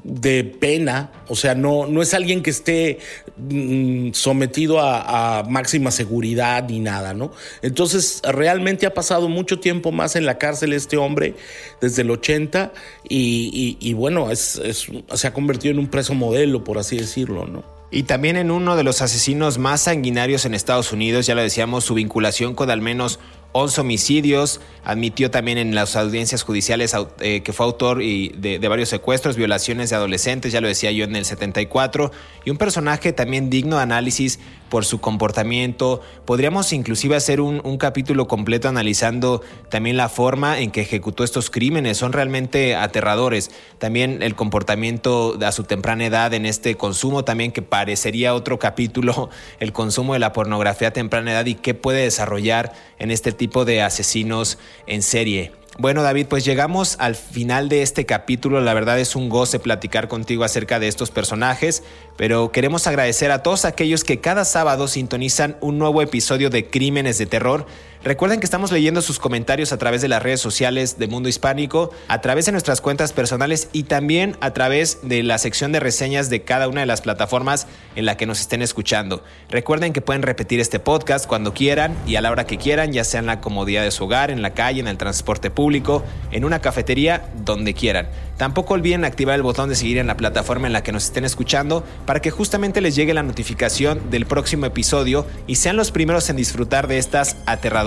de 0.04 0.44
pena, 0.44 1.12
o 1.28 1.36
sea, 1.36 1.54
no, 1.54 1.86
no 1.86 2.02
es 2.02 2.14
alguien 2.14 2.42
que 2.42 2.50
esté 2.50 3.00
mm, 3.38 4.12
sometido 4.14 4.80
a, 4.80 5.44
máxima 5.50 5.92
seguridad 5.92 6.68
ni 6.70 6.80
nada, 6.80 7.14
¿no? 7.14 7.32
Entonces, 7.62 8.22
realmente 8.24 8.86
ha 8.86 8.94
pasado 8.94 9.28
mucho 9.28 9.60
tiempo 9.60 9.92
más 9.92 10.16
en 10.16 10.26
la 10.26 10.38
cárcel 10.38 10.74
este 10.74 10.98
hombre 10.98 11.36
desde 11.82 12.04
el 12.04 12.12
80 12.12 12.72
y, 13.08 13.94
bueno, 13.94 14.30
se 14.34 15.28
ha 15.28 15.34
convertido 15.34 15.74
en 15.74 15.80
un 15.80 15.88
preso 15.88 16.14
modelo, 16.14 16.64
por 16.64 16.78
así 16.78 16.98
decirlo, 16.98 17.46
¿no? 17.46 17.81
Y 17.94 18.04
también 18.04 18.38
en 18.38 18.52
uno 18.52 18.78
de 18.78 18.84
los 18.84 19.02
asesinos 19.02 19.58
más 19.58 19.82
sanguinarios 19.82 20.46
en 20.46 20.54
Estados 20.54 20.94
Unidos, 20.94 21.26
ya 21.26 21.36
lo 21.36 21.42
decíamos, 21.42 21.84
su 21.84 21.94
vinculación 21.94 22.56
con 22.56 22.72
al 22.72 22.80
menos 22.80 23.20
11 23.52 23.82
homicidios, 23.82 24.62
admitió 24.86 25.30
también 25.30 25.58
en 25.58 25.76
las 25.76 25.98
audiencias 25.98 26.44
judiciales 26.44 26.96
eh, 27.20 27.42
que 27.44 27.52
fue 27.52 27.66
autor 27.66 27.98
de, 27.98 28.66
varios 28.70 28.88
secuestros, 28.88 29.36
violaciones 29.36 29.90
de 29.90 29.98
adolescentes, 29.98 30.54
ya 30.54 30.62
lo 30.62 30.70
decía 30.70 30.92
yo 30.92 31.04
en 31.04 31.18
el 31.18 31.26
74, 31.26 32.14
y 32.46 32.50
un 32.50 32.58
personaje 32.58 33.12
también 33.12 33.50
digno 33.50 33.76
de 33.76 33.84
análisis 33.84 34.40
por 34.72 34.86
su 34.86 35.02
comportamiento. 35.02 36.02
Podríamos 36.26 36.72
inclusive 36.72 37.18
hacer 37.18 37.42
un, 37.42 37.62
un 37.66 37.78
capítulo 37.78 38.30
completo 38.30 38.70
analizando 38.70 39.42
también 39.70 39.98
la 39.98 40.08
forma 40.08 40.60
en 40.60 40.72
que 40.72 40.80
ejecutó 40.82 41.26
estos 41.26 41.50
crímenes, 41.50 41.98
son 41.98 42.14
realmente 42.14 42.76
aterradores. 42.76 43.52
También 43.80 44.24
el 44.24 44.34
comportamiento 44.34 45.38
a 45.46 45.52
su 45.52 45.66
temprana 45.66 46.06
edad 46.06 46.34
en 46.34 46.46
este 46.46 46.76
consumo, 46.76 47.26
también 47.26 47.52
que 47.52 47.62
parecería 47.62 48.34
otro 48.34 48.60
capítulo, 48.60 49.30
el 49.60 49.74
consumo 49.74 50.14
de 50.14 50.20
la 50.20 50.32
pornografía 50.32 50.88
a 50.88 50.94
temprana 50.94 51.34
edad 51.34 51.46
y 51.46 51.56
qué 51.56 51.74
puede 51.74 52.04
desarrollar 52.04 52.72
en 52.98 53.12
este 53.12 53.34
tipo 53.34 53.66
de 53.66 53.82
asesinos 53.82 54.58
en 54.88 55.02
serie. 55.02 55.61
Bueno, 55.78 56.04
David, 56.04 56.28
pues 56.28 56.44
llegamos 56.44 56.98
al 57.00 57.16
final 57.16 57.70
de 57.70 57.82
este 57.82 58.06
capítulo. 58.06 58.60
La 58.60 58.74
verdad 58.74 59.00
es 59.00 59.16
un 59.16 59.30
goce 59.30 59.58
platicar 59.58 60.10
contigo 60.10 60.44
acerca 60.44 60.80
de 60.80 60.90
estos 60.90 61.12
personajes, 61.12 61.84
pero 62.18 62.52
queremos 62.52 62.88
agradecer 62.88 63.32
a 63.32 63.42
todos 63.42 63.64
aquellos 63.64 64.04
que 64.04 64.20
cada 64.20 64.44
sábado 64.44 64.90
sintonizan 64.90 65.58
un 65.62 65.78
nuevo 65.78 66.02
episodio 66.02 66.50
de 66.50 66.70
Crímenes 66.70 67.18
de 67.18 67.26
Terror 67.26 67.66
Recuerden 68.04 68.40
que 68.40 68.46
estamos 68.46 68.72
leyendo 68.72 69.04
sus 69.04 69.20
comentarios 69.20 69.72
a 69.72 69.78
través 69.78 70.02
de 70.02 70.08
las 70.08 70.24
redes 70.24 70.42
sociales 70.42 70.98
de 70.98 71.08
Mundo 71.08 71.30
Hispánico, 71.30 71.92
a 72.08 72.20
través 72.20 72.48
de 72.48 72.52
nuestras 72.52 72.82
cuentas 72.82 73.14
personales 73.14 73.70
y 73.74 73.84
también 73.84 74.38
a 74.42 74.54
través 74.54 75.02
de 75.04 75.22
la 75.22 75.38
sección 75.38 75.72
de 75.72 75.80
reseñas 75.80 76.32
de 76.32 76.42
cada 76.42 76.68
una 76.68 76.80
de 76.80 76.88
las 76.88 77.02
plataformas 77.02 77.68
en 77.96 78.08
la 78.08 78.18
que 78.18 78.26
nos 78.26 78.40
estén 78.40 78.64
escuchando. 78.64 79.24
Recuerden 79.52 79.94
que 79.94 80.02
pueden 80.02 80.24
repetir 80.24 80.60
este 80.60 80.80
podcast 80.80 81.28
cuando 81.28 81.54
quieran 81.54 81.96
y 82.08 82.16
a 82.16 82.22
la 82.22 82.32
hora 82.32 82.48
que 82.48 82.58
quieran, 82.58 82.92
ya 82.92 83.04
sea 83.04 83.20
en 83.20 83.28
la 83.28 83.40
comodidad 83.40 83.84
de 83.84 83.92
su 83.92 84.06
hogar, 84.06 84.32
en 84.32 84.42
la 84.42 84.56
calle, 84.56 84.80
en 84.80 84.88
el 84.88 84.98
transporte 84.98 85.52
público, 85.52 86.04
en 86.32 86.44
una 86.44 86.60
cafetería, 86.60 87.30
donde 87.46 87.76
quieran. 87.76 88.10
Tampoco 88.38 88.74
olviden 88.74 89.06
activar 89.06 89.36
el 89.36 89.44
botón 89.44 89.70
de 89.70 89.76
seguir 89.76 90.00
en 90.00 90.08
la 90.08 90.18
plataforma 90.18 90.66
en 90.66 90.74
la 90.74 90.82
que 90.82 90.92
nos 90.92 91.06
estén 91.06 91.26
escuchando 91.26 91.84
para 92.08 92.24
que 92.24 92.32
justamente 92.32 92.82
les 92.82 92.96
llegue 92.96 93.14
la 93.14 93.22
notificación 93.22 94.10
del 94.10 94.26
próximo 94.26 94.66
episodio 94.66 95.28
y 95.46 95.58
sean 95.58 95.76
los 95.76 95.92
primeros 95.92 96.28
en 96.32 96.38
disfrutar 96.38 96.88
de 96.88 96.98
estas 96.98 97.38